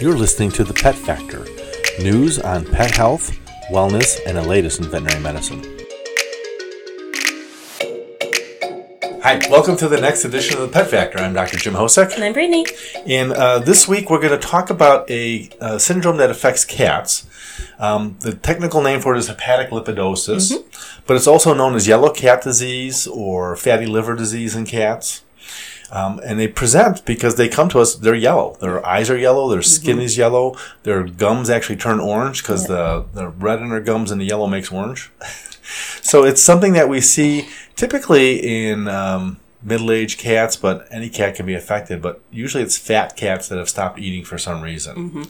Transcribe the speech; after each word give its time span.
You're 0.00 0.16
listening 0.16 0.50
to 0.52 0.64
The 0.64 0.72
Pet 0.72 0.94
Factor 0.94 1.44
news 2.02 2.38
on 2.38 2.64
pet 2.64 2.96
health, 2.96 3.38
wellness, 3.70 4.18
and 4.26 4.34
the 4.34 4.42
latest 4.42 4.80
in 4.80 4.86
veterinary 4.86 5.20
medicine. 5.20 5.62
Hi, 9.22 9.38
welcome 9.50 9.76
to 9.76 9.88
the 9.88 10.00
next 10.00 10.24
edition 10.24 10.56
of 10.56 10.62
The 10.62 10.72
Pet 10.72 10.88
Factor. 10.88 11.18
I'm 11.18 11.34
Dr. 11.34 11.58
Jim 11.58 11.74
Hosek. 11.74 12.14
And 12.14 12.24
I'm 12.24 12.32
Brittney. 12.32 12.64
And 13.06 13.32
uh, 13.34 13.58
this 13.58 13.86
week 13.86 14.08
we're 14.08 14.22
going 14.22 14.32
to 14.32 14.38
talk 14.38 14.70
about 14.70 15.10
a, 15.10 15.50
uh, 15.60 15.76
syndrome 15.76 16.16
that 16.16 16.30
affects 16.30 16.64
cats. 16.64 17.26
Um, 17.78 18.16
the 18.20 18.32
technical 18.34 18.80
name 18.80 19.00
for 19.00 19.14
it 19.14 19.18
is 19.18 19.28
hepatic 19.28 19.68
lipidosis, 19.68 20.50
mm-hmm. 20.50 21.02
but 21.06 21.18
it's 21.18 21.26
also 21.26 21.52
known 21.52 21.74
as 21.74 21.86
yellow 21.86 22.10
cat 22.10 22.42
disease 22.42 23.06
or 23.06 23.54
fatty 23.54 23.84
liver 23.84 24.16
disease 24.16 24.56
in 24.56 24.64
cats. 24.64 25.24
Um, 25.92 26.20
and 26.24 26.38
they 26.38 26.46
present 26.46 27.04
because 27.04 27.34
they 27.34 27.48
come 27.48 27.68
to 27.70 27.80
us, 27.80 27.96
they're 27.96 28.14
yellow. 28.14 28.56
Their 28.60 28.84
eyes 28.86 29.10
are 29.10 29.18
yellow, 29.18 29.48
their 29.48 29.62
skin 29.62 29.96
mm-hmm. 29.96 30.04
is 30.04 30.16
yellow, 30.16 30.56
their 30.84 31.02
gums 31.02 31.50
actually 31.50 31.76
turn 31.76 31.98
orange 31.98 32.42
because 32.42 32.66
the, 32.66 33.06
the 33.12 33.28
red 33.28 33.60
in 33.60 33.70
their 33.70 33.80
gums 33.80 34.10
and 34.10 34.20
the 34.20 34.24
yellow 34.24 34.46
makes 34.46 34.70
orange. 34.70 35.10
so 36.02 36.24
it's 36.24 36.42
something 36.42 36.74
that 36.74 36.88
we 36.88 37.00
see 37.00 37.48
typically 37.74 38.68
in 38.68 38.86
um, 38.86 39.38
middle 39.62 39.90
aged 39.90 40.18
cats, 40.18 40.56
but 40.56 40.86
any 40.90 41.08
cat 41.08 41.34
can 41.34 41.46
be 41.46 41.54
affected. 41.54 42.00
But 42.00 42.20
usually 42.30 42.62
it's 42.62 42.78
fat 42.78 43.16
cats 43.16 43.48
that 43.48 43.58
have 43.58 43.68
stopped 43.68 43.98
eating 43.98 44.24
for 44.24 44.38
some 44.38 44.62
reason. 44.62 45.10
Mm-hmm. 45.10 45.22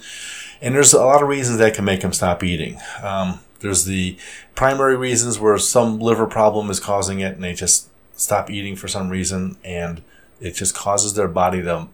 And 0.62 0.74
there's 0.74 0.92
a 0.92 1.04
lot 1.04 1.22
of 1.22 1.28
reasons 1.28 1.58
that 1.58 1.74
can 1.74 1.84
make 1.84 2.02
them 2.02 2.12
stop 2.12 2.42
eating. 2.42 2.78
Um, 3.02 3.40
there's 3.60 3.84
the 3.84 4.18
primary 4.54 4.96
reasons 4.96 5.38
where 5.38 5.56
some 5.58 5.98
liver 5.98 6.26
problem 6.26 6.70
is 6.70 6.80
causing 6.80 7.20
it 7.20 7.34
and 7.34 7.42
they 7.42 7.54
just 7.54 7.88
stop 8.14 8.50
eating 8.50 8.76
for 8.76 8.88
some 8.88 9.08
reason. 9.08 9.56
And 9.64 10.02
it 10.40 10.52
just 10.52 10.74
causes 10.74 11.14
their 11.14 11.28
body 11.28 11.62
to 11.62 11.88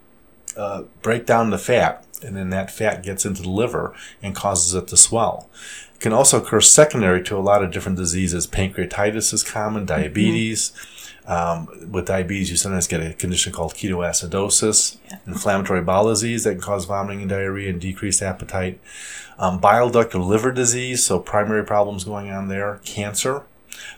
uh, 0.56 0.82
break 1.02 1.27
down 1.27 1.50
the 1.50 1.59
fat, 1.59 2.04
and 2.23 2.37
then 2.37 2.50
that 2.50 2.70
fat 2.70 3.02
gets 3.02 3.27
into 3.27 3.42
the 3.42 3.50
liver 3.50 3.95
and 4.23 4.34
causes 4.34 4.74
it 4.74 4.88
to 4.88 4.96
swell. 4.96 5.50
It 5.95 6.01
can 6.01 6.12
also 6.12 6.43
occur 6.43 6.60
secondary 6.60 7.23
to 7.24 7.37
a 7.37 7.40
lot 7.40 7.62
of 7.62 7.70
different 7.70 7.98
diseases. 7.98 8.46
Pancreatitis 8.46 9.32
is 9.32 9.43
common, 9.43 9.87
mm-hmm. 9.87 10.02
diabetes. 10.02 10.70
Mm-hmm. 10.70 10.93
Um, 11.29 11.90
with 11.90 12.07
diabetes, 12.07 12.51
you 12.51 12.57
sometimes 12.57 12.87
get 12.87 13.01
a 13.01 13.12
condition 13.12 13.52
called 13.52 13.74
ketoacidosis, 13.74 14.98
yeah. 15.10 15.18
inflammatory 15.26 15.80
bowel 15.82 16.09
disease 16.09 16.45
that 16.45 16.52
can 16.52 16.60
cause 16.60 16.85
vomiting 16.85 17.23
and 17.23 17.29
diarrhea 17.29 17.68
and 17.68 17.80
decreased 17.80 18.23
appetite, 18.23 18.79
um, 19.37 19.59
bile 19.59 19.90
duct 19.90 20.15
or 20.15 20.20
liver 20.20 20.52
disease, 20.52 21.04
so 21.04 21.18
primary 21.18 21.65
problems 21.65 22.04
going 22.04 22.30
on 22.30 22.46
there, 22.46 22.80
cancer, 22.85 23.42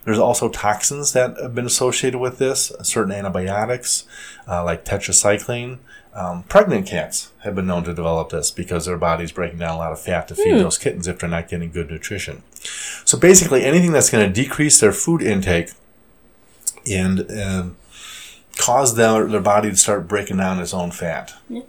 there's 0.05 0.19
also 0.19 0.48
toxins 0.48 1.12
that 1.12 1.37
have 1.41 1.55
been 1.55 1.67
associated 1.67 2.19
with 2.19 2.39
this, 2.39 2.73
certain 2.83 3.12
antibiotics 3.12 4.07
uh, 4.47 4.65
like 4.65 4.84
tetracycline. 4.84 5.79
Um, 6.15 6.43
pregnant 6.45 6.87
cats 6.87 7.31
have 7.41 7.55
been 7.55 7.67
known 7.67 7.84
to 7.84 7.95
develop 7.95 8.31
this 8.31 8.51
because 8.51 8.87
their 8.87 8.97
body's 8.97 9.31
breaking 9.31 9.59
down 9.59 9.75
a 9.75 9.79
lot 9.79 9.93
of 9.93 10.01
fat 10.01 10.27
to 10.29 10.34
feed 10.34 10.55
mm. 10.55 10.59
those 10.59 10.79
kittens 10.79 11.06
if 11.06 11.19
they're 11.19 11.29
not 11.29 11.49
getting 11.49 11.71
good 11.71 11.91
nutrition. 11.91 12.43
So 13.05 13.19
basically, 13.19 13.65
anything 13.65 13.93
that's 13.93 14.11
going 14.11 14.27
to 14.27 14.33
decrease 14.33 14.81
their 14.81 14.93
food 14.93 15.23
intake 15.23 15.71
and 16.91 17.31
uh, 17.31 17.67
cause 18.59 18.97
their, 18.97 19.27
their 19.27 19.41
body 19.41 19.71
to 19.71 19.77
start 19.77 20.09
breaking 20.09 20.39
down 20.39 20.59
its 20.61 20.75
own 20.75 20.91
fat. 20.91 21.34
Yeah. 21.49 21.62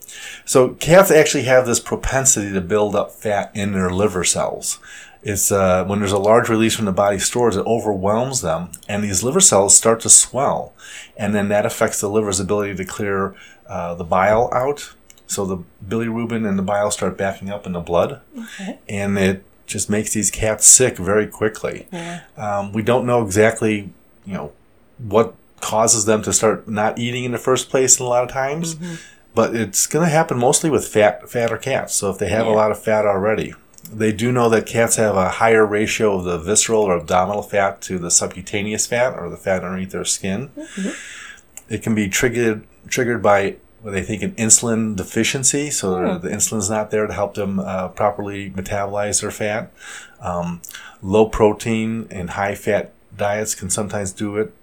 So 0.45 0.69
cats 0.69 1.11
actually 1.11 1.43
have 1.43 1.65
this 1.65 1.79
propensity 1.79 2.51
to 2.51 2.61
build 2.61 2.95
up 2.95 3.11
fat 3.11 3.51
in 3.53 3.73
their 3.73 3.91
liver 3.91 4.23
cells 4.23 4.79
it's 5.21 5.51
uh, 5.51 5.83
when 5.85 5.99
there's 5.99 6.11
a 6.13 6.17
large 6.17 6.49
release 6.49 6.75
from 6.75 6.85
the 6.85 6.91
body 6.91 7.19
stores, 7.19 7.57
it 7.57 7.65
overwhelms 7.65 8.41
them, 8.41 8.71
and 8.87 9.03
these 9.03 9.23
liver 9.23 9.41
cells 9.41 9.75
start 9.75 9.99
to 10.01 10.09
swell, 10.09 10.73
and 11.17 11.35
then 11.35 11.49
that 11.49 11.65
affects 11.65 11.99
the 11.99 12.09
liver's 12.09 12.39
ability 12.39 12.75
to 12.75 12.85
clear 12.85 13.35
uh, 13.67 13.95
the 13.95 14.03
bile 14.03 14.49
out. 14.53 14.93
So 15.27 15.45
the 15.45 15.57
bilirubin 15.85 16.47
and 16.47 16.57
the 16.57 16.63
bile 16.63 16.89
start 16.89 17.17
backing 17.17 17.49
up 17.49 17.67
in 17.67 17.73
the 17.73 17.79
blood, 17.81 18.21
okay. 18.37 18.79
and 18.87 19.17
it 19.17 19.43
just 19.67 19.89
makes 19.89 20.13
these 20.13 20.31
cats 20.31 20.65
sick 20.65 20.97
very 20.97 21.27
quickly. 21.27 21.87
Yeah. 21.91 22.21
Um, 22.37 22.71
we 22.73 22.81
don't 22.81 23.05
know 23.05 23.23
exactly, 23.23 23.91
you 24.25 24.33
know, 24.33 24.51
what 24.97 25.35
causes 25.61 26.05
them 26.05 26.23
to 26.23 26.33
start 26.33 26.67
not 26.67 26.97
eating 26.97 27.25
in 27.25 27.31
the 27.31 27.37
first 27.37 27.69
place. 27.69 27.99
A 27.99 28.03
lot 28.03 28.23
of 28.23 28.31
times, 28.31 28.75
mm-hmm. 28.75 28.95
but 29.35 29.55
it's 29.55 29.85
going 29.85 30.05
to 30.05 30.09
happen 30.09 30.39
mostly 30.39 30.69
with 30.69 30.87
fat, 30.87 31.29
fatter 31.29 31.57
cats. 31.57 31.93
So 31.93 32.09
if 32.09 32.17
they 32.17 32.29
have 32.29 32.47
yeah. 32.47 32.53
a 32.53 32.55
lot 32.55 32.71
of 32.71 32.81
fat 32.81 33.05
already, 33.05 33.53
they 33.91 34.11
do 34.11 34.31
know 34.31 34.49
that 34.49 34.65
cats 34.65 34.97
have 34.97 35.15
a 35.15 35.29
higher 35.29 35.65
ratio 35.65 36.17
of 36.17 36.25
the 36.25 36.37
visceral 36.37 36.83
or 36.83 36.97
abdominal 36.97 37.41
fat 37.41 37.81
to 37.81 37.97
the 37.97 38.11
subcutaneous 38.11 38.87
fat 38.87 39.17
or 39.17 39.29
the 39.29 39.37
fat 39.37 39.63
underneath 39.63 39.91
their 39.91 40.05
skin. 40.05 40.49
Mm-hmm. 40.49 41.73
It 41.73 41.83
can 41.83 41.95
be 41.95 42.09
triggered 42.09 42.65
triggered 42.87 43.21
by 43.21 43.57
what 43.81 43.91
they 43.91 44.03
think 44.03 44.21
an 44.21 44.31
insulin 44.33 44.95
deficiency, 44.95 45.69
so 45.69 45.95
mm. 45.95 46.21
the 46.21 46.29
insulin's 46.29 46.69
not 46.69 46.91
there 46.91 47.07
to 47.07 47.13
help 47.13 47.35
them 47.35 47.59
uh, 47.59 47.87
properly 47.89 48.51
metabolize 48.51 49.21
their 49.21 49.31
fat. 49.31 49.71
Um, 50.19 50.61
low 51.01 51.27
protein 51.27 52.07
and 52.11 52.31
high 52.31 52.55
fat 52.55 52.91
diets 53.15 53.55
can 53.55 53.69
sometimes 53.69 54.11
do 54.11 54.35
it. 54.37 54.53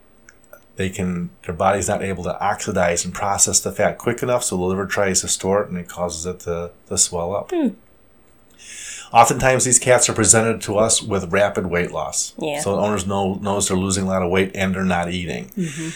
They 0.76 0.90
can 0.90 1.30
their 1.44 1.54
body's 1.54 1.88
not 1.88 2.02
able 2.02 2.24
to 2.24 2.38
oxidize 2.38 3.04
and 3.06 3.14
process 3.14 3.60
the 3.60 3.72
fat 3.72 3.96
quick 3.96 4.22
enough, 4.22 4.44
so 4.44 4.56
the 4.56 4.64
liver 4.64 4.86
tries 4.86 5.22
to 5.22 5.28
store 5.28 5.62
it 5.62 5.70
and 5.70 5.78
it 5.78 5.88
causes 5.88 6.26
it 6.26 6.40
to, 6.40 6.72
to 6.88 6.98
swell 6.98 7.34
up. 7.34 7.50
Mm. 7.50 7.76
Oftentimes, 9.16 9.64
these 9.64 9.78
cats 9.78 10.10
are 10.10 10.12
presented 10.12 10.60
to 10.60 10.76
us 10.76 11.02
with 11.02 11.32
rapid 11.32 11.68
weight 11.68 11.90
loss. 11.90 12.34
Yeah. 12.38 12.60
So 12.60 12.78
owners 12.78 13.06
know 13.06 13.36
knows 13.36 13.68
they're 13.68 13.76
losing 13.76 14.04
a 14.04 14.08
lot 14.08 14.20
of 14.20 14.30
weight 14.30 14.50
and 14.54 14.74
they're 14.74 14.84
not 14.84 15.10
eating. 15.10 15.46
Mm-hmm. 15.56 15.88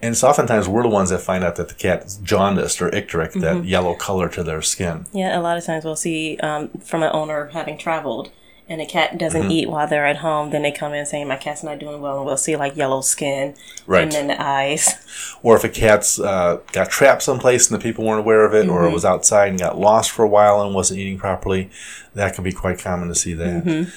And 0.00 0.12
it's 0.12 0.24
oftentimes 0.24 0.68
we're 0.68 0.84
the 0.84 0.88
ones 0.88 1.10
that 1.10 1.18
find 1.18 1.44
out 1.44 1.56
that 1.56 1.68
the 1.68 1.74
cat 1.74 2.04
is 2.04 2.16
jaundiced 2.16 2.80
or 2.80 2.88
icteric, 2.90 3.32
mm-hmm. 3.32 3.40
that 3.40 3.64
yellow 3.66 3.94
color 3.94 4.30
to 4.30 4.42
their 4.42 4.62
skin. 4.62 5.04
Yeah, 5.12 5.38
a 5.38 5.42
lot 5.42 5.58
of 5.58 5.64
times 5.64 5.84
we'll 5.84 5.96
see 5.96 6.38
um, 6.38 6.68
from 6.80 7.02
an 7.02 7.10
owner 7.12 7.48
having 7.48 7.76
traveled 7.76 8.30
and 8.68 8.80
a 8.80 8.86
cat 8.86 9.16
doesn't 9.16 9.42
mm-hmm. 9.42 9.50
eat 9.50 9.68
while 9.68 9.86
they're 9.86 10.06
at 10.06 10.18
home, 10.18 10.50
then 10.50 10.62
they 10.62 10.72
come 10.72 10.92
in 10.92 11.06
saying 11.06 11.28
my 11.28 11.36
cat's 11.36 11.62
not 11.62 11.78
doing 11.78 12.00
well, 12.00 12.18
and 12.18 12.26
we'll 12.26 12.36
see 12.36 12.56
like 12.56 12.76
yellow 12.76 13.00
skin, 13.00 13.54
right, 13.86 14.02
and 14.02 14.12
then 14.12 14.26
the 14.26 14.42
eyes. 14.42 14.94
Or 15.42 15.56
if 15.56 15.64
a 15.64 15.68
cat's 15.68 16.18
uh, 16.18 16.60
got 16.72 16.90
trapped 16.90 17.22
someplace 17.22 17.70
and 17.70 17.78
the 17.78 17.82
people 17.82 18.04
weren't 18.04 18.20
aware 18.20 18.44
of 18.44 18.54
it, 18.54 18.66
mm-hmm. 18.66 18.74
or 18.74 18.86
it 18.86 18.92
was 18.92 19.04
outside 19.04 19.48
and 19.48 19.58
got 19.58 19.78
lost 19.78 20.10
for 20.10 20.24
a 20.24 20.28
while 20.28 20.62
and 20.62 20.74
wasn't 20.74 21.00
eating 21.00 21.18
properly, 21.18 21.70
that 22.14 22.34
can 22.34 22.44
be 22.44 22.52
quite 22.52 22.78
common 22.78 23.08
to 23.08 23.14
see 23.14 23.34
that. 23.34 23.64
Mm-hmm. 23.64 23.90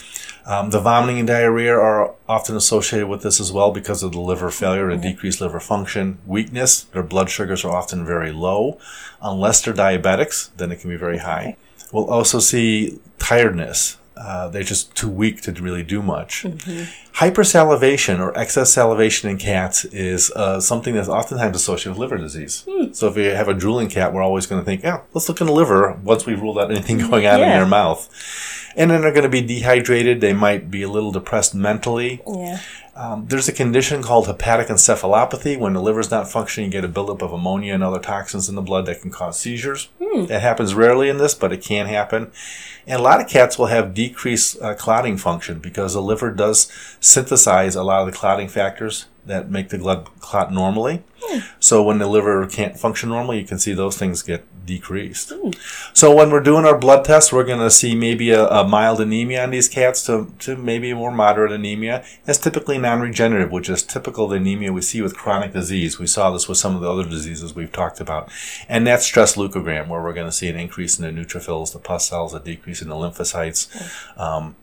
Um, 0.50 0.72
the 0.72 0.80
vomiting 0.80 1.20
and 1.20 1.28
diarrhea 1.28 1.74
are 1.76 2.16
often 2.28 2.56
associated 2.56 3.08
with 3.08 3.22
this 3.22 3.40
as 3.40 3.52
well 3.52 3.72
because 3.72 4.02
of 4.02 4.14
the 4.14 4.20
liver 4.20 4.50
failure 4.50 4.90
and 4.90 5.00
decreased 5.00 5.42
liver 5.42 5.60
function. 5.60 6.18
Weakness, 6.26 6.84
their 6.86 7.04
blood 7.04 7.30
sugars 7.30 7.64
are 7.64 7.76
often 7.76 8.04
very 8.04 8.32
low. 8.32 8.80
Unless 9.22 9.62
they're 9.62 9.76
diabetics, 9.76 10.50
then 10.58 10.72
it 10.72 10.80
can 10.80 10.90
be 10.90 10.96
very 10.96 11.20
high. 11.20 11.56
We'll 11.92 12.10
also 12.10 12.40
see 12.40 13.00
tiredness, 13.20 13.98
uh, 14.20 14.50
they're 14.50 14.64
just 14.64 14.96
too 14.96 15.10
weak 15.10 15.42
to 15.42 15.52
really 15.54 15.84
do 15.84 16.02
much. 16.02 16.44
Mm-hmm. 16.44 16.84
Hypersalivation 17.24 18.20
or 18.20 18.38
excess 18.38 18.74
salivation 18.74 19.30
in 19.30 19.38
cats 19.38 19.86
is 19.86 20.32
uh, 20.32 20.60
something 20.60 20.94
that's 20.96 21.10
oftentimes 21.10 21.56
associated 21.56 21.92
with 21.92 22.00
liver 22.00 22.18
disease. 22.18 22.66
Mm. 22.68 22.96
So 22.96 23.08
if 23.08 23.18
you 23.18 23.32
have 23.32 23.48
a 23.48 23.54
drooling 23.54 23.90
cat, 23.90 24.14
we're 24.14 24.22
always 24.22 24.46
going 24.46 24.62
to 24.62 24.66
think, 24.66 24.84
yeah, 24.84 25.02
let's 25.14 25.30
look 25.30 25.42
in 25.42 25.48
the 25.48 25.54
liver 25.54 25.94
once 26.04 26.26
we've 26.26 26.42
ruled 26.42 26.60
out 26.60 26.72
anything 26.72 26.98
going 26.98 27.26
on 27.26 27.40
yeah. 27.40 27.46
in 27.46 27.50
their 27.50 27.66
mouth. 27.66 28.10
And 28.76 28.92
then 28.92 29.02
they're 29.02 29.12
going 29.12 29.24
to 29.24 29.30
be 29.30 29.42
dehydrated. 29.42 30.22
They 30.22 30.34
might 30.34 30.70
be 30.70 30.84
a 30.84 30.90
little 30.90 31.12
depressed 31.12 31.56
mentally. 31.56 32.22
Yeah. 32.28 32.60
Um, 33.00 33.28
there's 33.28 33.48
a 33.48 33.54
condition 33.54 34.04
called 34.04 34.28
hepatic 34.28 34.68
encephalopathy. 34.68 35.58
When 35.58 35.72
the 35.72 35.82
liver's 35.82 36.12
not 36.12 36.30
functioning, 36.30 36.70
you 36.70 36.74
get 36.74 36.84
a 36.84 36.90
buildup 36.90 37.22
of 37.22 37.32
ammonia 37.32 37.74
and 37.74 37.82
other 37.82 37.98
toxins 37.98 38.50
in 38.50 38.56
the 38.56 38.62
blood 38.62 38.86
that 38.88 39.00
can 39.00 39.10
cause 39.10 39.40
seizures. 39.40 39.88
Mm. 40.02 40.28
That 40.28 40.42
happens 40.42 40.74
rarely 40.74 41.08
in 41.08 41.18
this, 41.18 41.34
but 41.34 41.54
it 41.54 41.64
can 41.64 41.86
happen. 41.86 42.30
And 42.86 43.00
a 43.00 43.02
lot 43.02 43.22
of 43.22 43.30
cats 43.30 43.58
will 43.58 43.68
have 43.68 43.94
decreased 43.94 44.62
uh, 44.62 44.76
clotting 44.76 45.16
function 45.16 45.60
because 45.60 45.94
the 45.94 46.02
liver 46.02 46.30
does 46.30 46.70
synthesize 47.00 47.74
a 47.74 47.84
lot 47.84 48.02
of 48.02 48.08
the 48.12 48.20
clotting 48.20 48.50
factors 48.50 49.06
that 49.26 49.50
make 49.50 49.70
the 49.70 49.78
blood 49.78 50.10
clot 50.20 50.52
normally. 50.52 51.02
Mm. 51.22 51.44
So 51.62 51.82
when 51.82 52.00
the 52.00 52.08
liver 52.08 52.46
can't 52.48 52.78
function 52.78 53.08
normally, 53.08 53.40
you 53.40 53.46
can 53.46 53.60
see 53.60 53.72
those 53.72 53.98
things 53.98 54.24
get 54.24 54.44
decreased. 54.70 55.32
Mm. 55.32 55.56
So 55.98 56.14
when 56.14 56.30
we're 56.30 56.44
doing 56.44 56.64
our 56.64 56.78
blood 56.78 57.04
tests, 57.04 57.34
we're 57.34 57.44
going 57.44 57.60
to 57.60 57.72
see 57.72 57.96
maybe 57.96 58.30
a, 58.30 58.46
a, 58.48 58.68
mild 58.68 59.02
anemia 59.02 59.44
on 59.44 59.50
these 59.50 59.68
cats 59.68 60.06
to, 60.06 60.32
to 60.40 60.56
maybe 60.56 60.92
a 60.92 60.96
more 60.96 61.12
moderate 61.12 61.52
anemia. 61.52 62.06
It's 62.28 62.38
typically 62.38 62.78
non-regenerative, 62.78 63.52
which 63.52 63.68
is 63.68 63.82
typical 63.82 64.26
of 64.26 64.32
the 64.32 64.36
anemia 64.38 64.72
we 64.72 64.84
see 64.84 65.02
with 65.02 65.18
chronic 65.18 65.54
disease. 65.54 65.98
We 65.98 66.06
saw 66.06 66.30
this 66.30 66.48
with 66.48 66.60
some 66.60 66.76
of 66.76 66.82
the 66.82 66.92
other 66.92 67.04
diseases 67.04 67.56
we've 67.56 67.72
talked 67.72 68.00
about. 68.00 68.32
And 68.70 68.86
that's 68.86 69.06
stress 69.06 69.36
leukogram, 69.36 69.88
where 69.88 70.04
we're 70.04 70.14
going 70.14 70.28
to 70.28 70.32
see 70.32 70.50
an 70.50 70.56
increase 70.56 71.00
in 71.00 71.04
the 71.04 71.22
neutrophils, 71.22 71.74
the 71.74 71.80
pus 71.80 72.08
cells, 72.08 72.36
a 72.36 72.40
decrease 72.40 72.84
in 72.84 72.90
the 72.90 72.96
lymphocytes. 72.96 73.68
Um, 74.20 74.56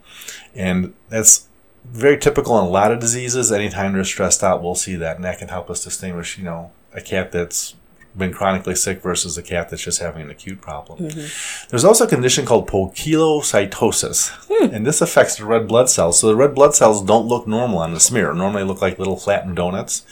and 0.55 0.95
that's 1.09 1.49
very 1.85 2.17
typical 2.17 2.57
in 2.61 2.65
a 2.65 2.69
lot 2.69 2.93
of 2.93 3.01
diseases. 3.01 3.51
Anytime 3.51 3.93
they're 3.93 4.05
stressed 4.05 4.45
out, 4.45 4.63
we'll 4.63 4.77
see 4.77 4.95
that, 4.95 5.17
and 5.17 5.25
that 5.25 5.39
can 5.39 5.49
help 5.49 5.69
us 5.69 5.83
distinguish, 5.83 6.39
you 6.39 6.45
know, 6.45 6.71
a 6.93 7.01
cat 7.01 7.33
that's 7.33 7.75
been 8.17 8.33
chronically 8.33 8.75
sick 8.75 9.03
versus 9.03 9.37
a 9.37 9.43
cat 9.43 9.69
that's 9.69 9.83
just 9.83 10.01
having 10.01 10.23
an 10.23 10.31
acute 10.31 10.61
problem. 10.61 11.09
There's 11.69 11.85
also 11.85 12.05
a 12.05 12.09
condition 12.09 12.47
called 12.47 12.69
poikilocytosis, 12.69 14.73
and 14.73 14.87
this 14.87 15.01
affects 15.01 15.37
the 15.37 15.45
red 15.45 15.69
blood 15.69 15.91
cells. 15.91 16.21
So 16.21 16.29
the 16.29 16.37
red 16.37 16.55
blood 16.55 16.75
cells 16.75 17.03
don't 17.03 17.27
look 17.27 17.47
normal 17.47 17.79
on 17.79 17.95
the 17.95 18.01
smear. 18.01 18.33
Normally, 18.33 18.65
look 18.65 18.83
like 18.83 18.99
little 18.99 19.17
flattened 19.17 19.57
donuts. 19.57 20.05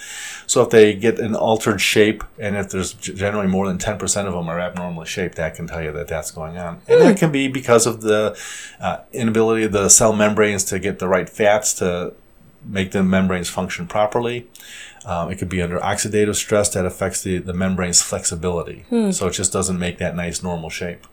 So 0.46 0.62
if 0.62 0.70
they 0.70 0.94
get 0.94 1.18
an 1.18 1.34
altered 1.34 1.80
shape, 1.80 2.22
and 2.38 2.56
if 2.56 2.70
there's 2.70 2.92
generally 2.92 3.46
more 3.46 3.66
than 3.66 3.78
10% 3.78 4.26
of 4.26 4.34
them 4.34 4.48
are 4.48 4.60
abnormally 4.60 5.06
shaped, 5.06 5.36
that 5.36 5.54
can 5.54 5.66
tell 5.66 5.82
you 5.82 5.92
that 5.92 6.08
that's 6.08 6.30
going 6.30 6.58
on. 6.58 6.82
And 6.86 7.00
that 7.00 7.16
can 7.16 7.32
be 7.32 7.48
because 7.48 7.86
of 7.86 8.02
the 8.02 8.38
uh, 8.80 8.98
inability 9.12 9.64
of 9.64 9.72
the 9.72 9.88
cell 9.88 10.12
membranes 10.12 10.64
to 10.64 10.78
get 10.78 10.98
the 10.98 11.08
right 11.08 11.28
fats 11.28 11.72
to 11.74 12.12
make 12.62 12.92
the 12.92 13.02
membranes 13.02 13.48
function 13.48 13.86
properly. 13.86 14.46
Um, 15.06 15.30
it 15.30 15.36
could 15.36 15.48
be 15.48 15.60
under 15.60 15.78
oxidative 15.78 16.36
stress 16.36 16.68
that 16.70 16.86
affects 16.86 17.22
the, 17.22 17.38
the 17.38 17.52
membrane's 17.52 18.02
flexibility. 18.02 18.84
So 19.12 19.26
it 19.26 19.32
just 19.32 19.52
doesn't 19.52 19.78
make 19.78 19.98
that 19.98 20.16
nice 20.16 20.42
normal 20.42 20.70
shape. 20.70 21.06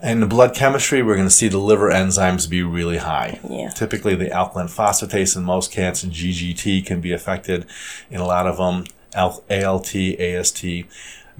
And 0.00 0.20
the 0.20 0.26
blood 0.26 0.54
chemistry, 0.54 1.02
we're 1.02 1.14
going 1.14 1.28
to 1.28 1.34
see 1.34 1.48
the 1.48 1.58
liver 1.58 1.88
enzymes 1.90 2.50
be 2.50 2.62
really 2.62 2.98
high. 2.98 3.38
Yeah. 3.48 3.70
Typically, 3.70 4.16
the 4.16 4.32
alkaline 4.32 4.66
phosphatase 4.66 5.36
in 5.36 5.44
most 5.44 5.70
cats 5.70 6.02
and 6.02 6.12
GGT 6.12 6.84
can 6.84 7.00
be 7.00 7.12
affected 7.12 7.66
in 8.10 8.20
a 8.20 8.26
lot 8.26 8.46
of 8.46 8.56
them. 8.56 8.86
ALT, 9.14 9.94
AST. 9.94 10.64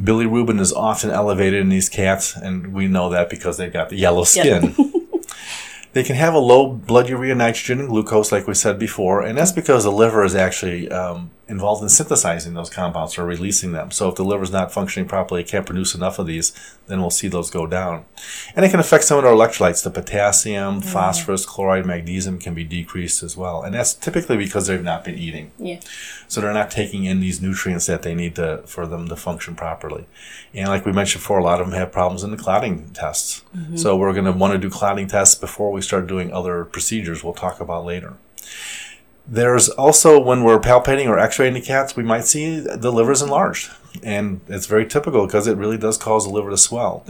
Bilirubin 0.01 0.61
is 0.61 0.73
often 0.73 1.11
elevated 1.11 1.61
in 1.61 1.71
these 1.71 1.89
cats, 1.89 2.37
and 2.37 2.73
we 2.73 2.87
know 2.87 3.09
that 3.11 3.31
because 3.31 3.57
they've 3.57 3.73
got 3.73 3.89
the 3.89 3.97
yellow 3.97 4.25
skin. 4.25 4.75
They 5.93 6.03
can 6.03 6.17
have 6.17 6.33
a 6.33 6.39
low 6.39 6.69
blood 6.73 7.09
urea, 7.09 7.35
nitrogen, 7.35 7.81
and 7.81 7.89
glucose, 7.89 8.33
like 8.33 8.47
we 8.47 8.55
said 8.55 8.79
before, 8.79 9.21
and 9.21 9.37
that's 9.37 9.53
because 9.53 9.85
the 9.85 9.93
liver 9.93 10.25
is 10.25 10.35
actually 10.35 10.91
um, 10.91 11.31
involved 11.53 11.83
in 11.83 11.89
synthesizing 11.89 12.55
those 12.55 12.71
compounds 12.71 13.19
or 13.19 13.27
releasing 13.27 13.73
them. 13.73 13.91
So 13.91 14.09
if 14.09 14.17
the 14.17 14.25
liver's 14.25 14.51
not 14.51 14.73
functioning 14.73 15.07
properly, 15.07 15.43
it 15.43 15.49
can't 15.49 15.67
produce 15.67 15.95
enough 15.95 16.19
of 16.19 16.27
these, 16.27 16.53
then 16.87 17.01
we'll 17.01 17.11
see 17.11 17.29
those 17.29 17.51
go 17.51 17.67
down. 17.67 18.07
And 18.57 18.65
it 18.65 18.71
can 18.71 18.81
affect 18.81 19.05
some 19.05 19.19
of 19.19 19.25
our 19.25 19.33
electrolytes. 19.33 19.85
The 19.85 19.91
potassium, 19.91 20.81
mm. 20.81 20.85
phosphorus, 20.85 21.45
chloride, 21.45 21.85
magnesium 21.85 22.39
can 22.39 22.55
be 22.55 22.65
decreased 22.65 23.23
as 23.23 23.37
well. 23.37 23.63
And 23.63 23.75
that's 23.75 23.93
typically 23.93 24.39
because 24.39 24.67
they've 24.67 24.83
not 24.83 25.05
been 25.05 25.17
eating. 25.17 25.53
Yeah. 25.59 25.81
So 26.27 26.41
they're 26.41 26.55
not 26.55 26.71
taking 26.71 27.05
in 27.05 27.21
these 27.21 27.43
nutrients 27.43 27.87
that 27.87 28.03
they 28.03 28.15
need 28.15 28.35
to 28.37 28.63
for 28.65 28.87
them 28.87 29.07
to 29.09 29.17
function 29.17 29.55
properly. 29.55 30.07
And 30.55 30.69
like 30.69 30.87
we 30.87 30.93
mentioned 30.93 31.21
before, 31.21 31.39
a 31.39 31.45
lot 31.45 31.61
of 31.61 31.69
them 31.69 31.79
have 31.79 31.93
problems 31.93 32.25
in 32.25 32.31
the 32.31 32.39
clotting 32.39 32.89
tests. 32.95 33.45
Mm-hmm. 33.55 33.77
So 33.77 33.97
we're 33.97 34.13
going 34.15 34.25
to 34.25 34.33
want 34.33 34.55
to 34.55 34.59
do 34.59 34.71
clotting 34.71 35.07
tests 35.07 35.35
before 35.35 35.71
we 35.71 35.83
start 35.83 36.07
doing 36.07 36.33
other 36.33 36.65
procedures 36.65 37.23
we'll 37.23 37.35
talk 37.35 37.61
about 37.61 37.85
later. 37.85 38.15
There's 39.27 39.69
also 39.69 40.21
when 40.21 40.43
we're 40.43 40.59
palpating 40.59 41.07
or 41.09 41.19
x-raying 41.19 41.55
the 41.55 41.61
cats, 41.61 41.97
we 41.97 42.03
might 42.03 42.25
see 42.25 42.61
the 42.61 42.91
liver's 42.91 43.23
enlarged. 43.23 43.71
And 44.03 44.41
it's 44.49 44.67
very 44.67 44.87
typical 44.87 45.27
because 45.27 45.47
it 45.47 45.57
really 45.57 45.79
does 45.79 45.97
cause 45.97 46.25
the 46.25 46.33
liver 46.33 46.51
to 46.51 46.59
swell. 46.59 47.05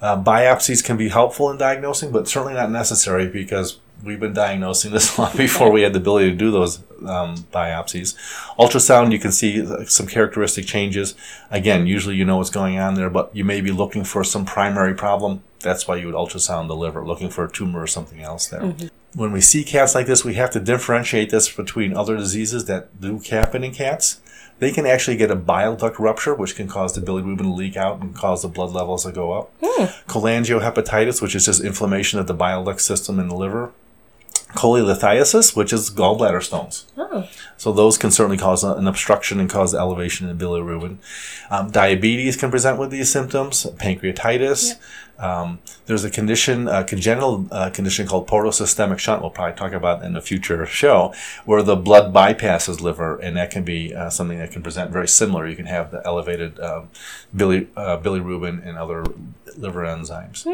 Uh, 0.00 0.20
biopsies 0.20 0.82
can 0.82 0.96
be 0.96 1.08
helpful 1.08 1.50
in 1.50 1.56
diagnosing, 1.58 2.10
but 2.10 2.26
certainly 2.26 2.54
not 2.54 2.70
necessary 2.70 3.28
because 3.28 3.78
we've 4.02 4.20
been 4.20 4.32
diagnosing 4.32 4.90
this 4.92 5.16
a 5.16 5.20
long 5.20 5.36
before 5.36 5.70
we 5.70 5.82
had 5.82 5.92
the 5.92 5.98
ability 5.98 6.30
to 6.30 6.36
do 6.36 6.50
those 6.50 6.78
um, 7.06 7.36
biopsies. 7.52 8.16
Ultrasound, 8.58 9.12
you 9.12 9.18
can 9.18 9.32
see 9.32 9.64
some 9.86 10.06
characteristic 10.06 10.66
changes. 10.66 11.14
Again, 11.50 11.86
usually 11.86 12.16
you 12.16 12.24
know 12.24 12.38
what's 12.38 12.50
going 12.50 12.78
on 12.78 12.94
there, 12.94 13.10
but 13.10 13.34
you 13.34 13.44
may 13.44 13.60
be 13.60 13.70
looking 13.70 14.04
for 14.04 14.24
some 14.24 14.44
primary 14.44 14.94
problem. 14.94 15.42
That's 15.62 15.88
why 15.88 15.96
you 15.96 16.06
would 16.06 16.14
ultrasound 16.14 16.68
the 16.68 16.76
liver, 16.76 17.04
looking 17.04 17.30
for 17.30 17.44
a 17.44 17.50
tumor 17.50 17.80
or 17.80 17.86
something 17.86 18.20
else 18.20 18.46
there. 18.48 18.60
Mm-hmm. 18.60 18.88
When 19.14 19.32
we 19.32 19.40
see 19.40 19.62
cats 19.62 19.94
like 19.94 20.06
this, 20.06 20.24
we 20.24 20.34
have 20.34 20.50
to 20.50 20.60
differentiate 20.60 21.30
this 21.30 21.50
between 21.54 21.96
other 21.96 22.16
diseases 22.16 22.64
that 22.66 23.00
do 23.00 23.18
happen 23.18 23.62
in 23.62 23.72
cats. 23.72 24.20
They 24.58 24.70
can 24.70 24.86
actually 24.86 25.16
get 25.16 25.30
a 25.30 25.36
bile 25.36 25.76
duct 25.76 25.98
rupture, 25.98 26.34
which 26.34 26.54
can 26.54 26.68
cause 26.68 26.94
the 26.94 27.00
bilirubin 27.00 27.38
to 27.38 27.52
leak 27.52 27.76
out 27.76 28.00
and 28.00 28.14
cause 28.14 28.42
the 28.42 28.48
blood 28.48 28.70
levels 28.70 29.04
to 29.04 29.12
go 29.12 29.32
up. 29.32 29.50
Hmm. 29.62 29.84
Cholangiohepatitis, 30.08 31.20
which 31.20 31.34
is 31.34 31.44
just 31.44 31.64
inflammation 31.64 32.20
of 32.20 32.26
the 32.26 32.34
bile 32.34 32.64
duct 32.64 32.80
system 32.80 33.18
in 33.18 33.28
the 33.28 33.34
liver. 33.34 33.72
Cholelithiasis, 34.54 35.56
which 35.56 35.72
is 35.72 35.90
gallbladder 35.90 36.42
stones. 36.42 36.86
Oh. 36.96 37.28
So 37.56 37.72
those 37.72 37.98
can 37.98 38.10
certainly 38.10 38.38
cause 38.38 38.64
an 38.64 38.86
obstruction 38.86 39.40
and 39.40 39.48
cause 39.48 39.74
elevation 39.74 40.28
in 40.28 40.38
bilirubin. 40.38 40.98
Um, 41.50 41.70
diabetes 41.70 42.36
can 42.36 42.50
present 42.50 42.78
with 42.78 42.90
these 42.90 43.10
symptoms. 43.10 43.64
Pancreatitis. 43.64 44.74
Um, 45.18 45.60
there's 45.86 46.04
a 46.04 46.10
condition, 46.10 46.66
a 46.66 46.82
congenital 46.82 47.46
uh, 47.52 47.70
condition 47.70 48.08
called 48.08 48.26
portosystemic 48.26 48.98
shunt. 48.98 49.22
We'll 49.22 49.30
probably 49.30 49.56
talk 49.56 49.72
about 49.72 50.02
in 50.02 50.16
a 50.16 50.20
future 50.20 50.66
show, 50.66 51.14
where 51.44 51.62
the 51.62 51.76
blood 51.76 52.12
bypasses 52.12 52.80
liver, 52.80 53.18
and 53.18 53.36
that 53.36 53.50
can 53.52 53.62
be 53.62 53.94
uh, 53.94 54.10
something 54.10 54.38
that 54.38 54.50
can 54.50 54.62
present 54.62 54.90
very 54.90 55.06
similar. 55.06 55.46
You 55.46 55.54
can 55.54 55.66
have 55.66 55.92
the 55.92 56.02
elevated 56.04 56.58
um, 56.58 56.88
bili- 57.34 57.68
uh, 57.76 57.98
bilirubin 57.98 58.66
and 58.66 58.76
other 58.76 59.04
liver 59.56 59.84
enzymes. 59.84 60.44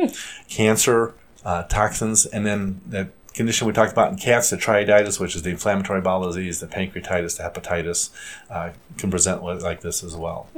Cancer, 0.50 1.14
uh, 1.44 1.62
toxins, 1.62 2.26
and 2.26 2.44
then 2.44 2.82
that 2.86 3.08
condition 3.38 3.66
we 3.66 3.72
talked 3.72 3.92
about 3.92 4.12
in 4.12 4.18
cats, 4.18 4.50
the 4.50 4.56
triaditis, 4.56 5.18
which 5.18 5.34
is 5.34 5.42
the 5.42 5.50
inflammatory 5.50 6.02
bowel 6.02 6.26
disease, 6.26 6.60
the 6.60 6.66
pancreatitis, 6.66 7.38
the 7.38 7.44
hepatitis, 7.44 8.10
uh, 8.50 8.70
can 8.98 9.10
present 9.10 9.42
li- 9.42 9.54
like 9.54 9.80
this 9.80 10.04
as 10.04 10.14
well. 10.14 10.48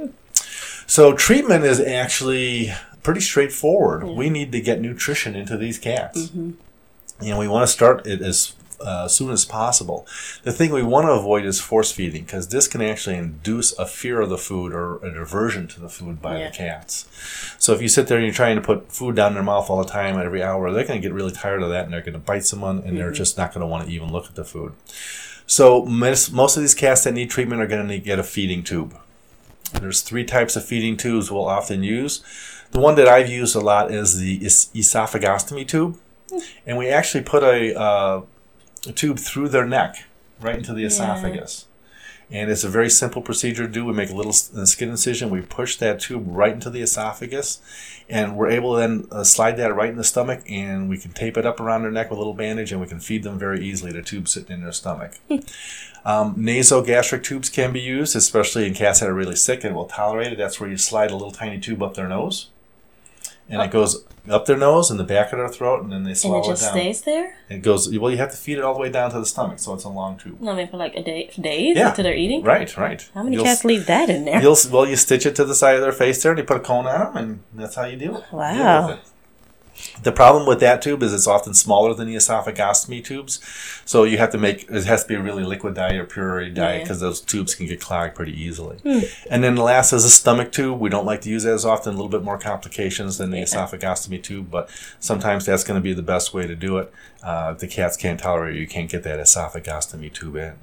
So 0.85 1.13
treatment 1.13 1.63
is 1.63 1.79
actually 1.79 2.73
pretty 3.03 3.21
straightforward. 3.21 4.03
We 4.03 4.29
need 4.29 4.51
to 4.51 4.59
get 4.59 4.81
nutrition 4.81 5.35
into 5.35 5.55
these 5.57 5.79
cats. 5.79 6.29
And 6.31 7.37
we 7.39 7.47
want 7.47 7.63
to 7.65 7.71
start 7.71 8.05
it 8.05 8.21
as 8.21 8.53
uh, 8.83 9.07
soon 9.07 9.31
as 9.31 9.45
possible. 9.45 10.05
The 10.43 10.51
thing 10.51 10.71
we 10.71 10.83
want 10.83 11.05
to 11.07 11.11
avoid 11.11 11.45
is 11.45 11.59
force 11.59 11.91
feeding 11.91 12.23
because 12.23 12.47
this 12.49 12.67
can 12.67 12.81
actually 12.81 13.15
induce 13.17 13.71
a 13.79 13.85
fear 13.85 14.21
of 14.21 14.29
the 14.29 14.37
food 14.37 14.73
or 14.73 14.97
an 15.05 15.17
aversion 15.17 15.67
to 15.69 15.79
the 15.79 15.89
food 15.89 16.21
by 16.21 16.39
Yeah. 16.39 16.49
the 16.49 16.55
cats. 16.55 17.05
So 17.59 17.73
if 17.73 17.81
you 17.81 17.87
sit 17.87 18.07
there 18.07 18.17
and 18.17 18.25
you're 18.25 18.33
trying 18.33 18.55
to 18.55 18.61
put 18.61 18.91
food 18.91 19.15
down 19.15 19.33
their 19.33 19.43
mouth 19.43 19.69
all 19.69 19.83
the 19.83 19.89
time 19.89 20.19
every 20.19 20.43
hour, 20.43 20.71
they're 20.71 20.85
going 20.85 21.01
to 21.01 21.07
get 21.07 21.13
really 21.13 21.31
tired 21.31 21.61
of 21.63 21.69
that 21.69 21.85
and 21.85 21.93
they're 21.93 22.01
going 22.01 22.13
to 22.13 22.19
bite 22.19 22.45
someone 22.45 22.79
and 22.85 22.97
they're 22.97 23.11
just 23.11 23.37
not 23.37 23.53
going 23.53 23.61
to 23.61 23.67
want 23.67 23.85
to 23.87 23.91
even 23.93 24.11
look 24.11 24.25
at 24.27 24.35
the 24.35 24.43
food. 24.45 24.73
So 25.47 25.85
most, 25.85 26.31
most 26.31 26.55
of 26.57 26.63
these 26.63 26.75
cats 26.75 27.03
that 27.03 27.13
need 27.13 27.29
treatment 27.29 27.61
are 27.61 27.67
going 27.67 27.81
to 27.81 27.87
need 27.87 28.03
get 28.03 28.19
a 28.19 28.23
feeding 28.23 28.63
tube. 28.63 28.95
There's 29.79 30.01
three 30.01 30.25
types 30.25 30.55
of 30.55 30.65
feeding 30.65 30.97
tubes 30.97 31.31
we'll 31.31 31.47
often 31.47 31.83
use. 31.83 32.21
The 32.71 32.79
one 32.79 32.95
that 32.95 33.07
I've 33.07 33.29
used 33.29 33.55
a 33.55 33.59
lot 33.59 33.91
is 33.91 34.17
the 34.17 34.45
es- 34.45 34.67
esophagostomy 34.73 35.67
tube, 35.67 35.97
and 36.65 36.77
we 36.77 36.87
actually 36.87 37.23
put 37.23 37.43
a, 37.43 37.77
uh, 37.77 38.21
a 38.87 38.91
tube 38.91 39.19
through 39.19 39.49
their 39.49 39.65
neck, 39.65 40.05
right 40.39 40.57
into 40.57 40.73
the 40.73 40.83
esophagus. 40.83 41.65
And 42.33 42.49
it's 42.49 42.63
a 42.63 42.69
very 42.69 42.89
simple 42.89 43.21
procedure 43.21 43.67
to 43.67 43.71
do. 43.71 43.83
We 43.83 43.91
make 43.91 44.09
a 44.09 44.15
little 44.15 44.31
skin 44.31 44.89
incision. 44.89 45.29
We 45.29 45.41
push 45.41 45.75
that 45.75 45.99
tube 45.99 46.23
right 46.27 46.53
into 46.53 46.69
the 46.69 46.81
esophagus, 46.81 47.61
and 48.09 48.37
we're 48.37 48.49
able 48.49 48.75
to 48.75 48.79
then 48.79 49.07
uh, 49.11 49.25
slide 49.25 49.57
that 49.57 49.75
right 49.75 49.89
in 49.89 49.97
the 49.97 50.03
stomach, 50.05 50.41
and 50.49 50.87
we 50.87 50.97
can 50.97 51.11
tape 51.11 51.35
it 51.35 51.45
up 51.45 51.59
around 51.59 51.81
their 51.81 51.91
neck 51.91 52.09
with 52.09 52.15
a 52.15 52.21
little 52.21 52.33
bandage, 52.33 52.71
and 52.71 52.79
we 52.79 52.87
can 52.87 53.01
feed 53.01 53.23
them 53.23 53.37
very 53.37 53.59
easily. 53.65 53.91
The 53.91 54.01
tube 54.01 54.29
sitting 54.29 54.55
in 54.55 54.61
their 54.63 54.71
stomach. 54.71 55.19
Um, 56.05 56.35
nasogastric 56.35 57.21
tubes 57.21 57.49
can 57.49 57.73
be 57.73 57.81
used, 57.81 58.15
especially 58.15 58.65
in 58.65 58.73
cats 58.73 59.01
that 59.01 59.09
are 59.09 59.13
really 59.13 59.35
sick 59.35 59.65
and 59.65 59.75
will 59.75 59.85
tolerate 59.85 60.31
it. 60.31 60.37
That's 60.37 60.57
where 60.57 60.69
you 60.69 60.77
slide 60.77 61.11
a 61.11 61.15
little 61.15 61.31
tiny 61.31 61.59
tube 61.59 61.83
up 61.83 61.95
their 61.95 62.07
nose, 62.07 62.49
and 63.51 63.61
it 63.61 63.69
goes 63.71 64.03
up 64.29 64.45
their 64.45 64.57
nose 64.57 64.89
and 64.91 64.99
the 64.99 65.03
back 65.03 65.31
of 65.33 65.39
their 65.39 65.49
throat, 65.49 65.81
and 65.83 65.91
then 65.91 66.03
they 66.03 66.11
And 66.11 66.17
swallow 66.17 66.39
it 66.43 66.47
just 66.47 66.61
down. 66.63 66.71
stays 66.71 67.01
there? 67.01 67.35
It 67.49 67.61
goes. 67.63 67.89
Well, 67.97 68.11
you 68.11 68.17
have 68.17 68.31
to 68.31 68.37
feed 68.37 68.57
it 68.57 68.63
all 68.63 68.73
the 68.73 68.79
way 68.79 68.89
down 68.89 69.11
to 69.11 69.19
the 69.19 69.25
stomach, 69.25 69.59
so 69.59 69.73
it's 69.73 69.83
a 69.83 69.89
long 69.89 70.17
tube. 70.17 70.39
No, 70.39 70.51
I 70.51 70.55
mean 70.55 70.67
for 70.67 70.77
like 70.77 70.95
a 70.95 71.03
day, 71.03 71.29
for 71.33 71.41
days 71.41 71.75
Yeah. 71.77 71.89
until 71.89 72.03
they're 72.03 72.15
eating. 72.15 72.43
Right, 72.43 72.75
right. 72.77 73.07
How 73.13 73.23
many 73.23 73.35
You'll 73.35 73.45
cats 73.45 73.65
leave 73.65 73.85
that 73.87 74.09
in 74.09 74.25
there? 74.25 74.41
You'll 74.41 74.57
well, 74.71 74.87
you 74.87 74.95
stitch 74.95 75.25
it 75.25 75.35
to 75.35 75.43
the 75.45 75.55
side 75.55 75.75
of 75.75 75.81
their 75.81 75.91
face 75.91 76.21
there, 76.23 76.31
and 76.31 76.39
you 76.39 76.45
put 76.45 76.57
a 76.57 76.61
cone 76.61 76.85
on 76.87 77.13
them, 77.13 77.17
and 77.17 77.43
that's 77.53 77.75
how 77.75 77.85
you 77.85 77.97
deal, 77.97 78.13
deal 78.13 78.25
Wow. 78.31 78.87
with 78.87 78.97
it. 78.99 79.05
The 80.03 80.11
problem 80.11 80.47
with 80.47 80.59
that 80.61 80.81
tube 80.81 81.03
is 81.03 81.13
it's 81.13 81.27
often 81.27 81.53
smaller 81.53 81.93
than 81.93 82.07
the 82.07 82.15
esophagostomy 82.15 83.03
tubes, 83.03 83.39
so 83.85 84.03
you 84.03 84.17
have 84.17 84.31
to 84.31 84.37
make 84.37 84.69
it 84.69 84.83
has 84.85 85.03
to 85.03 85.07
be 85.07 85.15
a 85.15 85.21
really 85.21 85.43
liquid 85.43 85.75
diet 85.75 85.95
or 85.95 86.05
puree 86.05 86.49
diet 86.49 86.77
Yeah. 86.77 86.83
because 86.83 86.99
those 86.99 87.21
tubes 87.21 87.55
can 87.55 87.67
get 87.67 87.79
clogged 87.81 88.15
pretty 88.15 88.33
easily. 88.39 88.77
And 89.29 89.43
then 89.43 89.55
the 89.55 89.63
last 89.63 89.93
is 89.93 90.05
a 90.05 90.09
stomach 90.09 90.51
tube. 90.51 90.79
We 90.79 90.89
don't 90.89 91.05
like 91.05 91.21
to 91.21 91.29
use 91.29 91.43
that 91.43 91.53
as 91.53 91.65
often; 91.65 91.93
a 91.93 91.95
little 91.95 92.09
bit 92.09 92.23
more 92.23 92.37
complications 92.37 93.17
than 93.17 93.31
the 93.31 93.37
esophagostomy 93.41 94.21
tube, 94.23 94.49
but 94.49 94.69
sometimes 94.99 95.45
that's 95.45 95.63
going 95.63 95.79
to 95.79 95.83
be 95.83 95.93
the 95.93 96.01
best 96.01 96.33
way 96.33 96.47
to 96.47 96.55
do 96.55 96.77
it. 96.77 96.91
Uh, 97.23 97.51
if 97.53 97.59
the 97.59 97.67
cats 97.67 97.95
can't 97.97 98.19
tolerate 98.19 98.55
it, 98.55 98.59
you 98.59 98.67
can't 98.67 98.89
get 98.89 99.03
that 99.03 99.19
esophagostomy 99.19 100.11
tube 100.11 100.35
in. 100.35 100.53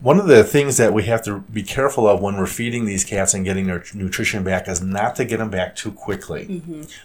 One 0.00 0.20
of 0.20 0.28
the 0.28 0.44
things 0.44 0.76
that 0.76 0.92
we 0.92 1.04
have 1.04 1.22
to 1.24 1.40
be 1.40 1.64
careful 1.64 2.06
of 2.06 2.20
when 2.20 2.36
we're 2.36 2.46
feeding 2.46 2.84
these 2.84 3.02
cats 3.02 3.34
and 3.34 3.44
getting 3.44 3.66
their 3.66 3.82
nutrition 3.94 4.44
back 4.44 4.68
is 4.68 4.80
not 4.80 5.16
to 5.16 5.24
get 5.24 5.38
them 5.38 5.50
back 5.50 5.74
too 5.74 5.90
quickly. 5.90 6.62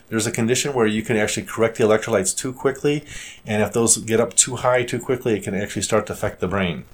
There's 0.09 0.27
a 0.27 0.31
condition 0.31 0.73
where 0.73 0.85
you 0.85 1.01
can 1.01 1.17
actually 1.17 1.47
correct 1.47 1.77
the 1.77 1.85
electrolytes 1.85 2.37
too 2.37 2.53
quickly, 2.53 3.03
and 3.47 3.63
if 3.63 3.73
those 3.73 3.97
get 3.97 4.19
up 4.19 4.35
too 4.35 4.57
high 4.57 4.83
too 4.83 4.99
quickly, 4.99 5.33
it 5.33 5.43
can 5.43 5.55
actually 5.55 5.81
start 5.81 6.05
to 6.07 6.13
affect 6.13 6.39
the 6.39 6.47
brain 6.47 6.85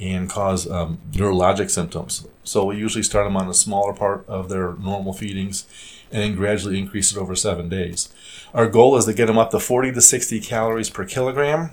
and 0.00 0.28
cause 0.28 0.68
um, 0.68 0.98
neurologic 1.12 1.70
symptoms. 1.70 2.26
So 2.42 2.64
we 2.64 2.76
usually 2.76 3.04
start 3.04 3.26
them 3.26 3.36
on 3.36 3.48
a 3.48 3.54
smaller 3.54 3.92
part 3.92 4.24
of 4.28 4.48
their 4.48 4.72
normal 4.74 5.12
feedings 5.12 5.66
and 6.10 6.22
then 6.22 6.34
gradually 6.34 6.78
increase 6.78 7.12
it 7.12 7.18
over 7.18 7.36
seven 7.36 7.68
days. 7.68 8.12
Our 8.52 8.68
goal 8.68 8.96
is 8.96 9.04
to 9.04 9.14
get 9.14 9.26
them 9.26 9.38
up 9.38 9.50
to 9.52 9.60
40 9.60 9.92
to 9.92 10.00
60 10.00 10.40
calories 10.40 10.90
per 10.90 11.04
kilogram. 11.04 11.70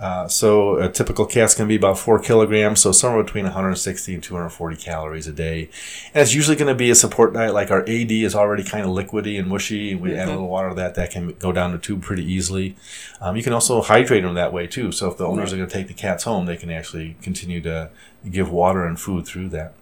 Uh, 0.00 0.26
so 0.26 0.76
a 0.76 0.88
typical 0.88 1.26
cat's 1.26 1.54
going 1.54 1.68
to 1.68 1.70
be 1.70 1.76
about 1.76 1.98
four 1.98 2.18
kilograms, 2.18 2.80
so 2.80 2.90
somewhere 2.90 3.22
between 3.22 3.44
160 3.44 4.14
and 4.14 4.22
240 4.22 4.76
calories 4.76 5.26
a 5.26 5.32
day. 5.32 5.68
And 6.14 6.22
it's 6.22 6.34
usually 6.34 6.56
going 6.56 6.68
to 6.68 6.74
be 6.74 6.90
a 6.90 6.94
support 6.94 7.34
diet. 7.34 7.52
Like 7.52 7.70
our 7.70 7.82
AD 7.82 8.10
is 8.10 8.34
already 8.34 8.64
kind 8.64 8.86
of 8.86 8.92
liquidy 8.92 9.38
and 9.38 9.46
mushy. 9.46 9.94
We 9.94 10.14
add 10.16 10.28
a 10.28 10.32
little 10.32 10.48
water 10.48 10.70
to 10.70 10.74
that, 10.76 10.94
that 10.94 11.10
can 11.10 11.32
go 11.34 11.52
down 11.52 11.72
the 11.72 11.78
tube 11.78 12.02
pretty 12.02 12.24
easily. 12.24 12.76
Um, 13.20 13.36
you 13.36 13.42
can 13.42 13.52
also 13.52 13.82
hydrate 13.82 14.22
them 14.22 14.34
that 14.34 14.54
way 14.54 14.66
too. 14.66 14.90
So 14.90 15.10
if 15.10 15.18
the 15.18 15.26
owners 15.26 15.52
are 15.52 15.56
going 15.56 15.68
to 15.68 15.74
take 15.74 15.88
the 15.88 15.94
cats 15.94 16.24
home, 16.24 16.46
they 16.46 16.56
can 16.56 16.70
actually 16.70 17.16
continue 17.20 17.60
to 17.60 17.90
give 18.30 18.50
water 18.50 18.86
and 18.86 18.98
food 18.98 19.26
through 19.26 19.50
that. 19.50 19.74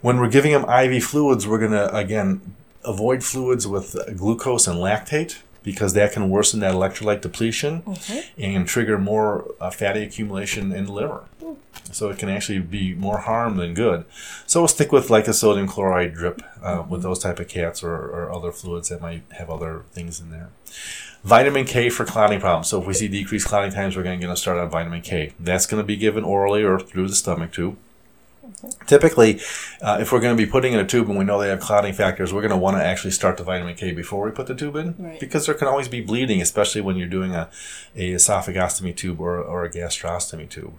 When 0.00 0.18
we're 0.18 0.30
giving 0.30 0.52
them 0.52 0.68
IV 0.68 1.04
fluids, 1.04 1.46
we're 1.46 1.58
going 1.58 1.72
to 1.72 1.94
again 1.94 2.54
avoid 2.84 3.22
fluids 3.22 3.66
with 3.66 3.96
glucose 4.16 4.66
and 4.66 4.78
lactate 4.78 5.42
because 5.62 5.94
that 5.94 6.12
can 6.12 6.30
worsen 6.30 6.60
that 6.60 6.74
electrolyte 6.74 7.20
depletion 7.20 7.82
and 8.38 8.66
trigger 8.66 8.98
more 8.98 9.54
uh, 9.60 9.70
fatty 9.70 10.02
accumulation 10.02 10.72
in 10.72 10.86
the 10.86 10.92
liver. 10.92 11.24
So 11.90 12.08
it 12.08 12.18
can 12.18 12.28
actually 12.28 12.60
be 12.60 12.94
more 12.94 13.18
harm 13.18 13.56
than 13.56 13.74
good. 13.74 14.04
So 14.46 14.60
we'll 14.60 14.68
stick 14.68 14.92
with 14.92 15.10
like 15.10 15.28
a 15.28 15.34
sodium 15.34 15.68
chloride 15.68 16.14
drip 16.14 16.42
uh, 16.62 16.84
with 16.88 17.02
those 17.02 17.18
type 17.18 17.38
of 17.38 17.48
cats 17.48 17.82
or, 17.82 17.94
or 17.94 18.32
other 18.32 18.50
fluids 18.50 18.88
that 18.88 19.00
might 19.00 19.22
have 19.32 19.50
other 19.50 19.84
things 19.92 20.20
in 20.20 20.30
there. 20.30 20.50
Vitamin 21.24 21.64
K 21.64 21.88
for 21.88 22.04
clotting 22.04 22.40
problems. 22.40 22.68
So 22.68 22.80
if 22.80 22.86
we 22.86 22.94
see 22.94 23.08
decreased 23.08 23.46
clotting 23.46 23.72
times, 23.72 23.96
we're 23.96 24.02
going 24.02 24.20
to 24.20 24.36
start 24.36 24.58
on 24.58 24.70
vitamin 24.70 25.02
K. 25.02 25.34
That's 25.38 25.66
going 25.66 25.80
to 25.80 25.86
be 25.86 25.96
given 25.96 26.24
orally 26.24 26.64
or 26.64 26.80
through 26.80 27.08
the 27.08 27.14
stomach 27.14 27.52
tube. 27.52 27.76
Typically, 28.86 29.40
uh, 29.80 29.98
if 30.00 30.12
we're 30.12 30.20
going 30.20 30.36
to 30.36 30.42
be 30.44 30.50
putting 30.50 30.72
in 30.72 30.78
a 30.80 30.86
tube 30.86 31.08
and 31.08 31.18
we 31.18 31.24
know 31.24 31.40
they 31.40 31.48
have 31.48 31.60
clotting 31.60 31.92
factors, 31.94 32.32
we're 32.32 32.40
going 32.40 32.50
to 32.50 32.56
want 32.56 32.76
to 32.76 32.84
actually 32.84 33.10
start 33.12 33.36
the 33.36 33.44
vitamin 33.44 33.74
K 33.74 33.92
before 33.92 34.24
we 34.24 34.30
put 34.30 34.46
the 34.46 34.54
tube 34.54 34.76
in 34.76 34.94
Right. 34.98 35.20
because 35.20 35.46
there 35.46 35.54
can 35.54 35.68
always 35.68 35.88
be 35.88 36.00
bleeding, 36.00 36.40
especially 36.42 36.80
when 36.80 36.96
you're 36.96 37.08
doing 37.08 37.34
a, 37.34 37.48
a 37.96 38.12
esophagostomy 38.12 38.94
tube 38.96 39.20
or, 39.20 39.38
or 39.38 39.64
a 39.64 39.70
gastrostomy 39.70 40.48
tube. 40.48 40.74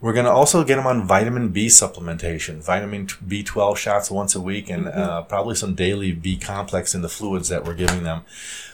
We're 0.00 0.12
going 0.12 0.26
to 0.26 0.30
also 0.30 0.62
get 0.62 0.76
them 0.76 0.86
on 0.86 1.04
vitamin 1.08 1.48
B 1.48 1.66
supplementation, 1.66 2.62
vitamin 2.62 3.08
B12 3.08 3.76
shots 3.76 4.10
once 4.12 4.36
a 4.36 4.40
week, 4.40 4.70
and 4.70 4.86
uh, 4.86 5.22
probably 5.22 5.56
some 5.56 5.74
daily 5.74 6.12
B 6.12 6.36
complex 6.36 6.94
in 6.94 7.02
the 7.02 7.08
fluids 7.08 7.48
that 7.48 7.64
we're 7.64 7.74
giving 7.74 8.04
them. 8.04 8.22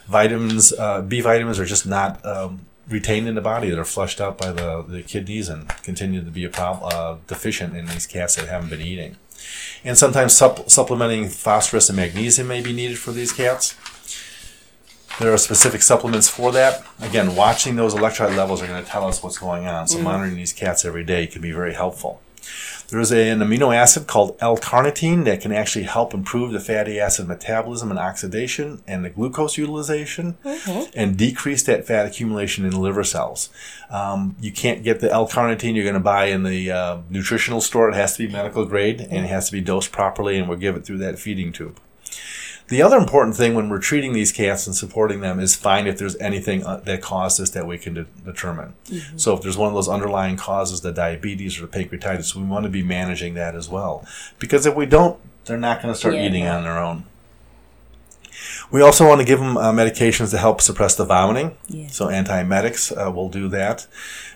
Vitamins, 0.07 0.75
uh, 0.75 1.01
B 1.01 1.23
vitamins 1.23 1.59
are 1.59 1.65
just 1.65 1.87
not 1.87 2.23
um, 2.27 2.67
retained 2.89 3.29
in 3.29 3.35
the 3.35 3.41
body; 3.41 3.71
that 3.71 3.79
are 3.79 3.85
flushed 3.85 4.21
out 4.21 4.39
by 4.39 4.53
the, 4.53 4.83
the 4.83 5.03
kidneys 5.03 5.49
and 5.49 5.69
continue 5.83 6.25
to 6.25 6.31
be 6.31 6.45
a 6.45 6.51
problem 6.51 6.91
uh, 6.93 7.17
deficient 7.27 7.77
in 7.77 7.87
these 7.87 8.07
cats 8.07 8.37
that 8.37 8.49
haven't 8.49 8.71
been 8.71 8.81
eating. 8.81 9.17
And 9.85 9.99
sometimes 9.99 10.33
supp- 10.33 10.71
supplementing 10.71 11.29
phosphorus 11.29 11.89
and 11.89 11.97
magnesium 11.97 12.49
may 12.49 12.61
be 12.61 12.73
needed 12.73 12.99
for 12.99 13.13
these 13.13 13.33
cats. 13.33 13.77
There 15.21 15.33
are 15.33 15.39
specific 15.39 15.83
supplements 15.83 16.29
for 16.29 16.51
that. 16.53 16.85
Again, 17.01 17.37
watching 17.37 17.77
those 17.77 17.95
electrolyte 17.95 18.37
levels 18.37 18.63
are 18.63 18.67
going 18.67 18.83
to 18.83 18.91
tell 18.91 19.07
us 19.07 19.23
what's 19.23 19.39
going 19.39 19.67
on. 19.67 19.87
So 19.87 19.99
monitoring 19.99 20.35
these 20.35 20.53
cats 20.53 20.85
every 20.85 21.05
day 21.05 21.29
can 21.29 21.41
be 21.41 21.53
very 21.53 21.75
helpful. 21.75 22.21
There 22.89 23.01
is 23.01 23.13
a, 23.13 23.31
an 23.31 23.41
amino 23.41 23.75
acid 23.75 24.07
called 24.07 24.37
L-carnitine 24.41 25.25
that 25.25 25.41
can 25.41 25.53
actually 25.53 25.85
help 25.85 26.15
improve 26.15 26.53
the 26.53 26.61
fatty 26.61 27.01
acid 27.01 27.27
metabolism 27.27 27.91
and 27.91 27.99
oxidation 27.99 28.83
and 28.87 29.05
the 29.05 29.11
glucose 29.11 29.57
utilization 29.57 30.37
and 30.95 31.17
decrease 31.17 31.63
that 31.65 31.87
fat 31.87 32.07
accumulation 32.07 32.65
in 32.65 32.73
liver 32.81 33.05
cells. 33.05 33.49
Um, 33.91 34.37
you 34.41 34.53
can't 34.53 34.83
get 34.83 35.01
the 35.01 35.11
L-carnitine 35.11 35.75
you're 35.75 35.85
going 35.85 35.95
to 35.95 36.01
buy 36.01 36.27
in 36.27 36.43
the 36.43 36.71
uh, 36.71 36.99
nutritional 37.11 37.61
store. 37.61 37.89
It 37.89 37.95
has 37.95 38.17
to 38.17 38.27
be 38.27 38.33
medical 38.33 38.65
grade 38.65 39.01
and 39.01 39.25
it 39.25 39.29
has 39.29 39.47
to 39.47 39.53
be 39.53 39.61
dosed 39.61 39.91
properly 39.91 40.39
and 40.39 40.49
we'll 40.49 40.59
give 40.59 40.77
it 40.77 40.85
through 40.85 40.99
that 40.99 41.19
feeding 41.19 41.53
tube. 41.53 41.81
The 42.69 42.81
other 42.81 42.97
important 42.97 43.37
thing 43.37 43.55
when 43.55 43.69
we're 43.69 43.79
treating 43.79 44.15
these 44.15 44.33
cats 44.33 44.67
and 44.67 44.75
supporting 44.75 45.21
them 45.21 45.39
is 45.39 45.55
find 45.55 45.87
if 45.87 45.99
there's 45.99 46.17
anything 46.17 46.65
uh, 46.65 46.79
that 46.85 47.03
caused 47.03 47.39
this 47.39 47.51
that 47.51 47.67
we 47.67 47.77
can 47.77 47.93
de- 47.95 48.05
determine. 48.25 48.73
So 49.17 49.35
if 49.35 49.43
there's 49.43 49.59
one 49.59 49.69
of 49.69 49.75
those 49.75 49.89
underlying 49.89 50.37
causes, 50.37 50.81
the 50.81 50.91
diabetes 50.93 51.59
or 51.61 51.67
the 51.67 51.79
pancreatitis, 51.79 52.35
we 52.35 52.43
want 52.43 52.65
to 52.65 52.71
be 52.71 52.83
managing 52.83 53.35
that 53.35 53.55
as 53.55 53.69
well. 53.69 54.07
Because 54.39 54.65
if 54.65 54.75
we 54.75 54.87
don't, 54.87 55.19
they're 55.45 55.59
not 55.59 55.83
going 55.83 55.93
to 55.93 55.99
start 55.99 56.15
Yeah. 56.15 56.27
eating 56.27 56.47
on 56.47 56.63
their 56.65 56.79
own. 56.79 57.05
We 58.71 58.81
also 58.81 59.07
want 59.07 59.21
to 59.21 59.27
give 59.27 59.39
them 59.41 59.57
uh, 59.59 59.71
medications 59.73 60.31
to 60.31 60.39
help 60.39 60.61
suppress 60.61 60.95
the 60.97 61.05
vomiting. 61.05 61.57
Yeah. 61.69 61.89
So 61.89 62.07
antiemetics 62.07 62.91
uh, 62.97 63.11
will 63.11 63.29
do 63.29 63.49
that. 63.49 63.87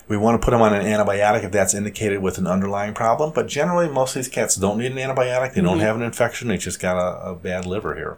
We 0.09 0.17
want 0.17 0.41
to 0.41 0.43
put 0.43 0.51
them 0.51 0.61
on 0.61 0.73
an 0.73 0.83
antibiotic 0.85 1.43
if 1.43 1.51
that's 1.51 1.73
indicated 1.73 2.21
with 2.21 2.39
an 2.39 2.47
underlying 2.47 2.95
problem. 2.95 3.31
But 3.33 3.47
generally, 3.47 3.87
most 3.87 4.15
of 4.15 4.23
these 4.23 4.27
cats 4.27 4.55
don't 4.55 4.79
need 4.79 4.91
an 4.91 4.97
antibiotic. 4.97 5.53
They 5.53 5.61
don't 5.61 5.79
have 5.79 5.95
an 5.95 6.01
infection. 6.01 6.47
They 6.47 6.57
just 6.57 6.81
got 6.81 6.97
a, 6.97 7.29
a 7.29 7.35
bad 7.35 7.67
liver 7.67 7.95
here. 7.95 8.17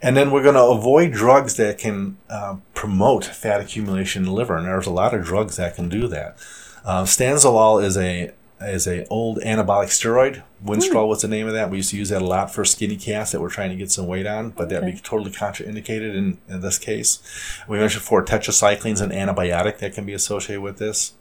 And 0.00 0.16
then 0.16 0.30
we're 0.30 0.44
going 0.44 0.54
to 0.54 0.62
avoid 0.62 1.12
drugs 1.12 1.56
that 1.56 1.78
can 1.78 2.16
uh, 2.30 2.56
promote 2.74 3.24
fat 3.24 3.60
accumulation 3.60 4.22
in 4.22 4.26
the 4.28 4.32
liver. 4.32 4.56
And 4.56 4.66
there's 4.66 4.86
a 4.86 4.92
lot 4.92 5.14
of 5.14 5.24
drugs 5.24 5.56
that 5.56 5.74
can 5.74 5.88
do 5.88 6.06
that. 6.08 6.38
Uh, 6.84 7.02
stanozolol 7.02 7.82
is 7.82 7.96
a 7.96 8.32
is 8.60 8.86
a 8.86 9.06
old 9.08 9.38
anabolic 9.38 9.88
steroid. 9.88 10.42
Winstrol 10.64 11.08
was 11.08 11.22
the 11.22 11.28
name 11.28 11.46
of 11.46 11.52
that. 11.52 11.70
We 11.70 11.78
used 11.78 11.90
to 11.90 11.98
use 11.98 12.08
that 12.08 12.22
a 12.22 12.26
lot 12.26 12.52
for 12.52 12.64
skinny 12.64 12.96
cats 12.96 13.32
that 13.32 13.40
were 13.40 13.50
trying 13.50 13.70
to 13.70 13.76
get 13.76 13.90
some 13.90 14.06
weight 14.06 14.26
on, 14.26 14.50
but 14.50 14.68
that'd 14.68 14.90
be 14.90 14.98
totally 14.98 15.30
contraindicated 15.30 16.16
in, 16.16 16.38
in 16.48 16.60
this 16.60 16.78
case. 16.78 17.20
We 17.68 17.78
mentioned 17.78 18.02
before 18.02 18.24
tetracycline 18.24 18.94
is 18.94 19.00
an 19.02 19.10
antibiotic 19.10 19.78
that 19.78 19.92
can 19.92 20.06
be 20.06 20.14
associated 20.14 20.62
with 20.62 20.78
this. 20.78 21.12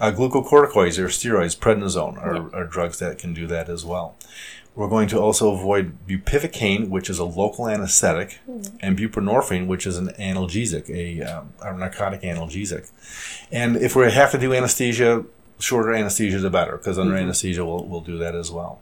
Uh, 0.00 0.12
glucocorticoids 0.12 0.98
or 0.98 1.08
steroids, 1.08 1.58
prednisone, 1.58 2.16
are, 2.18 2.54
are 2.54 2.64
drugs 2.64 3.00
that 3.00 3.18
can 3.18 3.34
do 3.34 3.46
that 3.48 3.68
as 3.68 3.84
well. 3.84 4.16
We're 4.76 4.88
going 4.88 5.08
to 5.08 5.20
also 5.20 5.52
avoid 5.52 6.06
bupivacaine, 6.06 6.88
which 6.88 7.08
is 7.08 7.20
a 7.20 7.24
local 7.24 7.68
anesthetic, 7.68 8.40
and 8.80 8.98
buprenorphine, 8.98 9.68
which 9.68 9.86
is 9.86 9.98
an 9.98 10.08
analgesic, 10.18 10.90
a, 10.90 11.22
um, 11.22 11.52
a 11.62 11.76
narcotic 11.76 12.22
analgesic. 12.22 12.90
And 13.52 13.76
if 13.76 13.94
we 13.94 14.10
have 14.10 14.32
to 14.32 14.38
do 14.38 14.52
anesthesia, 14.52 15.24
shorter 15.58 15.92
anesthesia 15.92 16.38
the 16.38 16.50
better, 16.50 16.76
because 16.76 16.98
under 16.98 17.16
anesthesia 17.16 17.64
we'll, 17.64 17.84
we'll 17.84 18.00
do 18.00 18.18
that 18.18 18.34
as 18.34 18.50
well. 18.50 18.80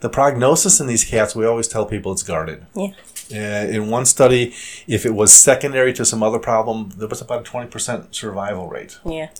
The 0.00 0.08
prognosis 0.10 0.78
in 0.78 0.86
these 0.86 1.04
cats, 1.04 1.34
we 1.34 1.46
always 1.46 1.68
tell 1.68 1.86
people 1.86 2.12
it's 2.12 2.22
guarded. 2.22 2.66
Yeah. 2.74 2.88
Uh, 3.32 3.66
in 3.66 3.90
one 3.90 4.04
study, 4.04 4.54
if 4.86 5.04
it 5.06 5.14
was 5.14 5.32
secondary 5.32 5.92
to 5.94 6.04
some 6.04 6.22
other 6.22 6.38
problem, 6.38 6.90
there 6.96 7.08
was 7.08 7.20
about 7.20 7.48
a 7.48 7.50
20% 7.50 8.14
survival 8.14 8.68
rate. 8.68 8.98
Yeah. 9.04 9.30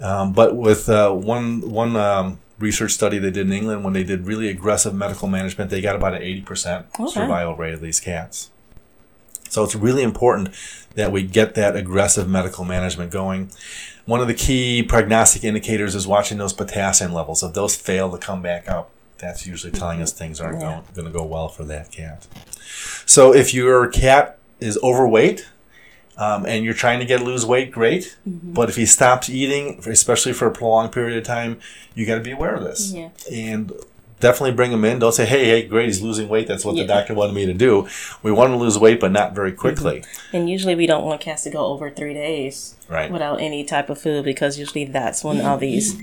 Um, 0.00 0.32
but 0.32 0.54
with 0.54 0.88
uh, 0.88 1.10
one 1.12 1.68
one 1.70 1.96
um, 1.96 2.38
research 2.58 2.92
study 2.92 3.18
they 3.18 3.30
did 3.30 3.46
in 3.46 3.52
England, 3.52 3.84
when 3.84 3.94
they 3.94 4.04
did 4.04 4.26
really 4.26 4.48
aggressive 4.48 4.94
medical 4.94 5.28
management, 5.28 5.70
they 5.70 5.80
got 5.80 5.96
about 5.96 6.14
an 6.14 6.22
80% 6.22 6.84
Okay. 7.00 7.10
survival 7.10 7.56
rate 7.56 7.74
of 7.74 7.80
these 7.80 7.98
cats. 7.98 8.50
So 9.48 9.64
it's 9.64 9.74
really 9.74 10.02
important 10.02 10.50
that 10.94 11.10
we 11.10 11.22
get 11.24 11.54
that 11.56 11.74
aggressive 11.74 12.28
medical 12.28 12.64
management 12.64 13.10
going. 13.10 13.50
One 14.04 14.20
of 14.20 14.26
the 14.28 14.34
key 14.34 14.82
prognostic 14.82 15.44
indicators 15.44 15.94
is 15.94 16.06
watching 16.06 16.38
those 16.38 16.52
potassium 16.52 17.12
levels. 17.12 17.42
If 17.42 17.54
those 17.54 17.76
fail 17.76 18.10
to 18.10 18.18
come 18.18 18.42
back 18.42 18.68
up, 18.68 18.90
that's 19.18 19.46
usually 19.46 19.72
telling 19.72 20.02
us 20.02 20.12
things 20.12 20.40
aren't 20.40 20.60
Yeah. 20.60 20.80
going 20.94 21.06
to 21.06 21.12
go 21.12 21.24
well 21.24 21.48
for 21.48 21.62
that 21.64 21.92
cat. 21.92 22.26
So 23.06 23.32
if 23.32 23.54
your 23.54 23.86
cat 23.88 24.38
is 24.58 24.76
overweight 24.82 25.46
um, 26.18 26.44
and 26.46 26.64
you're 26.64 26.74
trying 26.74 26.98
to 26.98 27.06
get 27.06 27.22
lose 27.22 27.46
weight, 27.46 27.70
great. 27.70 28.16
But 28.26 28.68
if 28.68 28.74
he 28.76 28.84
stops 28.86 29.30
eating, 29.30 29.80
especially 29.86 30.32
for 30.32 30.46
a 30.46 30.50
prolonged 30.50 30.90
period 30.92 31.16
of 31.16 31.22
time, 31.24 31.60
you 31.94 32.04
got 32.04 32.16
to 32.16 32.20
be 32.20 32.32
aware 32.32 32.54
of 32.54 32.64
this. 32.64 32.92
Yeah. 32.92 33.10
And 33.30 33.72
definitely 34.22 34.52
bring 34.52 34.72
him 34.72 34.84
in. 34.86 34.98
Don't 34.98 35.12
say, 35.12 35.26
"Hey, 35.26 35.44
hey, 35.44 35.66
great, 35.66 35.84
he's 35.86 36.00
losing 36.00 36.30
weight. 36.30 36.48
That's 36.48 36.64
what 36.64 36.76
the 36.76 36.86
doctor 36.86 37.12
wanted 37.12 37.34
me 37.34 37.44
to 37.44 37.52
do." 37.52 37.86
We 38.22 38.32
want 38.32 38.50
him 38.52 38.58
to 38.58 38.64
lose 38.64 38.78
weight, 38.78 39.00
but 39.00 39.12
not 39.12 39.34
very 39.34 39.52
quickly. 39.52 40.02
And 40.32 40.48
usually 40.48 40.74
we 40.74 40.86
don't 40.86 41.04
want 41.04 41.20
cats 41.20 41.42
to 41.42 41.50
go 41.50 41.66
over 41.66 41.90
three 41.90 42.14
days 42.14 42.76
Right. 42.88 43.10
without 43.10 43.40
any 43.42 43.64
type 43.64 43.90
of 43.90 44.00
food 44.00 44.24
because 44.24 44.58
usually 44.58 44.84
that's 44.86 45.22
when 45.22 45.40
all 45.42 45.58
these 45.58 46.00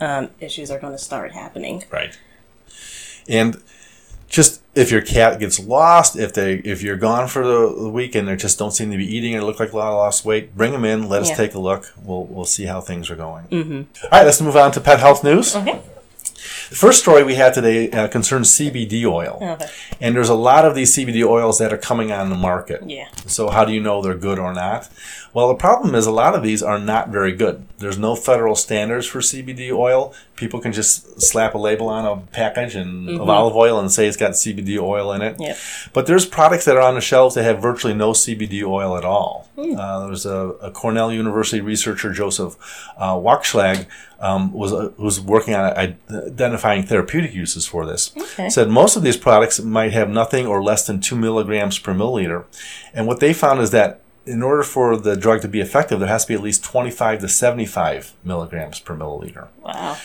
um, 0.00 0.28
issues 0.38 0.70
are 0.70 0.78
going 0.78 0.92
to 0.92 0.98
start 0.98 1.32
happening. 1.32 1.82
Right. 1.90 2.16
And 3.28 3.60
just 4.28 4.62
if 4.74 4.90
your 4.90 5.02
cat 5.02 5.38
gets 5.38 5.60
lost, 5.60 6.16
if 6.16 6.32
they 6.32 6.54
if 6.64 6.82
you're 6.82 6.96
gone 6.96 7.28
for 7.28 7.46
the, 7.46 7.88
week 7.88 8.14
and 8.14 8.26
they 8.26 8.34
just 8.36 8.58
don't 8.58 8.70
seem 8.72 8.90
to 8.90 8.96
be 8.96 9.04
eating 9.16 9.34
and 9.34 9.44
look 9.44 9.60
like 9.60 9.72
a 9.72 9.76
lot 9.76 9.88
of 9.88 9.94
lost 9.94 10.24
weight, 10.24 10.56
bring 10.56 10.72
them 10.72 10.84
in. 10.84 11.08
Let 11.08 11.22
us 11.22 11.28
Yeah. 11.28 11.36
take 11.36 11.54
a 11.54 11.58
look. 11.58 11.92
We'll 12.02 12.24
we'll 12.24 12.46
see 12.46 12.64
how 12.64 12.80
things 12.80 13.10
are 13.10 13.16
going. 13.16 13.44
Mm-hmm. 13.44 14.04
All 14.04 14.08
right, 14.10 14.24
let's 14.24 14.40
move 14.40 14.56
on 14.56 14.72
to 14.72 14.80
pet 14.80 14.98
health 15.00 15.22
news. 15.22 15.54
Okay. 15.54 15.78
The 16.72 16.78
first 16.78 17.00
story 17.00 17.22
we 17.22 17.34
had 17.34 17.52
today 17.52 17.90
uh, 17.90 18.08
concerns 18.08 18.48
CBD 18.48 19.04
oil, 19.04 19.36
Okay. 19.42 19.66
and 20.00 20.16
there's 20.16 20.30
a 20.30 20.34
lot 20.34 20.64
of 20.64 20.74
these 20.74 20.96
CBD 20.96 21.22
oils 21.22 21.58
that 21.58 21.70
are 21.70 21.76
coming 21.76 22.10
on 22.10 22.30
the 22.30 22.34
market. 22.34 22.82
Yeah. 22.88 23.08
So 23.26 23.50
how 23.50 23.66
do 23.66 23.74
you 23.74 23.80
know 23.82 24.00
they're 24.00 24.14
good 24.14 24.38
or 24.38 24.54
not? 24.54 24.88
Well, 25.34 25.48
the 25.48 25.54
problem 25.54 25.94
is 25.94 26.06
a 26.06 26.10
lot 26.10 26.34
of 26.34 26.42
these 26.42 26.62
are 26.62 26.78
not 26.78 27.10
very 27.10 27.32
good. 27.32 27.66
There's 27.76 27.98
no 27.98 28.16
federal 28.16 28.54
standards 28.56 29.06
for 29.06 29.18
CBD 29.20 29.70
oil. 29.70 30.14
People 30.42 30.58
can 30.58 30.72
just 30.72 31.22
slap 31.22 31.54
a 31.54 31.58
label 31.58 31.88
on 31.88 32.04
a 32.04 32.20
package 32.32 32.74
and 32.74 33.08
of 33.08 33.28
olive 33.28 33.54
oil 33.54 33.78
and 33.78 33.92
say 33.92 34.08
it's 34.08 34.16
got 34.16 34.32
CBD 34.32 34.76
oil 34.76 35.12
in 35.12 35.22
it. 35.22 35.36
Yep. 35.38 35.56
But 35.92 36.06
there's 36.08 36.26
products 36.26 36.64
that 36.64 36.76
are 36.76 36.82
on 36.82 36.96
the 36.96 37.00
shelves 37.00 37.36
that 37.36 37.44
have 37.44 37.62
virtually 37.62 37.94
no 37.94 38.10
CBD 38.10 38.64
oil 38.64 38.96
at 38.96 39.04
all. 39.04 39.48
Uh, 39.56 40.04
there's 40.04 40.26
a, 40.26 40.36
a 40.60 40.72
Cornell 40.72 41.12
University 41.12 41.60
researcher, 41.60 42.12
Joseph 42.12 42.56
uh, 42.96 43.14
Wakshlag, 43.14 43.86
um, 44.18 44.52
was 44.52 44.72
uh, 44.72 44.90
was 44.96 45.20
working 45.20 45.54
on 45.54 45.72
identifying 46.10 46.82
therapeutic 46.82 47.32
uses 47.32 47.64
for 47.64 47.86
this. 47.86 48.12
Okay. 48.16 48.48
Said 48.48 48.68
most 48.68 48.96
of 48.96 49.04
these 49.04 49.16
products 49.16 49.60
might 49.60 49.92
have 49.92 50.10
nothing 50.10 50.44
or 50.44 50.60
less 50.60 50.84
than 50.88 51.00
two 51.00 51.14
milligrams 51.14 51.78
per 51.78 51.94
milliliter, 51.94 52.46
and 52.92 53.06
what 53.06 53.20
they 53.20 53.32
found 53.32 53.60
is 53.60 53.70
that 53.70 54.00
in 54.26 54.42
order 54.42 54.62
for 54.62 54.96
the 54.96 55.16
drug 55.16 55.40
to 55.42 55.48
be 55.48 55.60
effective, 55.60 56.00
there 56.00 56.08
has 56.08 56.24
to 56.24 56.28
be 56.28 56.34
at 56.34 56.42
least 56.42 56.64
25 56.64 57.20
to 57.20 57.28
75 57.28 58.14
milligrams 58.24 58.80
per 58.80 58.96
milliliter. 58.96 59.48
Wow. 59.62 59.96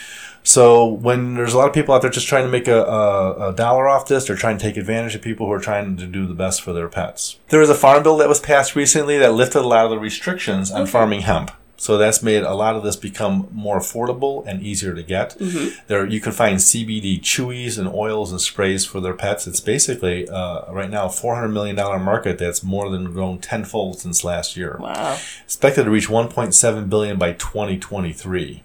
So 0.43 0.85
when 0.85 1.33
there's 1.33 1.53
a 1.53 1.57
lot 1.57 1.67
of 1.67 1.73
people 1.73 1.93
out 1.93 2.01
there 2.01 2.09
just 2.09 2.27
trying 2.27 2.45
to 2.45 2.49
make 2.49 2.69
a, 2.69 2.83
a, 2.83 3.49
a, 3.49 3.53
dollar 3.53 3.89
off 3.89 4.07
this, 4.07 4.27
they're 4.27 4.37
trying 4.37 4.57
to 4.57 4.63
take 4.63 4.77
advantage 4.77 5.13
of 5.13 5.21
people 5.21 5.45
who 5.45 5.51
are 5.51 5.59
trying 5.59 5.97
to 5.97 6.07
do 6.07 6.25
the 6.25 6.33
best 6.33 6.61
for 6.61 6.71
their 6.71 6.87
pets. 6.87 7.37
There 7.49 7.59
was 7.59 7.69
a 7.69 7.75
farm 7.75 8.01
bill 8.01 8.15
that 8.17 8.29
was 8.29 8.39
passed 8.39 8.73
recently 8.73 9.17
that 9.17 9.33
lifted 9.33 9.59
a 9.59 9.67
lot 9.67 9.83
of 9.83 9.91
the 9.91 9.99
restrictions 9.99 10.71
on 10.71 10.85
farming 10.85 11.21
hemp. 11.21 11.51
So 11.79 11.97
that's 11.97 12.23
made 12.23 12.41
a 12.41 12.55
lot 12.55 12.75
of 12.75 12.83
this 12.83 12.95
become 12.95 13.47
more 13.51 13.77
affordable 13.77 14.43
and 14.47 14.63
easier 14.63 14.95
to 14.95 15.03
get. 15.03 15.37
Mm-hmm. 15.37 15.79
There, 15.87 16.07
you 16.07 16.19
can 16.19 16.31
find 16.31 16.57
CBD 16.57 17.21
chewies 17.21 17.77
and 17.77 17.87
oils 17.87 18.31
and 18.31 18.41
sprays 18.41 18.83
for 18.83 18.99
their 18.99 19.13
pets. 19.13 19.45
It's 19.45 19.59
basically 19.59 20.27
uh, 20.27 20.71
right 20.71 20.89
now 20.89 21.05
a 21.05 21.09
four 21.09 21.35
hundred 21.35 21.49
million 21.49 21.75
dollar 21.75 21.99
market 21.99 22.39
that's 22.39 22.63
more 22.63 22.89
than 22.89 23.13
grown 23.13 23.37
tenfold 23.37 23.99
since 23.99 24.23
last 24.23 24.57
year. 24.57 24.77
Wow! 24.79 25.19
Expected 25.43 25.83
to 25.83 25.91
reach 25.91 26.09
one 26.09 26.29
point 26.29 26.55
seven 26.55 26.89
billion 26.89 27.17
by 27.17 27.33
twenty 27.33 27.77
twenty 27.77 28.11
three. 28.11 28.63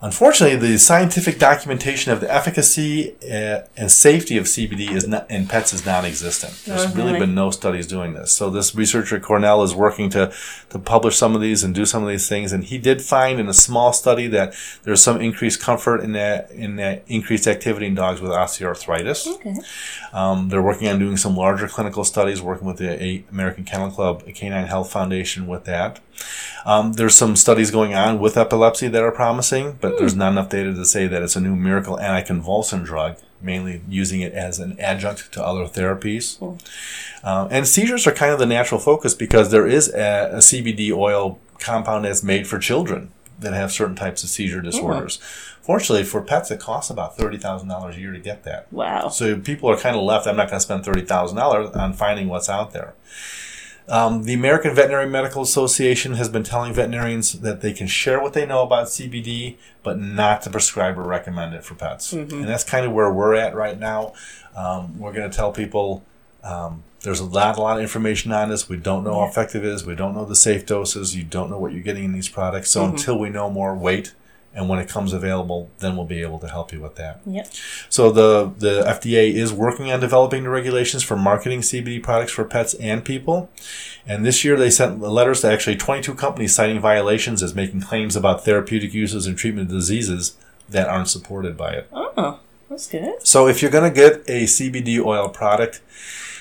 Unfortunately, 0.00 0.56
the 0.56 0.78
scientific 0.78 1.40
documentation 1.40 2.12
of 2.12 2.20
the 2.20 2.32
efficacy 2.32 3.16
uh, 3.24 3.62
and 3.76 3.90
safety 3.90 4.38
of 4.38 4.44
CBD 4.44 4.92
is 4.92 5.08
not, 5.08 5.28
in 5.28 5.48
pets 5.48 5.72
is 5.72 5.84
non-existent. 5.84 6.52
There's 6.64 6.86
oh, 6.86 6.94
really, 6.94 7.18
been 7.18 7.34
no 7.34 7.50
studies 7.50 7.88
doing 7.88 8.14
this. 8.14 8.30
So 8.30 8.48
this 8.48 8.76
researcher 8.76 9.16
at 9.16 9.22
Cornell 9.22 9.64
is 9.64 9.74
working 9.74 10.08
to, 10.10 10.32
to 10.70 10.78
publish 10.78 11.16
some 11.16 11.34
of 11.34 11.40
these 11.40 11.64
and 11.64 11.74
do 11.74 11.84
some 11.84 12.04
of 12.04 12.08
these 12.08 12.28
things. 12.28 12.52
And 12.52 12.62
he 12.62 12.78
did 12.78 13.02
find 13.02 13.40
in 13.40 13.48
a 13.48 13.54
small 13.54 13.92
study 13.92 14.28
that 14.28 14.54
there's 14.84 15.02
some 15.02 15.20
increased 15.20 15.60
comfort 15.60 15.98
in 15.98 16.12
that 16.12 16.52
in 16.52 16.76
that 16.76 17.02
increased 17.08 17.48
activity 17.48 17.86
in 17.86 17.96
dogs 17.96 18.20
with 18.20 18.30
osteoarthritis. 18.30 19.26
Okay. 19.26 19.56
Um, 20.12 20.48
they're 20.48 20.62
working 20.62 20.86
on 20.86 21.00
doing 21.00 21.16
some 21.16 21.36
larger 21.36 21.66
clinical 21.66 22.04
studies, 22.04 22.40
working 22.40 22.68
with 22.68 22.76
the 22.76 23.24
American 23.32 23.64
Kennel 23.64 23.90
Club, 23.90 24.22
a 24.28 24.32
Canine 24.32 24.68
Health 24.68 24.92
Foundation 24.92 25.48
with 25.48 25.64
that. 25.64 25.98
Um, 26.64 26.94
there's 26.94 27.16
some 27.16 27.36
studies 27.36 27.70
going 27.70 27.94
on 27.94 28.18
with 28.18 28.36
epilepsy 28.36 28.88
that 28.88 29.02
are 29.02 29.12
promising, 29.12 29.78
but 29.80 29.94
mm. 29.94 29.98
there's 29.98 30.16
not 30.16 30.32
enough 30.32 30.48
data 30.48 30.74
to 30.74 30.84
say 30.84 31.06
that 31.06 31.22
it's 31.22 31.36
a 31.36 31.40
new 31.40 31.56
miracle 31.56 31.96
anticonvulsant 31.96 32.84
drug, 32.84 33.16
mainly 33.40 33.82
using 33.88 34.20
it 34.20 34.32
as 34.32 34.58
an 34.58 34.78
adjunct 34.78 35.32
to 35.32 35.44
other 35.44 35.64
therapies. 35.64 36.58
Uh, 37.22 37.48
and 37.50 37.66
seizures 37.66 38.06
are 38.06 38.12
kind 38.12 38.32
of 38.32 38.38
the 38.38 38.46
natural 38.46 38.80
focus 38.80 39.14
because 39.14 39.50
there 39.50 39.66
is 39.66 39.88
a, 39.94 40.30
a, 40.32 40.38
CBD 40.38 40.92
oil 40.92 41.38
compound 41.58 42.04
that's 42.04 42.22
made 42.22 42.46
for 42.46 42.58
children 42.58 43.12
that 43.38 43.52
have 43.52 43.72
certain 43.72 43.96
types 43.96 44.22
of 44.22 44.28
seizure 44.28 44.60
disorders. 44.60 45.18
Mm. 45.18 45.54
Fortunately, 45.62 46.04
for 46.04 46.22
pets, 46.22 46.50
it 46.50 46.60
costs 46.60 46.90
about 46.90 47.16
thirty 47.16 47.36
thousand 47.36 47.68
dollars 47.68 47.96
a 47.96 48.00
year 48.00 48.12
to 48.12 48.18
get 48.18 48.44
that. 48.44 48.72
Wow! 48.72 49.08
So 49.08 49.38
people 49.38 49.70
are 49.70 49.76
kind 49.76 49.96
of 49.96 50.02
left. 50.02 50.26
I'm 50.26 50.34
not 50.34 50.48
going 50.48 50.56
to 50.56 50.60
spend 50.60 50.84
thirty 50.84 51.02
thousand 51.02 51.36
dollars 51.36 51.76
on 51.76 51.92
finding 51.92 52.28
what's 52.28 52.48
out 52.48 52.72
there. 52.72 52.94
Um, 53.88 54.24
the 54.24 54.34
American 54.34 54.74
Veterinary 54.74 55.08
Medical 55.08 55.42
Association 55.42 56.14
has 56.14 56.28
been 56.28 56.42
telling 56.42 56.74
veterinarians 56.74 57.40
that 57.40 57.62
they 57.62 57.72
can 57.72 57.86
share 57.86 58.20
what 58.20 58.34
they 58.34 58.44
know 58.44 58.62
about 58.62 58.88
CBD, 58.88 59.56
but 59.82 59.98
not 59.98 60.42
to 60.42 60.50
prescribe 60.50 60.98
or 60.98 61.02
recommend 61.02 61.54
it 61.54 61.64
for 61.64 61.74
pets. 61.74 62.12
Mm-hmm. 62.12 62.40
And 62.40 62.48
that's 62.48 62.64
kind 62.64 62.84
of 62.84 62.92
where 62.92 63.10
we're 63.10 63.34
at 63.34 63.54
right 63.54 63.78
now. 63.78 64.12
Um, 64.54 64.98
we're 64.98 65.12
going 65.12 65.30
to 65.30 65.34
tell 65.34 65.52
people 65.52 66.04
um, 66.44 66.82
there's 67.00 67.20
a 67.20 67.24
lot, 67.24 67.56
a 67.56 67.62
lot 67.62 67.78
of 67.78 67.82
information 67.82 68.30
on 68.32 68.50
this. 68.50 68.68
We 68.68 68.76
don't 68.76 69.04
know 69.04 69.20
how 69.20 69.26
effective 69.26 69.64
it 69.64 69.72
is. 69.72 69.86
We 69.86 69.94
don't 69.94 70.14
know 70.14 70.24
the 70.24 70.36
safe 70.36 70.66
doses. 70.66 71.16
You 71.16 71.24
don't 71.24 71.48
know 71.48 71.58
what 71.58 71.72
you're 71.72 71.82
getting 71.82 72.04
in 72.04 72.12
these 72.12 72.28
products. 72.28 72.70
So 72.70 72.82
mm-hmm. 72.82 72.96
until 72.96 73.18
we 73.18 73.30
know 73.30 73.50
more, 73.50 73.74
wait 73.74 74.12
and 74.54 74.68
when 74.68 74.78
it 74.78 74.88
comes 74.88 75.12
available, 75.12 75.70
then 75.78 75.96
we'll 75.96 76.06
be 76.06 76.22
able 76.22 76.38
to 76.40 76.48
help 76.48 76.72
you 76.72 76.80
with 76.80 76.96
that. 76.96 77.20
Yep. 77.26 77.52
So 77.88 78.10
the 78.10 78.52
the 78.58 78.82
FDA 78.82 79.32
is 79.32 79.52
working 79.52 79.92
on 79.92 80.00
developing 80.00 80.42
the 80.42 80.50
regulations 80.50 81.02
for 81.02 81.16
marketing 81.16 81.60
CBD 81.60 82.02
products 82.02 82.32
for 82.32 82.44
pets 82.44 82.74
and 82.74 83.04
people. 83.04 83.50
And 84.06 84.24
this 84.24 84.44
year 84.44 84.56
they 84.56 84.70
sent 84.70 85.00
letters 85.00 85.42
to 85.42 85.52
actually 85.52 85.76
22 85.76 86.14
companies 86.14 86.54
citing 86.54 86.80
violations 86.80 87.42
as 87.42 87.54
making 87.54 87.82
claims 87.82 88.16
about 88.16 88.44
therapeutic 88.44 88.94
uses 88.94 89.26
and 89.26 89.36
treatment 89.36 89.68
of 89.70 89.76
diseases 89.76 90.36
that 90.68 90.88
aren't 90.88 91.08
supported 91.08 91.56
by 91.56 91.72
it. 91.72 91.88
Oh, 91.92 92.40
that's 92.68 92.88
good. 92.88 93.26
So 93.26 93.48
if 93.48 93.62
you're 93.62 93.70
going 93.70 93.92
to 93.92 93.94
get 93.94 94.24
a 94.28 94.44
CBD 94.44 95.04
oil 95.04 95.28
product, 95.28 95.80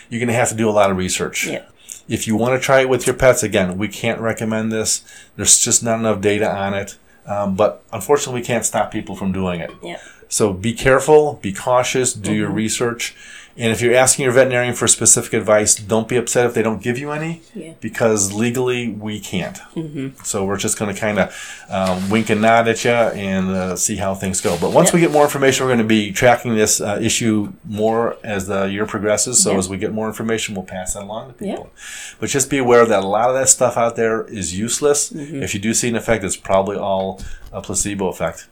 you're 0.09 0.19
going 0.19 0.27
to 0.29 0.33
have 0.33 0.49
to 0.49 0.55
do 0.55 0.69
a 0.69 0.71
lot 0.71 0.91
of 0.91 0.97
research. 0.97 1.47
Yeah. 1.47 1.65
If 2.07 2.25
you 2.25 2.35
want 2.37 2.59
to 2.59 2.65
try 2.65 2.81
it 2.81 2.89
with 2.89 3.05
your 3.05 3.15
pets, 3.15 3.43
again, 3.43 3.77
we 3.77 3.89
can't 3.89 4.21
recommend 4.21 4.71
this. 4.71 5.03
There's 5.35 5.59
just 5.59 5.83
not 5.83 5.99
enough 5.99 6.21
data 6.21 6.49
on 6.49 6.73
it. 6.73 6.97
Um, 7.27 7.55
but 7.55 7.83
unfortunately, 7.91 8.41
we 8.41 8.45
can't 8.45 8.65
stop 8.65 8.91
people 8.91 9.15
from 9.15 9.31
doing 9.31 9.59
it. 9.59 9.71
Yeah. 9.83 9.99
So 10.29 10.53
be 10.53 10.73
careful, 10.73 11.39
be 11.41 11.53
cautious, 11.53 12.13
do 12.13 12.29
mm-hmm. 12.31 12.39
your 12.39 12.49
research. 12.49 13.15
And 13.57 13.71
if 13.71 13.81
you're 13.81 13.95
asking 13.95 14.23
your 14.23 14.33
veterinarian 14.33 14.75
for 14.75 14.87
specific 14.87 15.33
advice, 15.33 15.75
don't 15.75 16.07
be 16.07 16.15
upset 16.15 16.45
if 16.45 16.53
they 16.53 16.61
don't 16.61 16.81
give 16.81 16.97
you 16.99 17.11
any, 17.11 17.41
yeah. 17.55 17.73
because 17.81 18.31
legally 18.31 18.89
we 18.89 19.19
can't. 19.19 19.57
Mm-hmm. 19.75 20.23
So 20.23 20.45
we're 20.45 20.57
just 20.57 20.77
going 20.77 20.93
to 20.93 20.99
kind 20.99 21.17
of 21.17 21.65
um, 21.69 22.09
wink 22.09 22.29
and 22.29 22.41
nod 22.41 22.67
at 22.67 22.85
you 22.85 22.91
and 22.91 23.49
uh, 23.49 23.75
see 23.75 23.95
how 23.95 24.13
things 24.13 24.41
go. 24.41 24.57
But 24.61 24.71
once 24.71 24.93
we 24.93 24.99
get 24.99 25.11
more 25.11 25.23
information, 25.23 25.65
we're 25.65 25.71
going 25.71 25.79
to 25.79 25.85
be 25.85 26.11
tracking 26.11 26.55
this 26.55 26.79
uh, 26.79 26.99
issue 27.01 27.51
more 27.65 28.17
as 28.23 28.45
the 28.45 28.65
year 28.65 28.85
progresses. 28.85 29.41
So 29.41 29.57
as 29.57 29.67
we 29.67 29.77
get 29.77 29.91
more 29.91 30.07
information, 30.07 30.53
we'll 30.53 30.65
pass 30.65 30.93
that 30.93 31.03
along 31.03 31.29
to 31.29 31.33
people. 31.33 31.71
But 32.19 32.29
just 32.29 32.49
be 32.49 32.59
aware 32.59 32.85
that 32.85 33.03
a 33.03 33.07
lot 33.07 33.29
of 33.29 33.35
that 33.35 33.49
stuff 33.49 33.75
out 33.75 33.95
there 33.95 34.23
is 34.25 34.57
useless. 34.57 35.11
Mm-hmm. 35.11 35.41
If 35.41 35.53
you 35.55 35.59
do 35.59 35.73
see 35.73 35.89
an 35.89 35.95
effect, 35.95 36.23
it's 36.23 36.37
probably 36.37 36.77
all 36.77 37.21
a 37.51 37.61
placebo 37.61 38.07
effect. 38.09 38.47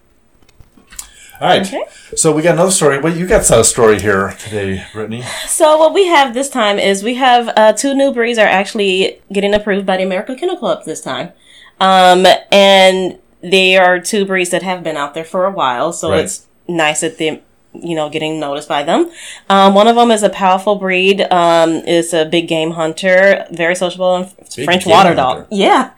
All 1.41 1.47
right. 1.47 1.61
Okay. 1.61 1.83
So 2.15 2.31
we 2.31 2.41
got 2.41 2.53
another 2.53 2.71
story. 2.71 2.99
Well, 2.99 3.15
you 3.15 3.27
got 3.27 3.49
a 3.49 3.63
story 3.63 3.99
here 3.99 4.35
today, 4.39 4.85
Brittney. 4.93 5.23
So 5.47 5.77
what 5.77 5.93
we 5.93 6.07
have 6.07 6.33
this 6.33 6.49
time 6.49 6.79
is 6.79 7.03
we 7.03 7.15
have 7.15 7.49
uh, 7.55 7.73
two 7.73 7.93
new 7.93 8.13
breeds 8.13 8.39
are 8.39 8.47
actually 8.47 9.21
getting 9.31 9.53
approved 9.53 9.85
by 9.85 9.97
the 9.97 10.03
American 10.03 10.37
Kennel 10.37 10.57
Club 10.57 10.85
this 10.85 11.01
time, 11.01 11.33
um, 11.79 12.25
and 12.51 13.19
they 13.41 13.77
are 13.77 13.99
two 13.99 14.25
breeds 14.25 14.49
that 14.51 14.63
have 14.63 14.83
been 14.83 14.97
out 14.97 15.13
there 15.13 15.25
for 15.25 15.45
a 15.45 15.51
while. 15.51 15.91
So 15.91 16.11
right. 16.11 16.23
it's 16.23 16.47
nice 16.67 17.01
that 17.01 17.17
they 17.17 17.43
you 17.81 17.95
know, 17.95 18.09
getting 18.09 18.39
noticed 18.39 18.69
by 18.69 18.83
them. 18.83 19.11
Um, 19.49 19.73
one 19.73 19.87
of 19.87 19.95
them 19.95 20.11
is 20.11 20.23
a 20.23 20.29
powerful 20.29 20.75
breed. 20.75 21.21
Um, 21.21 21.71
is 21.71 22.13
a 22.13 22.25
big 22.25 22.47
game 22.47 22.71
hunter, 22.71 23.45
very 23.51 23.75
sociable 23.75 24.15
and 24.15 24.29
French 24.65 24.85
water 24.85 25.13
hunter. 25.13 25.41
dog. 25.41 25.47
Yeah. 25.51 25.91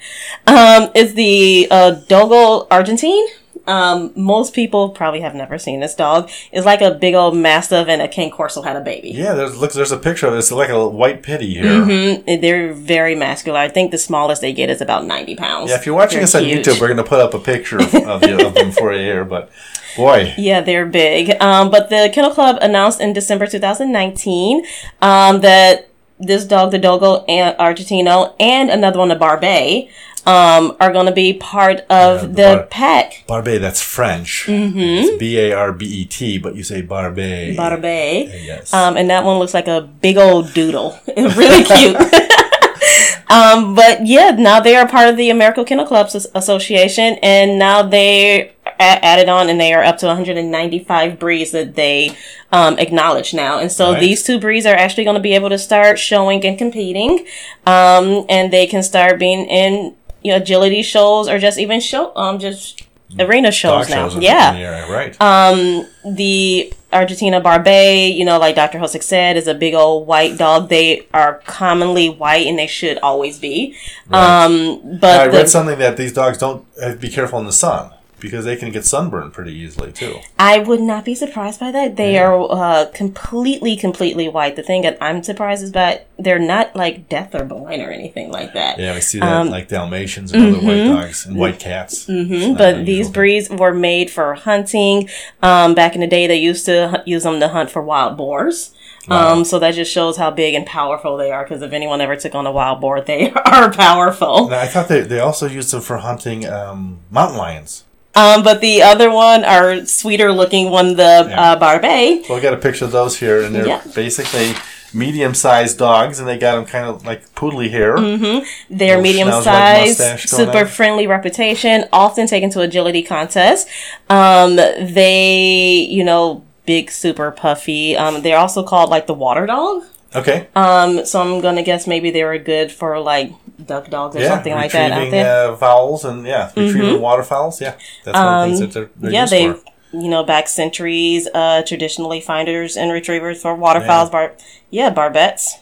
Um, 0.46 0.90
is 0.96 1.14
the, 1.14 1.68
uh, 1.70 1.92
Dogo 1.92 2.68
Argentine. 2.72 3.28
Um, 3.68 4.14
most 4.16 4.54
people 4.54 4.90
probably 4.90 5.20
have 5.22 5.36
never 5.36 5.58
seen 5.58 5.80
this 5.80 5.94
dog. 5.94 6.30
It's 6.52 6.66
like 6.66 6.82
a 6.82 6.92
big 6.92 7.16
old 7.16 7.36
mastiff 7.36 7.88
and 7.88 8.02
a 8.02 8.08
Cane 8.08 8.32
Corso 8.32 8.62
had 8.62 8.76
a 8.76 8.82
baby. 8.82 9.10
Yeah, 9.10 9.34
there's 9.34 9.58
look, 9.58 9.74
there's 9.74 9.92
a 9.92 9.98
picture 9.98 10.28
of 10.28 10.34
it. 10.34 10.38
It's 10.38 10.52
like 10.52 10.70
a 10.70 10.88
white 10.88 11.22
pitty 11.22 11.54
here. 11.54 11.66
Mm-hmm. 11.66 12.42
They're 12.42 12.74
very 12.74 13.16
muscular. 13.16 13.60
I 13.60 13.68
think 13.68 13.92
the 13.92 13.98
smallest 13.98 14.42
they 14.42 14.54
get 14.54 14.70
is 14.70 14.82
about 14.82 15.06
ninety 15.06 15.36
pounds. 15.36 15.70
Yeah, 15.70 15.78
if 15.78 15.86
you're 15.86 15.96
watching 15.96 16.18
they're 16.18 16.24
us 16.24 16.34
huge. 16.34 16.68
on 16.68 16.74
YouTube, 16.74 16.82
we're 16.82 16.88
going 16.88 16.98
to 16.98 17.04
put 17.04 17.20
up 17.20 17.34
a 17.34 17.40
picture 17.40 17.78
of, 17.78 17.94
of, 17.94 18.24
of 18.24 18.54
them 18.54 18.72
for 18.72 18.94
you 18.94 19.00
here. 19.00 19.26
But 19.26 19.52
boy, 19.96 20.34
yeah, 20.38 20.62
they're 20.62 20.86
big. 20.86 21.42
Um, 21.42 21.70
but 21.70 21.90
the 21.90 22.10
Kennel 22.14 22.32
Club 22.32 22.58
announced 22.62 23.02
in 23.02 23.14
December 23.14 23.48
2019 23.48 24.66
um, 25.02 25.42
that 25.42 25.90
this 26.20 26.46
dog, 26.46 26.72
the 26.72 26.80
Dogo 26.80 27.26
Argentino, 27.28 28.34
and 28.40 28.70
another 28.70 29.00
one, 29.00 29.10
the 29.10 29.16
Barbet, 29.16 29.90
um, 30.28 30.76
are 30.82 30.92
going 30.92 31.06
to 31.06 31.14
be 31.14 31.34
part 31.34 31.80
of 31.90 32.22
the, 32.22 32.28
the 32.28 32.56
bar- 32.58 32.64
pack. 32.66 33.24
Barbet, 33.28 33.62
that's 33.62 33.82
French. 33.82 34.44
Mm-hmm. 34.46 34.78
It's 34.78 35.18
B 35.18 35.40
A 35.40 35.54
R 35.54 35.72
B 35.72 35.86
E 35.86 36.06
T, 36.06 36.38
but 36.38 36.54
you 36.54 36.64
say 36.64 36.82
Barbet. 36.82 37.56
Barbet. 37.56 38.44
Yes. 38.44 38.74
Um, 38.74 38.98
and 38.98 39.10
that 39.10 39.24
one 39.24 39.40
looks 39.40 39.54
like 39.54 39.70
a 39.70 39.82
big 39.82 40.18
old 40.18 40.54
doodle. 40.54 41.00
really 41.18 41.64
cute. 41.64 41.96
um, 43.30 43.74
but 43.74 44.06
yeah, 44.06 44.32
now 44.32 44.60
they 44.60 44.76
are 44.76 44.86
part 44.86 45.08
of 45.08 45.16
the 45.16 45.30
American 45.30 45.64
Kennel 45.64 45.86
Clubs 45.86 46.14
Association, 46.36 47.18
and 47.24 47.58
now 47.58 47.82
they 47.82 48.52
added 48.80 49.30
on, 49.30 49.48
and 49.50 49.62
they 49.62 49.74
are 49.74 49.84
up 49.84 49.98
to 50.00 50.08
195 50.08 51.18
breeds 51.18 51.52
that 51.52 51.76
they 51.76 52.16
um, 52.52 52.78
acknowledge 52.80 53.34
now. 53.34 53.60
And 53.60 53.72
so 53.72 53.94
right. 53.94 54.00
these 54.02 54.24
two 54.24 54.42
breeds 54.42 54.66
are 54.66 54.76
actually 54.76 55.06
going 55.06 55.16
to 55.16 55.22
be 55.22 55.36
able 55.36 55.50
to 55.50 55.58
start 55.58 55.98
showing 55.98 56.46
and 56.46 56.58
competing, 56.58 57.26
um, 57.66 58.26
and 58.28 58.52
they 58.52 58.68
can 58.68 58.84
start 58.84 59.20
being 59.20 59.46
in 59.46 59.96
you 60.24 60.32
know, 60.32 60.38
agility 60.38 60.82
shows 60.82 61.28
or 61.28 61.40
just 61.40 61.58
even 61.58 61.80
show 61.80 62.16
um 62.16 62.40
just 62.40 62.84
arena 63.20 63.52
shows 63.52 63.88
Dog 63.88 63.96
now. 63.96 64.10
Shows 64.10 64.22
yeah, 64.22 64.92
right. 64.92 65.22
Um, 65.22 65.88
the 66.06 66.74
Argentina 66.92 67.42
Barbet, 67.42 68.14
you 68.16 68.26
know, 68.26 68.38
like 68.38 68.56
Dr. 68.56 68.80
Hosick 68.80 69.04
said, 69.04 69.38
is 69.38 69.48
a 69.48 69.54
big 69.54 69.74
old 69.74 70.08
white 70.08 70.38
dog. 70.38 70.70
They 70.70 71.08
are 71.14 71.42
commonly 71.46 72.10
white, 72.10 72.48
and 72.48 72.58
they 72.58 72.68
should 72.68 72.98
always 73.00 73.40
be. 73.40 73.76
Right. 74.08 74.46
Um, 74.46 75.00
but 75.00 75.22
I 75.22 75.28
the, 75.28 75.38
read 75.38 75.50
something 75.50 75.80
that 75.80 75.98
these 75.98 76.14
dogs 76.14 76.38
don't 76.38 76.66
uh, 76.82 76.96
be 76.96 77.10
careful 77.10 77.40
in 77.40 77.46
the 77.46 77.52
sun 77.52 77.92
because 78.20 78.46
they 78.46 78.56
can 78.56 78.72
get 78.72 78.86
sunburned 78.86 79.34
pretty 79.34 79.54
easily 79.54 79.92
too. 79.92 80.20
I 80.40 80.60
would 80.60 80.82
not 80.82 81.06
be 81.06 81.16
surprised 81.16 81.60
by 81.60 81.72
that. 81.72 81.96
They 81.96 82.14
yeah. 82.14 82.28
are 82.28 82.52
uh, 82.52 82.86
completely, 82.94 83.76
completely 83.76 84.28
white. 84.28 84.56
The 84.56 84.64
thing 84.64 84.82
that 84.84 84.98
I'm 85.02 85.24
surprised 85.24 85.64
is 85.64 85.74
that 85.74 86.08
they're 86.18 86.40
not 86.40 86.76
like 86.76 87.10
death 87.10 87.36
or 87.36 87.46
blind 87.46 87.82
or 87.82 87.92
anything 87.92 88.32
like 88.32 88.54
that. 88.54 88.80
Yeah, 88.80 88.96
we 88.96 89.02
see 89.02 89.20
that 89.20 89.32
um, 89.32 89.50
like 89.50 89.68
Dalmatians 89.68 90.32
and 90.32 90.44
mm-hmm. 90.44 90.56
other 90.56 90.68
white 90.68 90.78
mm-hmm. 90.78 90.96
dogs 90.96 91.26
and 91.26 91.38
white 91.38 91.60
cats. 91.60 92.08
Mm-hmm. 92.08 92.58
But 92.58 92.86
these 92.86 93.10
breeds 93.10 93.50
were 93.50 93.74
made 93.74 94.10
for 94.10 94.34
hunting. 94.34 95.10
Um, 95.42 95.76
back 95.76 95.96
in 95.96 96.02
the 96.02 96.08
day, 96.08 96.28
they 96.28 96.38
used 96.38 96.66
to 96.66 97.04
use 97.06 97.24
them 97.24 97.40
to 97.40 97.48
hunt 97.50 97.70
for 97.70 97.82
wild 97.82 98.18
boars. 98.18 98.74
Wow. 99.08 99.34
Um, 99.34 99.46
so 99.46 99.60
that 99.60 99.74
just 99.74 99.92
shows 99.92 100.18
how 100.18 100.32
big 100.32 100.54
and 100.54 100.66
powerful 100.66 101.18
they 101.18 101.32
are. 101.32 101.44
Because 101.44 101.62
if 101.62 101.72
anyone 101.72 102.02
ever 102.02 102.16
took 102.16 102.36
on 102.36 102.46
a 102.46 102.52
wild 102.52 102.82
boar, 102.82 103.02
they 103.08 103.32
are 103.32 103.72
powerful. 103.72 104.50
Now, 104.50 104.60
I 104.60 104.68
thought 104.68 104.88
they, 104.88 105.02
they 105.02 105.20
also 105.20 105.48
used 105.48 105.72
them 105.72 105.82
for 105.82 105.98
hunting 105.98 106.48
um, 106.48 107.00
mountain 107.10 107.38
lions. 107.38 107.84
Um, 108.18 108.44
but 108.44 108.62
the 108.62 108.82
other 108.82 109.10
one, 109.12 109.44
our 109.46 109.86
sweeter 109.86 110.32
looking 110.32 110.70
one, 110.72 110.96
the 110.96 111.28
Yeah. 111.30 111.42
uh, 111.42 111.56
Barbet, 111.60 112.26
So 112.26 112.36
we 112.36 112.42
got 112.42 112.54
a 112.54 112.58
picture 112.58 112.86
of 112.86 112.92
those 112.92 113.18
here, 113.20 113.42
and 113.44 113.54
they're 113.54 113.68
Yeah. 113.68 113.82
basically 113.94 114.54
medium-sized 114.94 115.78
dogs, 115.78 116.20
and 116.20 116.28
they 116.28 116.38
got 116.38 116.56
them 116.56 116.66
kind 116.66 116.86
of 116.86 117.06
like 117.06 117.22
poodly 117.36 117.70
hair. 117.70 117.98
Mm-hmm. 117.98 118.46
They're 118.80 119.02
medium 119.02 119.30
sized, 119.44 120.02
super 120.30 120.60
on. 120.60 120.68
friendly 120.68 121.06
reputation, 121.08 121.86
often 121.94 122.26
taken 122.28 122.50
to 122.52 122.62
agility 122.62 123.04
contests. 123.04 123.66
Um, 124.10 124.56
they, 124.56 125.88
you 125.90 126.04
know, 126.04 126.44
big, 126.66 126.90
super 126.92 127.32
puffy. 127.32 127.96
Um, 127.96 128.22
they're 128.24 128.38
also 128.40 128.64
called 128.64 128.90
like 128.90 129.08
the 129.08 129.14
water 129.14 129.46
dog. 129.46 129.84
Okay, 130.16 130.48
Um, 130.56 131.06
so 131.06 131.22
I'm 131.22 131.42
gonna 131.42 131.62
guess 131.64 131.86
maybe 131.86 132.10
they 132.12 132.24
were 132.24 132.38
good 132.38 132.72
for 132.72 132.98
like 133.00 133.32
duck 133.66 133.90
dogs 133.90 134.16
or 134.16 134.20
yeah, 134.20 134.30
something 134.30 134.54
like 134.54 134.72
that 134.72 134.92
out 134.92 135.04
retrieving 135.04 135.12
there. 135.12 135.26
Mm-hmm. 135.46 135.54
uh, 135.54 135.58
fowls 135.58 136.06
and 136.06 136.26
yeah, 136.26 136.52
retrieving 136.56 137.02
waterfowls. 137.02 137.60
Yeah, 137.62 137.76
that's 138.04 138.16
one 138.16 138.28
of 138.28 138.50
the 138.52 138.58
things 138.58 138.60
that 138.60 138.80
they're, 138.80 138.90
they're 138.98 139.10
Um, 139.10 139.14
yeah, 139.14 139.26
they, 139.26 139.48
for. 139.48 139.64
you 139.94 140.10
know, 140.10 140.24
back 140.24 140.48
centuries, 140.48 141.28
uh, 141.34 141.64
traditionally 141.66 142.22
finders 142.22 142.78
and 142.78 142.92
retrievers 142.92 143.42
for 143.42 143.56
waterfowls. 143.56 144.10
Bar, 144.10 144.34
yeah, 144.70 144.94
barbettes. 144.94 145.54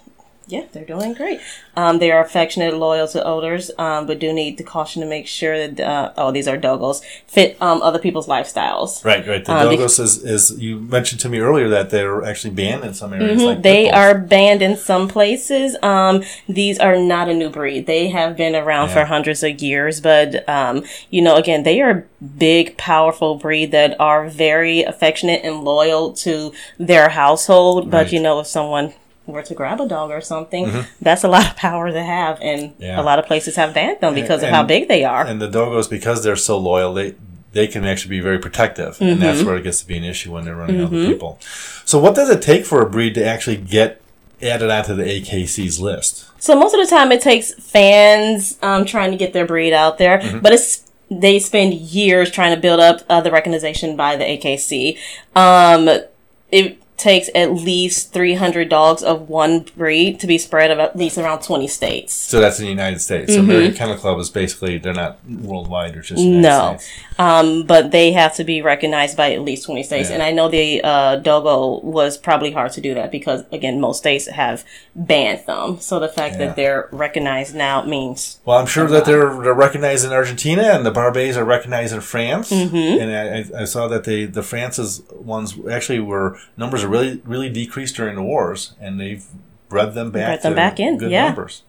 Yeah, 0.47 0.65
they're 0.73 0.85
doing 0.85 1.13
great. 1.13 1.39
Um, 1.75 1.97
they 1.97 2.11
are 2.11 2.23
affectionate, 2.23 2.75
loyal 2.75 3.07
to 3.09 3.23
owners, 3.25 3.71
um, 3.79 4.05
but 4.05 4.19
do 4.19 4.31
need 4.31 4.57
to 4.59 4.63
caution 4.63 5.01
to 5.01 5.07
make 5.07 5.25
sure 5.25 5.67
that 5.67 5.79
uh, 5.79 6.13
oh, 6.17 6.31
these 6.31 6.47
are 6.47 6.55
dogos 6.57 7.01
fit 7.25 7.57
um, 7.59 7.81
other 7.81 7.97
people's 7.97 8.27
lifestyles. 8.27 9.03
Right, 9.03 9.25
right. 9.27 9.43
The 9.43 9.51
Um, 9.53 9.69
bec- 9.69 9.79
is, 9.79 9.99
is 10.23 10.55
you 10.61 10.79
mentioned 10.79 11.19
to 11.21 11.29
me 11.29 11.39
earlier 11.39 11.67
that 11.69 11.89
they're 11.89 12.23
actually 12.23 12.53
banned 12.53 12.83
in 12.83 12.93
some 12.93 13.11
areas. 13.13 13.41
Mm-hmm. 13.41 13.61
They 13.61 13.89
are 13.89 14.13
banned 14.15 14.61
in 14.61 14.77
some 14.77 15.07
places. 15.07 15.77
Um, 15.81 16.23
these 16.47 16.77
are 16.77 16.95
not 16.97 17.27
a 17.27 17.33
new 17.33 17.49
breed. 17.49 17.87
They 17.87 18.09
have 18.09 18.37
been 18.37 18.55
around 18.55 18.89
for 18.89 19.05
hundreds 19.05 19.41
of 19.41 19.59
years, 19.61 19.99
but 19.99 20.47
um, 20.47 20.83
you 21.09 21.23
know, 21.23 21.35
again, 21.37 21.63
they 21.63 21.81
are 21.81 21.89
a 21.89 22.03
big, 22.23 22.77
powerful 22.77 23.35
breed 23.35 23.71
that 23.71 23.99
are 23.99 24.29
very 24.29 24.83
affectionate 24.83 25.41
and 25.43 25.63
loyal 25.63 26.13
to 26.13 26.53
their 26.77 27.09
household. 27.09 27.89
But 27.89 27.95
Right. 28.05 28.13
you 28.13 28.19
know, 28.19 28.39
if 28.41 28.47
someone 28.47 28.93
were 29.27 29.41
to 29.43 29.53
grab 29.53 29.79
a 29.81 29.87
dog 29.87 30.11
or 30.11 30.21
something, 30.21 30.85
that's 31.01 31.23
a 31.23 31.27
lot 31.27 31.45
of 31.49 31.55
power 31.55 31.91
to 31.91 32.03
have, 32.03 32.39
and 32.41 32.71
Mm-hmm. 32.71 32.81
Yeah. 32.83 33.01
a 33.01 33.03
lot 33.03 33.19
of 33.19 33.25
places 33.25 33.55
have 33.55 33.73
banned 33.73 33.99
them 34.01 34.13
because 34.13 34.43
of 34.43 34.49
how 34.49 34.63
big 34.63 34.87
they 34.87 35.03
are. 35.03 35.25
And 35.25 35.41
the 35.41 35.47
dogos, 35.49 35.89
because 35.89 36.23
they're 36.23 36.35
so 36.35 36.57
loyal, 36.57 36.93
they 36.93 37.15
they 37.53 37.67
can 37.67 37.85
actually 37.85 38.09
be 38.09 38.19
very 38.19 38.37
protective, 38.37 38.97
and 39.01 39.21
that's 39.21 39.37
Mm-hmm. 39.39 39.47
where 39.47 39.55
it 39.57 39.63
gets 39.63 39.79
to 39.81 39.87
be 39.87 39.97
an 39.97 40.03
issue 40.03 40.31
when 40.33 40.43
they're 40.45 40.55
running 40.57 40.81
other 40.81 41.05
people. 41.07 41.39
So, 41.85 41.97
what 41.99 42.13
does 42.15 42.29
it 42.29 42.41
take 42.41 42.65
for 42.65 42.81
a 42.81 42.89
breed 42.89 43.13
to 43.15 43.25
actually 43.25 43.55
get 43.57 44.01
added 44.41 44.69
onto 44.69 44.93
the 44.93 45.03
AKC's 45.03 45.79
list? 45.79 46.25
So 46.37 46.53
most 46.59 46.73
of 46.75 46.81
the 46.81 46.87
time, 46.87 47.11
it 47.13 47.21
takes 47.21 47.53
fans 47.53 48.57
um, 48.61 48.85
trying 48.85 49.11
to 49.11 49.17
get 49.17 49.31
their 49.33 49.45
breed 49.47 49.73
out 49.73 49.97
there, 49.97 50.19
Mm-hmm. 50.19 50.39
but 50.39 50.51
it's 50.51 50.83
they 51.09 51.39
spend 51.39 51.73
years 51.75 52.29
trying 52.31 52.53
to 52.53 52.59
build 52.59 52.79
up 52.79 53.01
uh, 53.09 53.21
the 53.21 53.31
recognition 53.31 53.95
by 53.95 54.15
the 54.15 54.25
AKC. 54.25 54.97
Um, 55.35 55.87
it 56.51 56.79
takes 56.97 57.29
at 57.35 57.51
least 57.53 58.13
300 58.13 58.69
dogs 58.69 59.03
of 59.03 59.27
one 59.29 59.65
breed 59.75 60.19
to 60.19 60.27
be 60.27 60.37
spread 60.37 60.71
of 60.71 60.79
at 60.79 60.95
least 60.95 61.17
around 61.17 61.41
20 61.41 61.67
states. 61.67 62.13
So 62.13 62.39
that's 62.39 62.59
in 62.59 62.65
the 62.65 62.69
United 62.71 62.99
States. 62.99 63.33
So 63.33 63.39
American 63.41 63.73
Kennel 63.75 63.97
Club 63.97 64.17
is 64.19 64.29
basically 64.29 64.77
they're 64.77 64.93
not 64.93 65.19
worldwide; 65.29 65.93
they're 65.93 66.01
just 66.01 66.21
Mm-hmm. 66.23 66.41
No. 66.41 66.77
Um, 67.17 67.63
but 67.63 67.91
they 67.91 68.11
have 68.11 68.35
to 68.35 68.43
be 68.43 68.61
recognized 68.61 69.15
by 69.15 69.31
at 69.33 69.41
least 69.41 69.65
20 69.65 69.83
states. 69.83 70.09
Yeah. 70.09 70.15
And 70.15 70.23
I 70.23 70.31
know 70.31 70.49
the 70.49 70.81
uh, 70.83 71.15
Dogo 71.17 71.79
was 71.85 72.17
probably 72.17 72.51
hard 72.51 72.71
to 72.73 72.81
do 72.81 72.93
that 72.93 73.09
because, 73.11 73.43
again, 73.53 73.79
most 73.79 73.99
states 73.99 74.27
have 74.27 74.65
banned 74.95 75.45
them. 75.45 75.79
So 75.79 75.99
the 75.99 76.09
fact 76.09 76.33
Yeah. 76.35 76.47
that 76.47 76.55
they're 76.57 76.89
recognized 76.91 77.55
now 77.55 77.83
means 77.85 78.39
Well, 78.45 78.57
I'm 78.57 78.65
sure 78.65 78.87
that 78.87 79.05
they're, 79.05 79.33
they're 79.41 79.53
recognized 79.53 80.05
in 80.05 80.11
Argentina, 80.11 80.63
and 80.63 80.85
the 80.85 80.91
Barbets 80.91 81.35
are 81.37 81.45
recognized 81.45 81.93
in 81.93 82.01
France. 82.01 82.51
Mm-hmm. 82.51 83.01
And 83.01 83.11
I, 83.11 83.59
I- 83.59 83.61
I 83.61 83.65
saw 83.65 83.87
that 83.87 84.03
they 84.03 84.25
the 84.25 84.43
France's 84.43 85.01
ones 85.13 85.55
actually 85.71 85.99
were 85.99 86.37
numbers 86.57 86.84
are 86.85 86.89
really 86.89 87.21
really 87.25 87.49
decreased 87.49 87.95
during 87.95 88.15
the 88.15 88.23
wars, 88.23 88.73
and 88.79 88.99
they've 88.99 89.25
bred 89.69 89.93
them 89.93 90.11
back. 90.11 90.27
Bred 90.27 90.41
them 90.41 90.55
back 90.55 90.79
in, 90.79 90.97
good 90.97 91.11
yeah. 91.11 91.25
numbers. 91.25 91.63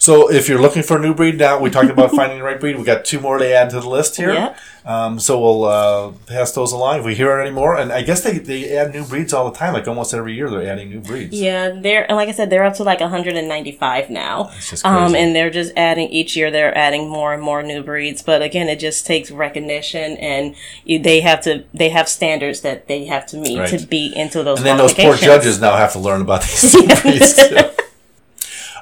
So 0.00 0.30
if 0.30 0.48
you're 0.48 0.60
looking 0.60 0.82
for 0.84 0.96
a 0.96 1.00
new 1.00 1.12
breed 1.12 1.38
now, 1.38 1.58
we 1.58 1.70
talked 1.70 1.90
about 1.90 2.10
finding 2.16 2.38
the 2.38 2.44
right 2.44 2.58
breed. 2.60 2.76
We 2.78 2.84
got 2.84 3.04
two 3.04 3.20
more 3.20 3.36
to 3.38 3.52
add 3.52 3.70
to 3.70 3.80
the 3.80 3.88
list 3.88 4.16
here. 4.16 4.32
Yep. 4.32 4.58
Um, 4.86 5.18
so 5.20 5.38
we'll 5.38 5.64
uh, 5.64 6.12
pass 6.26 6.52
those 6.52 6.72
along 6.72 7.00
if 7.00 7.04
we 7.04 7.14
hear 7.14 7.38
any 7.40 7.50
more. 7.50 7.76
And 7.76 7.92
I 7.92 8.00
guess 8.02 8.22
they, 8.22 8.38
they 8.38 8.74
add 8.78 8.92
new 8.94 9.04
breeds 9.04 9.34
all 9.34 9.50
the 9.50 9.58
time. 9.58 9.74
Like 9.74 9.86
almost 9.86 10.14
every 10.14 10.34
year, 10.34 10.48
they're 10.48 10.66
adding 10.70 10.88
new 10.88 11.00
breeds. 11.00 11.38
Yeah, 11.38 11.70
they're 11.70 12.06
and 12.08 12.16
like 12.16 12.28
I 12.28 12.32
said, 12.32 12.48
they're 12.48 12.64
up 12.64 12.74
to 12.74 12.84
like 12.84 13.00
195 13.00 14.08
now. 14.08 14.50
It's 14.56 14.70
just 14.70 14.86
Um, 14.86 15.14
and 15.14 15.34
they're 15.36 15.50
just 15.50 15.72
adding 15.76 16.08
each 16.08 16.36
year. 16.36 16.50
They're 16.50 16.76
adding 16.78 17.08
more 17.10 17.34
and 17.34 17.42
more 17.42 17.62
new 17.62 17.82
breeds. 17.82 18.22
But 18.22 18.40
again, 18.40 18.68
it 18.68 18.78
just 18.78 19.04
takes 19.04 19.30
recognition, 19.30 20.16
and 20.18 20.54
you, 20.84 20.98
they 21.00 21.20
have 21.20 21.42
to 21.42 21.64
they 21.74 21.90
have 21.90 22.08
standards 22.08 22.60
that 22.62 22.86
they 22.88 23.04
have 23.06 23.26
to 23.26 23.36
meet 23.36 23.58
Right. 23.58 23.68
to 23.78 23.86
be 23.86 24.12
into 24.16 24.42
those. 24.42 24.58
And 24.58 24.66
then 24.66 24.78
those 24.78 24.94
poor 24.94 25.16
judges 25.16 25.60
now 25.60 25.76
have 25.76 25.92
to 25.92 25.98
learn 25.98 26.22
about 26.22 26.42
these 26.42 26.72
new 26.74 26.86
breeds 27.02 27.34
too. 27.48 27.58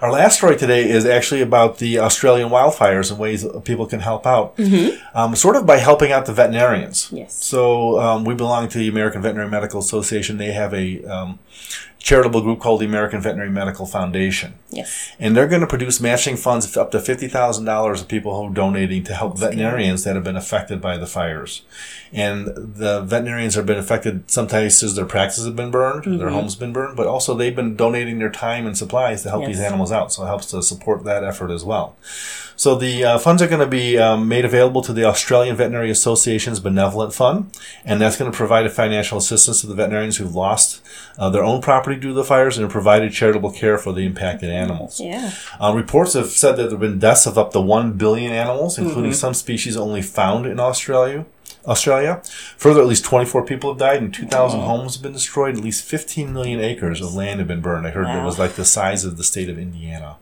Our 0.03 0.13
last 0.13 0.37
story 0.39 0.57
today 0.57 0.89
is 0.89 1.07
actually 1.07 1.41
about 1.43 1.79
the 1.79 1.99
Australian 1.99 2.51
wildfires 2.51 3.11
and 3.11 3.19
ways 3.19 3.43
that 3.43 3.65
people 3.65 3.87
can 3.87 4.01
help 4.01 4.27
out. 4.27 4.59
Um, 5.15 5.35
sort 5.37 5.57
of 5.57 5.65
by 5.67 5.79
helping 5.79 6.13
out 6.13 6.27
the 6.27 6.33
veterinarians. 6.33 7.09
Yes. 7.13 7.35
So 7.35 7.99
um, 8.01 8.25
we 8.25 8.35
belong 8.35 8.69
to 8.69 8.79
the 8.79 8.89
American 8.89 9.23
Veterinary 9.23 9.51
Medical 9.51 9.81
Association. 9.81 10.37
They 10.39 10.53
have 10.53 10.75
a 10.75 11.03
um, 11.05 11.39
charitable 12.07 12.41
group 12.41 12.61
called 12.61 12.81
the 12.81 12.85
American 12.87 13.21
Veterinary 13.21 13.51
Medical 13.51 13.85
Foundation. 13.85 14.55
Yes. 14.71 15.11
And 15.19 15.37
they're 15.37 15.49
going 15.49 15.61
to 15.63 15.67
produce 15.67 16.01
matching 16.01 16.37
funds 16.37 16.77
up 16.77 16.93
to 16.93 16.99
$50,000 16.99 18.01
of 18.01 18.07
people 18.07 18.37
who 18.41 18.47
are 18.49 18.55
donating 18.55 19.03
to 19.05 19.15
help 19.15 19.37
veterinarians 19.39 20.05
that 20.05 20.15
have 20.15 20.23
been 20.23 20.37
affected 20.37 20.81
by 20.81 20.97
the 20.99 21.07
fires. 21.09 21.63
And 22.13 22.47
the 22.47 23.03
veterinarians 23.03 23.57
have 23.57 23.67
been 23.67 23.79
affected 23.79 24.31
sometimes 24.31 24.81
as 24.85 24.95
their 24.95 25.05
practices 25.05 25.47
have 25.47 25.57
been 25.57 25.73
burned, 25.73 26.05
Mm-hmm. 26.05 26.19
their 26.19 26.29
homes 26.31 26.55
have 26.55 26.61
been 26.61 26.73
burned, 26.73 26.97
but 26.97 27.09
also 27.09 27.35
they've 27.35 27.57
been 27.57 27.75
donating 27.75 28.21
their 28.21 28.31
time 28.31 28.67
and 28.67 28.79
supplies 28.79 29.25
to 29.25 29.31
help 29.31 29.43
Yes. 29.43 29.49
these 29.57 29.61
animals 29.61 29.91
out. 29.91 30.13
So 30.13 30.23
it 30.23 30.27
helps 30.29 30.47
to 30.53 30.63
support 30.63 31.03
that 31.05 31.25
effort 31.25 31.51
as 31.51 31.65
well. 31.65 31.97
So 32.59 32.75
the 32.75 33.05
uh, 33.05 33.19
funds 33.19 33.43
are 33.43 33.49
going 33.49 33.61
to 33.61 33.67
be 33.67 33.99
um, 33.99 34.29
made 34.29 34.45
available 34.47 34.81
to 34.83 34.93
the 34.95 35.05
Australian 35.05 35.57
Veterinary 35.57 35.91
Association's 35.91 36.59
Benevolent 36.61 37.13
Fund, 37.13 37.51
and 37.85 38.01
that's 38.01 38.17
going 38.17 38.31
to 38.31 38.37
provide 38.37 38.65
a 38.65 38.71
financial 38.71 39.19
assistance 39.19 39.61
to 39.61 39.67
the 39.67 39.75
veterinarians 39.75 40.17
who've 40.17 40.35
lost 40.35 40.81
uh, 41.19 41.29
their 41.29 41.45
own 41.45 41.61
property 41.61 41.96
due 42.01 42.09
to 42.09 42.15
the 42.15 42.25
fires 42.25 42.57
and 42.57 42.65
have 42.65 42.73
provided 42.73 43.13
charitable 43.13 43.51
care 43.51 43.79
for 43.79 43.93
the 43.93 44.03
impacted 44.07 44.51
animals. 44.51 45.01
Yeah. 45.01 45.33
Uh, 45.61 45.73
reports 45.75 46.15
have 46.15 46.31
said 46.31 46.53
that 46.53 46.65
there 46.65 46.71
have 46.71 46.81
been 46.81 46.99
deaths 46.99 47.27
of 47.27 47.37
up 47.39 47.53
to 47.53 47.61
1 47.61 47.93
billion 47.93 48.33
animals, 48.33 48.79
including 48.79 49.13
some 49.13 49.35
species 49.35 49.77
only 49.77 50.03
found 50.03 50.47
in 50.47 50.61
Australia. 50.61 51.27
Australia. 51.67 52.23
Further, 52.57 52.81
at 52.81 52.87
least 52.87 53.05
24 53.05 53.45
people 53.45 53.71
have 53.71 53.79
died 53.79 54.01
and 54.01 54.15
2,000 54.15 54.61
homes 54.61 54.95
have 54.95 55.03
been 55.03 55.13
destroyed. 55.13 55.57
At 55.57 55.65
least 55.65 55.85
15 55.85 56.33
million 56.33 56.61
acres 56.61 57.01
of 57.01 57.15
land 57.15 57.41
have 57.41 57.49
been 57.49 57.61
burned. 57.61 57.87
I 57.87 57.91
heard 57.91 58.07
it 58.07 58.25
was 58.25 58.39
like 58.39 58.53
the 58.55 58.65
size 58.65 59.05
of 59.05 59.17
the 59.17 59.25
state 59.25 59.49
of 59.49 59.59
Indiana. 59.59 60.17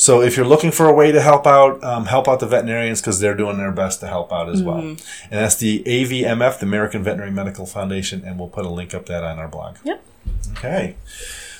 So 0.00 0.22
if 0.22 0.34
you're 0.34 0.46
looking 0.46 0.70
for 0.70 0.88
a 0.88 0.94
way 0.94 1.12
to 1.12 1.20
help 1.20 1.46
out, 1.46 1.84
um, 1.84 2.06
help 2.06 2.26
out 2.26 2.40
the 2.40 2.46
veterinarians 2.46 3.02
because 3.02 3.20
they're 3.20 3.36
doing 3.36 3.58
their 3.58 3.70
best 3.70 4.00
to 4.00 4.06
help 4.06 4.32
out 4.32 4.48
as 4.48 4.62
well. 4.62 4.78
And 4.78 4.98
that's 5.30 5.56
the 5.56 5.82
AVMF, 5.84 6.58
the 6.58 6.64
American 6.64 7.02
Veterinary 7.02 7.30
Medical 7.30 7.66
Foundation, 7.66 8.22
and 8.24 8.38
we'll 8.38 8.48
put 8.48 8.64
a 8.64 8.70
link 8.70 8.94
up 8.94 9.04
that 9.06 9.22
on 9.22 9.38
our 9.38 9.46
blog. 9.46 9.76
Yep. 9.84 10.02
Okay. 10.52 10.96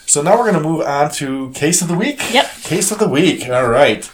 So 0.06 0.22
now 0.22 0.36
we're 0.36 0.50
going 0.50 0.62
to 0.62 0.68
move 0.68 0.80
on 0.82 1.10
to 1.12 1.50
case 1.52 1.82
of 1.82 1.88
the 1.88 1.96
week. 1.96 2.20
Yep. 2.32 2.50
Case 2.62 2.90
of 2.90 2.98
the 2.98 3.08
week. 3.08 3.48
All 3.48 3.68
right. 3.68 4.10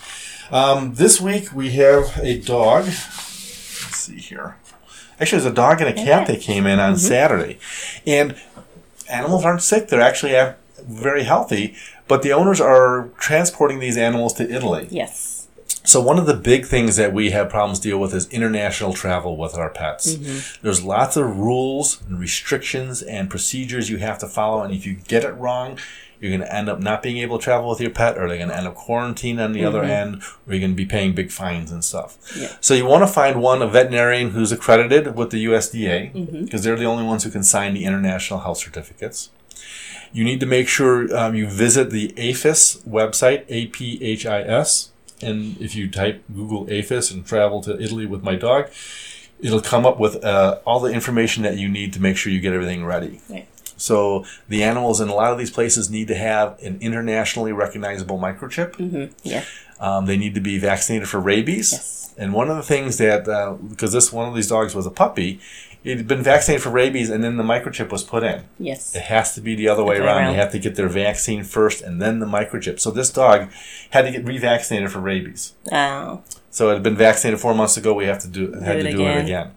Um, 0.50 0.94
this 0.94 1.20
week 1.20 1.52
we 1.52 1.70
have 1.72 2.18
a 2.18 2.38
dog. 2.38 2.84
Let's 2.84 3.96
see 3.96 4.18
here. 4.18 4.56
Actually, 5.18 5.40
there's 5.40 5.52
a 5.52 5.54
dog 5.54 5.80
and 5.80 5.88
a 5.88 5.94
cat 5.94 6.26
that 6.26 6.40
came 6.40 6.66
in 6.66 6.78
on 6.78 6.98
Saturday, 6.98 7.58
and 8.06 8.36
animals 9.10 9.44
aren't 9.46 9.62
sick. 9.62 9.88
They're 9.88 10.00
actually 10.00 10.36
uh, 10.36 10.52
very 10.82 11.22
healthy. 11.22 11.74
But 12.06 12.22
the 12.22 12.32
owners 12.32 12.60
are 12.60 13.08
transporting 13.18 13.80
these 13.80 13.96
animals 13.96 14.34
to 14.34 14.48
Italy. 14.48 14.86
Yes. 14.90 15.25
So 15.86 16.00
one 16.00 16.18
of 16.18 16.26
the 16.26 16.34
big 16.34 16.66
things 16.66 16.96
that 16.96 17.12
we 17.12 17.30
have 17.30 17.48
problems 17.48 17.78
deal 17.78 17.98
with 17.98 18.12
is 18.12 18.28
international 18.30 18.92
travel 18.92 19.36
with 19.36 19.54
our 19.54 19.70
pets. 19.70 20.14
Mm-hmm. 20.14 20.62
There's 20.62 20.82
lots 20.82 21.16
of 21.16 21.38
rules 21.38 22.02
and 22.08 22.18
restrictions 22.18 23.02
and 23.02 23.30
procedures 23.30 23.88
you 23.88 23.98
have 23.98 24.18
to 24.18 24.26
follow, 24.26 24.62
and 24.62 24.74
if 24.74 24.84
you 24.84 24.94
get 24.94 25.24
it 25.24 25.32
wrong, 25.32 25.78
you're 26.20 26.30
going 26.30 26.40
to 26.40 26.54
end 26.54 26.68
up 26.68 26.80
not 26.80 27.02
being 27.02 27.18
able 27.18 27.38
to 27.38 27.44
travel 27.44 27.68
with 27.68 27.80
your 27.80 27.90
pet, 27.90 28.16
or 28.18 28.26
they're 28.26 28.38
going 28.38 28.48
to 28.48 28.56
end 28.56 28.66
up 28.66 28.74
quarantined 28.74 29.38
on 29.38 29.52
the 29.52 29.64
other 29.64 29.82
mm-hmm. 29.82 29.90
end, 29.90 30.22
or 30.46 30.54
you're 30.54 30.60
going 30.60 30.72
to 30.72 30.76
be 30.76 30.86
paying 30.86 31.14
big 31.14 31.30
fines 31.30 31.70
and 31.70 31.84
stuff. 31.84 32.18
Yeah. 32.36 32.56
So 32.60 32.74
you 32.74 32.86
want 32.86 33.06
to 33.06 33.12
find 33.12 33.40
one, 33.40 33.62
a 33.62 33.68
veterinarian 33.68 34.30
who's 34.30 34.50
accredited 34.50 35.14
with 35.14 35.30
the 35.30 35.44
USDA, 35.44 36.12
because 36.12 36.32
mm-hmm. 36.32 36.56
they're 36.56 36.76
the 36.76 36.86
only 36.86 37.04
ones 37.04 37.24
who 37.24 37.30
can 37.30 37.44
sign 37.44 37.74
the 37.74 37.84
international 37.84 38.40
health 38.40 38.58
certificates. 38.58 39.30
You 40.12 40.24
need 40.24 40.40
to 40.40 40.46
make 40.46 40.68
sure 40.68 41.14
um, 41.16 41.34
you 41.34 41.46
visit 41.46 41.90
the 41.90 42.14
APHIS 42.16 42.82
website, 42.88 43.44
A 43.48 43.66
P 43.66 44.02
H 44.02 44.24
I 44.24 44.40
S. 44.40 44.90
And 45.22 45.60
if 45.60 45.74
you 45.74 45.90
type 45.90 46.22
Google 46.34 46.66
APHIS 46.70 47.10
and 47.10 47.26
travel 47.26 47.62
to 47.62 47.80
Italy 47.80 48.06
with 48.06 48.22
my 48.22 48.36
dog, 48.36 48.70
it'll 49.40 49.60
come 49.60 49.86
up 49.86 49.98
with 49.98 50.24
uh, 50.24 50.60
all 50.66 50.80
the 50.80 50.92
information 50.92 51.42
that 51.42 51.56
you 51.56 51.68
need 51.68 51.92
to 51.94 52.00
make 52.00 52.16
sure 52.16 52.32
you 52.32 52.40
get 52.40 52.52
everything 52.52 52.84
ready. 52.84 53.20
Right. 53.28 53.48
So 53.76 54.24
the 54.48 54.62
animals 54.62 55.00
in 55.00 55.08
a 55.08 55.14
lot 55.14 55.32
of 55.32 55.38
these 55.38 55.50
places 55.50 55.90
need 55.90 56.08
to 56.08 56.14
have 56.14 56.58
an 56.62 56.78
internationally 56.80 57.52
recognizable 57.52 58.18
microchip. 58.18 58.72
Mm-hmm. 58.72 59.12
Yeah. 59.22 59.44
Um, 59.78 60.06
they 60.06 60.16
need 60.16 60.34
to 60.34 60.40
be 60.40 60.58
vaccinated 60.58 61.08
for 61.08 61.20
rabies. 61.20 61.72
Yes. 61.72 62.14
And 62.18 62.32
one 62.32 62.48
of 62.48 62.56
the 62.56 62.62
things 62.62 62.96
that, 62.96 63.28
uh, 63.28 63.52
because 63.52 63.92
this 63.92 64.10
one 64.10 64.26
of 64.26 64.34
these 64.34 64.48
dogs 64.48 64.74
was 64.74 64.86
a 64.86 64.90
puppy, 64.90 65.40
it 65.86 65.98
had 65.98 66.08
been 66.08 66.22
vaccinated 66.22 66.64
for 66.64 66.70
rabies 66.70 67.10
and 67.10 67.22
then 67.22 67.36
the 67.36 67.44
microchip 67.44 67.92
was 67.92 68.02
put 68.02 68.24
in. 68.24 68.42
Yes. 68.58 68.96
It 68.96 69.02
has 69.02 69.36
to 69.36 69.40
be 69.40 69.54
the 69.54 69.68
other 69.68 69.84
way 69.84 69.98
around. 69.98 70.32
They 70.32 70.38
have 70.38 70.50
to 70.50 70.58
get 70.58 70.74
their 70.74 70.88
vaccine 70.88 71.44
first 71.44 71.80
and 71.80 72.02
then 72.02 72.18
the 72.18 72.26
microchip. 72.26 72.80
So 72.80 72.90
this 72.90 73.08
dog 73.08 73.50
had 73.90 74.02
to 74.02 74.10
get 74.10 74.24
revaccinated 74.24 74.90
for 74.90 74.98
rabies. 74.98 75.54
Oh. 75.70 76.24
So 76.50 76.70
it 76.70 76.74
had 76.74 76.82
been 76.82 76.96
vaccinated 76.96 77.38
four 77.38 77.54
months 77.54 77.76
ago. 77.76 77.94
We 77.94 78.06
have 78.06 78.18
to 78.20 78.28
do 78.28 78.52
had 78.54 78.82
to 78.82 78.82
do 78.82 78.88
it 78.88 78.92
again. 78.92 79.24
again. 79.24 79.50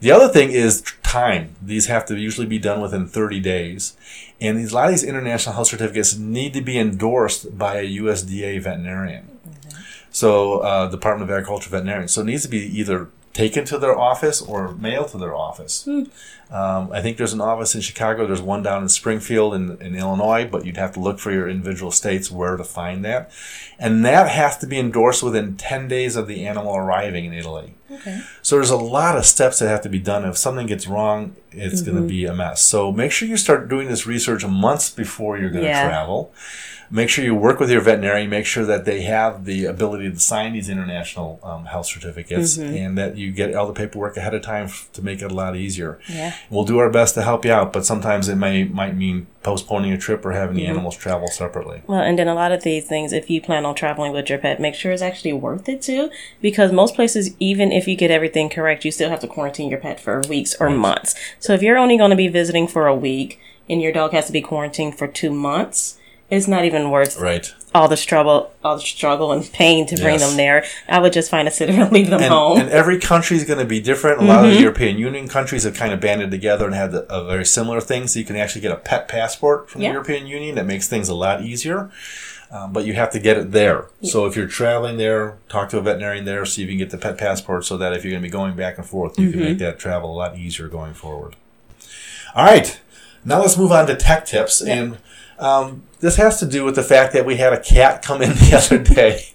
The 0.00 0.10
other 0.10 0.28
thing 0.28 0.50
is 0.50 0.82
time. 1.02 1.54
These 1.62 1.86
have 1.86 2.04
to 2.06 2.16
usually 2.18 2.46
be 2.46 2.58
done 2.58 2.82
within 2.82 3.06
30 3.06 3.40
days, 3.40 3.96
and 4.40 4.58
these 4.58 4.72
a 4.72 4.74
lot 4.74 4.86
of 4.86 4.90
these 4.90 5.04
international 5.04 5.54
health 5.54 5.68
certificates 5.68 6.18
need 6.18 6.52
to 6.54 6.60
be 6.60 6.76
endorsed 6.76 7.56
by 7.56 7.76
a 7.76 7.88
USDA 7.88 8.60
veterinarian. 8.62 9.38
So 10.10 10.58
uh, 10.58 10.90
Department 10.90 11.30
of 11.30 11.34
Agriculture 11.34 11.70
veterinarian. 11.70 12.08
So 12.08 12.22
it 12.22 12.24
needs 12.24 12.42
to 12.42 12.48
be 12.48 12.58
either 12.58 13.08
taken 13.32 13.64
to 13.66 13.78
their 13.78 13.96
office 13.96 14.40
or 14.40 14.72
mailed 14.72 15.08
to 15.08 15.18
their 15.18 15.34
office. 15.34 15.84
Hmm. 15.84 16.04
Um, 16.50 16.90
I 16.92 17.00
think 17.00 17.16
there's 17.16 17.32
an 17.32 17.40
office 17.40 17.74
in 17.76 17.80
Chicago. 17.80 18.26
There's 18.26 18.42
one 18.42 18.62
down 18.62 18.82
in 18.82 18.88
Springfield 18.88 19.54
in, 19.54 19.80
in 19.80 19.94
Illinois, 19.94 20.48
but 20.50 20.66
you'd 20.66 20.76
have 20.78 20.92
to 20.94 21.00
look 21.00 21.20
for 21.20 21.30
your 21.30 21.48
individual 21.48 21.92
states 21.92 22.28
where 22.30 22.56
to 22.56 22.64
find 22.64 23.04
that. 23.04 23.30
And 23.78 24.04
that 24.04 24.28
has 24.28 24.58
to 24.58 24.66
be 24.66 24.78
endorsed 24.78 25.22
within 25.22 25.56
10 25.56 25.86
days 25.86 26.16
of 26.16 26.26
the 26.26 26.44
animal 26.46 26.74
arriving 26.76 27.24
in 27.26 27.32
Italy. 27.32 27.74
Okay. 27.90 28.20
So 28.42 28.56
there's 28.56 28.70
a 28.70 28.76
lot 28.76 29.16
of 29.16 29.26
steps 29.26 29.60
that 29.60 29.68
have 29.68 29.82
to 29.82 29.88
be 29.88 30.00
done. 30.00 30.24
If 30.24 30.36
something 30.36 30.66
gets 30.66 30.86
wrong, 30.88 31.36
it's 31.52 31.82
going 31.82 31.96
to 31.96 32.02
be 32.08 32.24
a 32.24 32.34
mess. 32.34 32.62
So 32.62 32.90
make 32.92 33.12
sure 33.12 33.28
you 33.28 33.36
start 33.36 33.68
doing 33.68 33.88
this 33.88 34.06
research 34.06 34.44
months 34.44 34.90
before 34.90 35.38
you're 35.38 35.50
going 35.50 35.64
to 35.64 35.70
Yeah. 35.70 35.86
travel. 35.88 36.32
Make 36.92 37.08
sure 37.08 37.24
you 37.24 37.36
work 37.36 37.60
with 37.60 37.70
your 37.70 37.80
veterinarian. 37.82 38.28
Make 38.30 38.46
sure 38.46 38.64
that 38.64 38.84
they 38.84 39.02
have 39.02 39.44
the 39.44 39.64
ability 39.66 40.10
to 40.10 40.18
sign 40.18 40.54
these 40.54 40.68
international 40.68 41.38
um, 41.44 41.66
health 41.66 41.86
certificates 41.86 42.58
and 42.58 42.98
that 42.98 43.16
you 43.16 43.30
get 43.30 43.54
all 43.54 43.68
the 43.68 43.72
paperwork 43.72 44.16
ahead 44.16 44.34
of 44.34 44.42
time 44.42 44.68
to 44.94 45.00
make 45.00 45.22
it 45.22 45.30
a 45.30 45.34
lot 45.34 45.54
easier. 45.54 46.00
Yeah. 46.08 46.34
We'll 46.48 46.64
do 46.64 46.78
our 46.78 46.90
best 46.90 47.14
to 47.14 47.22
help 47.22 47.44
you 47.44 47.52
out, 47.52 47.72
but 47.72 47.84
sometimes 47.84 48.28
it 48.28 48.36
may 48.36 48.64
might 48.64 48.96
mean 48.96 49.26
postponing 49.42 49.92
a 49.92 49.98
trip 49.98 50.24
or 50.24 50.32
having 50.32 50.56
the 50.56 50.62
Mm-hmm. 50.62 50.70
animals 50.70 50.96
travel 50.96 51.28
separately. 51.28 51.82
Well, 51.86 52.00
and 52.00 52.18
then 52.18 52.28
a 52.28 52.34
lot 52.34 52.52
of 52.52 52.62
these 52.62 52.86
things, 52.86 53.12
if 53.12 53.30
you 53.30 53.40
plan 53.40 53.64
on 53.66 53.74
traveling 53.74 54.12
with 54.12 54.28
your 54.28 54.38
pet, 54.38 54.60
make 54.60 54.74
sure 54.74 54.92
it's 54.92 55.02
actually 55.02 55.32
worth 55.32 55.68
it 55.68 55.82
too. 55.82 56.10
Because 56.40 56.72
most 56.72 56.94
places, 56.94 57.34
even 57.40 57.72
if 57.72 57.86
you 57.88 57.96
get 57.96 58.10
everything 58.10 58.48
correct, 58.48 58.84
you 58.84 58.90
still 58.92 59.10
have 59.10 59.20
to 59.20 59.26
quarantine 59.28 59.70
your 59.70 59.78
pet 59.80 59.98
for 60.00 60.20
weeks 60.28 60.54
or 60.60 60.70
months. 60.70 61.14
So 61.38 61.52
if 61.54 61.62
you're 61.62 61.78
only 61.78 61.96
going 61.96 62.10
to 62.10 62.16
be 62.16 62.28
visiting 62.28 62.66
for 62.68 62.86
a 62.86 62.94
week 62.94 63.40
and 63.68 63.80
your 63.82 63.92
dog 63.92 64.12
has 64.12 64.26
to 64.26 64.32
be 64.32 64.40
quarantined 64.40 64.96
for 64.98 65.06
two 65.06 65.30
months, 65.32 65.98
it's 66.30 66.46
not 66.46 66.64
even 66.64 66.90
worth 66.90 67.16
it. 67.16 67.20
Right. 67.22 67.54
All 67.74 67.86
the 67.88 67.96
struggle, 67.96 68.50
all 68.64 68.76
the 68.76 68.82
struggle 68.82 69.32
and 69.32 69.50
pain 69.52 69.86
to 69.86 69.96
bring 69.96 70.18
Yes. 70.18 70.28
them 70.28 70.36
there. 70.36 70.64
I 70.88 70.98
would 70.98 71.12
just 71.12 71.30
find 71.30 71.46
a 71.46 71.50
sitter 71.50 71.72
and 71.72 71.92
leave 71.92 72.10
them 72.10 72.20
and, 72.20 72.32
home. 72.32 72.58
and 72.58 72.68
every 72.70 72.98
country 72.98 73.36
is 73.36 73.44
going 73.44 73.60
to 73.60 73.64
be 73.64 73.80
different. 73.80 74.20
A 74.20 74.24
lot 74.24 74.44
of 74.44 74.50
the 74.52 74.60
European 74.60 74.98
Union 74.98 75.28
countries 75.28 75.62
have 75.64 75.74
kind 75.74 75.92
of 75.92 76.00
banded 76.00 76.30
together 76.30 76.66
and 76.66 76.74
had 76.74 76.94
a, 76.94 77.24
very 77.26 77.44
similar 77.44 77.80
thing. 77.80 78.08
So 78.08 78.18
you 78.18 78.24
can 78.24 78.36
actually 78.36 78.62
get 78.62 78.72
a 78.72 78.76
pet 78.76 79.06
passport 79.06 79.70
from 79.70 79.82
Yeah. 79.82 79.90
the 79.90 79.92
European 79.94 80.26
Union 80.26 80.56
that 80.56 80.66
makes 80.66 80.88
things 80.88 81.08
a 81.08 81.14
lot 81.14 81.42
easier. 81.42 81.90
Um, 82.52 82.72
but 82.72 82.84
you 82.84 82.94
have 82.94 83.10
to 83.10 83.20
get 83.20 83.36
it 83.36 83.52
there. 83.52 83.86
So 84.02 84.26
if 84.26 84.34
you're 84.34 84.48
traveling 84.48 84.96
there, 84.96 85.38
talk 85.48 85.68
to 85.68 85.78
a 85.78 85.80
veterinarian 85.80 86.24
there, 86.24 86.44
see 86.44 86.64
if 86.64 86.68
you 86.68 86.72
can 86.72 86.78
get 86.78 86.90
the 86.90 86.98
pet 86.98 87.16
passport 87.16 87.64
so 87.64 87.76
that 87.76 87.92
if 87.92 88.04
you're 88.04 88.10
going 88.10 88.22
to 88.22 88.26
be 88.26 88.32
going 88.32 88.56
back 88.56 88.76
and 88.76 88.84
forth, 88.84 89.16
you 89.20 89.30
can 89.30 89.38
make 89.40 89.58
that 89.58 89.78
travel 89.78 90.12
a 90.12 90.16
lot 90.16 90.36
easier 90.36 90.66
going 90.66 90.92
forward. 90.94 91.36
All 92.34 92.44
right. 92.44 92.80
Now 93.24 93.40
let's 93.40 93.56
move 93.56 93.70
on 93.70 93.86
to 93.86 93.94
tech 93.94 94.26
tips. 94.26 94.60
And 94.60 94.98
um, 95.38 95.84
this 96.00 96.16
has 96.16 96.38
to 96.40 96.46
do 96.46 96.64
with 96.64 96.74
the 96.74 96.82
fact 96.82 97.12
that 97.12 97.24
we 97.24 97.36
had 97.36 97.52
a 97.52 97.60
cat 97.60 98.02
come 98.02 98.22
in 98.22 98.30
the 98.34 98.56
other 98.56 98.82
day 98.82 99.28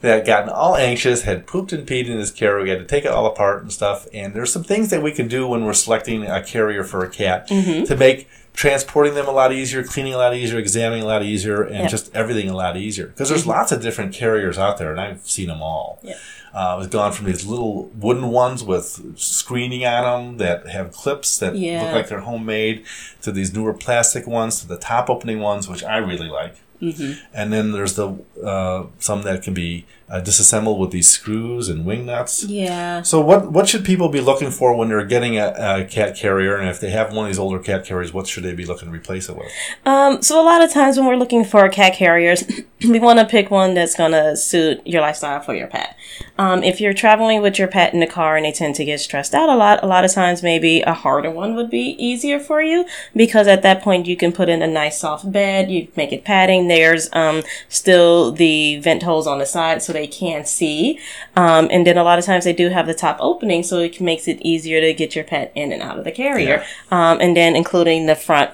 that 0.00 0.18
had 0.18 0.26
gotten 0.26 0.48
all 0.48 0.76
anxious, 0.76 1.22
had 1.22 1.46
pooped 1.46 1.72
and 1.72 1.86
peed 1.86 2.06
in 2.06 2.18
his 2.18 2.30
carrier. 2.30 2.62
We 2.62 2.70
had 2.70 2.78
to 2.78 2.84
take 2.84 3.04
it 3.04 3.10
all 3.10 3.26
apart 3.26 3.62
and 3.62 3.72
stuff. 3.72 4.06
And 4.12 4.34
there's 4.34 4.52
some 4.52 4.64
things 4.64 4.90
that 4.90 5.02
we 5.02 5.12
can 5.12 5.28
do 5.28 5.48
when 5.48 5.64
we're 5.64 5.72
selecting 5.72 6.24
a 6.24 6.42
carrier 6.42 6.84
for 6.84 7.04
a 7.04 7.10
cat 7.10 7.48
mm-hmm. 7.48 7.84
to 7.84 7.96
make 7.96 8.28
transporting 8.56 9.14
them 9.14 9.28
a 9.28 9.30
lot 9.30 9.52
easier, 9.52 9.84
cleaning 9.84 10.14
a 10.14 10.16
lot 10.16 10.34
easier, 10.34 10.58
examining 10.58 11.02
a 11.02 11.06
lot 11.06 11.22
easier, 11.22 11.62
and 11.62 11.80
Yep. 11.82 11.90
just 11.90 12.10
everything 12.16 12.48
a 12.48 12.56
lot 12.56 12.76
easier. 12.76 13.06
Because 13.08 13.28
there's 13.28 13.46
lots 13.46 13.70
of 13.70 13.82
different 13.82 14.14
carriers 14.14 14.56
out 14.58 14.78
there, 14.78 14.90
and 14.90 14.98
I've 15.00 15.20
seen 15.24 15.48
them 15.48 15.62
all. 15.62 15.98
Yep. 16.02 16.16
Uh, 16.54 16.78
it's 16.80 16.88
gone 16.88 17.12
from 17.12 17.26
these 17.26 17.44
little 17.44 17.90
wooden 17.94 18.28
ones 18.30 18.64
with 18.64 18.98
screening 19.16 19.84
on 19.84 20.02
them 20.04 20.38
that 20.38 20.68
have 20.68 20.90
clips 20.90 21.36
that 21.38 21.54
Yeah. 21.54 21.82
look 21.82 21.92
like 21.92 22.08
they're 22.08 22.20
homemade, 22.20 22.82
to 23.20 23.30
these 23.30 23.52
newer 23.52 23.74
plastic 23.74 24.26
ones, 24.26 24.60
to 24.62 24.66
the 24.66 24.78
top 24.78 25.10
opening 25.10 25.40
ones, 25.40 25.68
which 25.68 25.84
I 25.84 25.98
really 25.98 26.28
like. 26.28 26.56
And 27.34 27.52
then 27.52 27.72
there's 27.72 27.94
the 27.94 28.14
uh, 28.42 28.84
some 28.98 29.22
that 29.22 29.42
can 29.42 29.54
be 29.54 29.84
uh, 30.08 30.20
disassembled 30.20 30.78
with 30.78 30.92
these 30.92 31.08
screws 31.08 31.68
and 31.68 31.84
wing 31.84 32.06
nuts. 32.06 32.44
yeah. 32.44 33.02
So 33.02 33.20
what 33.20 33.50
what 33.50 33.68
should 33.68 33.84
people 33.84 34.08
be 34.08 34.20
looking 34.20 34.50
for 34.50 34.76
when 34.76 34.88
they're 34.88 35.04
getting 35.04 35.36
a, 35.36 35.54
a 35.58 35.84
cat 35.84 36.16
carrier? 36.16 36.56
And 36.56 36.68
if 36.68 36.78
they 36.78 36.90
have 36.90 37.12
one 37.12 37.26
of 37.26 37.30
these 37.30 37.38
older 37.38 37.58
cat 37.58 37.84
carriers, 37.84 38.12
what 38.12 38.28
should 38.28 38.44
they 38.44 38.54
be 38.54 38.64
looking 38.64 38.88
to 38.88 38.94
replace 38.94 39.28
it 39.28 39.36
with? 39.36 39.50
Um, 39.84 40.22
so 40.22 40.40
a 40.40 40.44
lot 40.44 40.62
of 40.62 40.72
times 40.72 40.96
when 40.96 41.06
we're 41.06 41.16
looking 41.16 41.44
for 41.44 41.68
cat 41.68 41.94
carriers, 41.94 42.44
we 42.88 43.00
want 43.00 43.18
to 43.18 43.24
pick 43.24 43.50
one 43.50 43.74
that's 43.74 43.96
gonna 43.96 44.36
suit 44.36 44.80
your 44.86 45.00
lifestyle 45.00 45.40
for 45.40 45.54
your 45.54 45.66
pet. 45.66 45.96
Um, 46.38 46.62
if 46.62 46.80
you're 46.80 46.94
traveling 46.94 47.42
with 47.42 47.58
your 47.58 47.68
pet 47.68 47.92
in 47.92 48.00
the 48.00 48.06
car 48.06 48.36
and 48.36 48.44
they 48.46 48.52
tend 48.52 48.76
to 48.76 48.84
get 48.84 49.00
stressed 49.00 49.34
out 49.34 49.48
a 49.48 49.56
lot, 49.56 49.82
a 49.82 49.86
lot 49.86 50.04
of 50.04 50.12
times 50.12 50.42
maybe 50.42 50.82
a 50.82 50.92
harder 50.92 51.30
one 51.30 51.56
would 51.56 51.70
be 51.70 51.96
easier 51.98 52.38
for 52.38 52.62
you 52.62 52.86
because 53.14 53.48
at 53.48 53.62
that 53.62 53.82
point 53.82 54.06
you 54.06 54.16
can 54.16 54.30
put 54.30 54.48
in 54.48 54.62
a 54.62 54.66
nice 54.68 55.00
soft 55.00 55.32
bed, 55.32 55.68
you 55.70 55.88
make 55.96 56.12
it 56.12 56.24
padding. 56.24 56.68
There's 56.68 57.08
um, 57.12 57.42
still 57.68 58.30
the 58.30 58.78
vent 58.80 59.02
holes 59.02 59.26
on 59.26 59.38
the 59.38 59.46
side 59.46 59.82
so 59.82 59.95
they 59.96 60.06
can 60.06 60.44
see, 60.44 60.98
um, 61.34 61.64
and 61.74 61.86
then 61.86 61.96
a 61.96 62.04
lot 62.04 62.18
of 62.18 62.24
times 62.24 62.44
they 62.44 62.52
do 62.52 62.68
have 62.68 62.86
the 62.86 62.94
top 62.94 63.16
opening 63.30 63.62
so 63.62 63.74
it 63.78 64.00
makes 64.00 64.28
it 64.28 64.38
easier 64.52 64.78
to 64.80 64.92
get 64.92 65.14
your 65.16 65.24
pet 65.32 65.50
in 65.54 65.72
and 65.72 65.82
out 65.82 65.98
of 65.98 66.04
the 66.04 66.12
carrier, 66.12 66.56
um, 66.90 67.18
and 67.24 67.36
then 67.36 67.56
including 67.56 68.06
the 68.06 68.14
front 68.14 68.50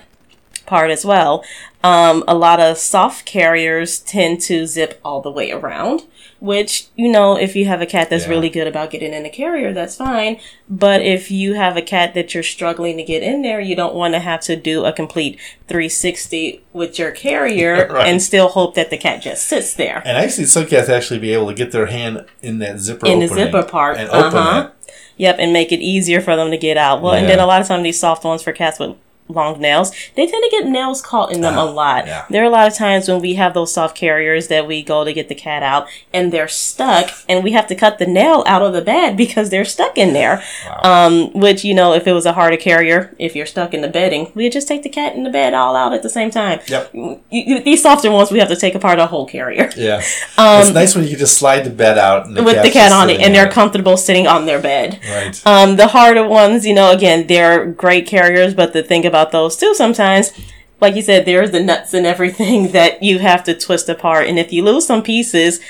part 0.67 0.91
as 0.91 1.05
well. 1.05 1.45
Um, 1.85 2.23
a 2.29 2.35
lot 2.35 2.61
of 2.61 2.79
soft 2.79 3.25
carriers 3.27 3.99
tend 3.99 4.41
to 4.43 4.67
zip 4.67 5.01
all 5.05 5.21
the 5.21 5.33
way 5.33 5.51
around, 5.51 6.03
which, 6.39 6.87
you 6.95 7.11
know, 7.11 7.37
if 7.37 7.57
you 7.57 7.65
have 7.65 7.81
a 7.83 7.87
cat 7.87 8.09
that's 8.09 8.25
Yeah. 8.25 8.31
really 8.31 8.49
good 8.51 8.69
about 8.69 8.91
getting 8.93 9.13
in 9.13 9.25
the 9.25 9.29
carrier, 9.29 9.73
that's 9.73 9.97
fine. 9.97 10.39
But 10.71 11.03
if 11.03 11.33
you 11.33 11.55
have 11.55 11.77
a 11.77 11.83
cat 11.83 12.15
that 12.15 12.35
you're 12.35 12.45
struggling 12.45 12.97
to 12.99 13.03
get 13.03 13.25
in 13.25 13.43
there, 13.43 13.61
you 13.61 13.75
don't 13.75 13.95
want 13.97 14.15
to 14.15 14.21
have 14.21 14.41
to 14.43 14.55
do 14.55 14.85
a 14.85 14.93
complete 14.93 15.39
360 15.67 16.63
with 16.73 16.99
your 17.01 17.11
carrier 17.11 17.89
Right. 17.91 18.07
and 18.07 18.23
still 18.23 18.49
hope 18.49 18.77
that 18.77 18.91
the 18.91 18.97
cat 18.99 19.21
just 19.23 19.47
sits 19.47 19.75
there. 19.75 20.03
And 20.05 20.17
I 20.17 20.29
see 20.29 20.45
some 20.45 20.67
cats 20.67 20.89
actually 20.89 21.19
be 21.19 21.33
able 21.33 21.49
to 21.49 21.55
get 21.55 21.73
their 21.73 21.87
hand 21.87 22.25
in 22.43 22.59
that 22.61 22.79
zipper 22.79 23.07
in 23.09 23.19
the 23.19 23.27
zipper 23.29 23.65
part. 23.65 23.99
and 23.99 24.09
open 24.11 24.39
uh-huh. 24.39 24.69
it. 24.87 24.93
Yep, 25.17 25.37
and 25.41 25.53
make 25.53 25.73
it 25.73 25.81
easier 25.81 26.21
for 26.21 26.37
them 26.37 26.51
to 26.51 26.57
get 26.57 26.77
out. 26.77 27.03
Well, 27.03 27.13
and 27.13 27.29
then 27.29 27.39
a 27.39 27.47
lot 27.47 27.61
of 27.61 27.67
times 27.69 27.83
these 27.83 27.99
soft 28.01 28.25
ones 28.25 28.43
for 28.43 28.53
cats 28.53 28.79
with 28.79 28.97
long 29.29 29.61
nails, 29.61 29.91
they 30.15 30.27
tend 30.27 30.45
to 30.45 30.51
get 30.51 30.67
nails 30.67 31.01
caught 31.01 31.33
in 31.33 31.41
them 31.41 31.57
a 31.57 31.65
lot. 31.65 32.05
Ah, 32.05 32.07
yeah. 32.07 32.25
There 32.29 32.43
are 32.43 32.47
a 32.47 32.51
lot 32.51 32.67
of 32.69 32.75
times 32.75 33.09
when 33.09 33.21
we 33.21 33.35
have 33.35 33.55
those 33.55 33.73
soft 33.73 33.97
carriers 33.97 34.49
that 34.49 34.67
we 34.67 34.83
go 34.83 35.05
to 35.05 35.13
get 35.13 35.29
the 35.29 35.35
cat 35.35 35.63
out 35.63 35.89
and 36.13 36.33
they're 36.33 36.49
stuck 36.49 37.11
and 37.29 37.43
we 37.43 37.53
have 37.53 37.67
to 37.69 37.75
cut 37.75 37.99
the 37.99 38.07
nail 38.07 38.45
out 38.47 38.63
of 38.63 38.73
the 38.73 38.83
bed 38.83 39.17
because 39.17 39.49
they're 39.51 39.65
stuck 39.65 39.97
in 39.97 40.13
there. 40.13 40.43
Um, 40.83 41.33
which, 41.33 41.65
you 41.65 41.75
know, 41.75 41.95
if 41.95 42.07
it 42.07 42.13
was 42.13 42.27
a 42.27 42.33
harder 42.35 42.57
carrier, 42.57 43.15
if 43.19 43.35
you're 43.35 43.47
stuck 43.47 43.73
in 43.73 43.81
the 43.81 43.89
bedding, 43.89 44.31
we'd 44.35 44.53
just 44.53 44.69
take 44.69 44.83
the 44.83 44.89
cat 44.89 45.15
and 45.15 45.25
the 45.25 45.31
bed 45.31 45.55
all 45.55 45.77
out 45.77 45.93
at 45.95 46.03
the 46.03 46.11
same 46.11 46.31
time. 46.31 46.61
Yep. 46.69 46.91
You- 47.31 47.63
these 47.63 47.83
softer 47.83 48.11
ones, 48.11 48.31
we 48.31 48.39
have 48.39 48.49
to 48.49 48.57
take 48.57 48.75
apart 48.75 48.99
a 48.99 49.07
whole 49.07 49.27
carrier. 49.27 49.71
Yeah. 49.77 49.99
it's 50.39 50.71
nice 50.75 50.95
when 50.95 51.05
you 51.05 51.11
can 51.11 51.19
just 51.21 51.39
slide 51.39 51.61
the 51.63 51.71
bed 51.71 51.97
out 51.97 52.27
and 52.27 52.37
the 52.37 52.41
Um, 52.41 52.45
With 52.47 52.63
the 52.63 52.71
cat 52.71 52.93
on 52.93 53.09
it, 53.09 53.21
and 53.21 53.35
they're 53.35 53.47
it. 53.47 53.53
comfortable 53.53 53.97
sitting 53.97 54.27
on 54.27 54.45
their 54.47 54.61
bed. 54.61 55.01
Right. 55.09 55.41
Um, 55.47 55.77
the 55.77 55.87
harder 55.89 56.27
ones, 56.27 56.67
you 56.67 56.75
know, 56.75 56.91
again, 56.91 57.27
they're 57.29 57.65
great 57.67 58.07
carriers, 58.07 58.53
but 58.55 58.73
the 58.73 58.83
thing 58.83 59.07
about 59.07 59.12
those 59.33 59.57
too, 59.57 59.75
sometimes, 59.75 60.33
like 60.81 60.95
you 60.97 61.03
said, 61.03 61.25
there's 61.25 61.51
the 61.53 61.61
nuts 61.63 61.95
and 61.95 62.07
everything 62.07 62.73
that 62.73 63.03
you 63.03 63.19
have 63.19 63.45
to 63.45 63.55
twist 63.55 63.89
apart. 63.89 64.27
And 64.29 64.39
if 64.39 64.53
you 64.53 64.65
lose 64.65 64.87
some 64.87 65.03
pieces, 65.03 65.61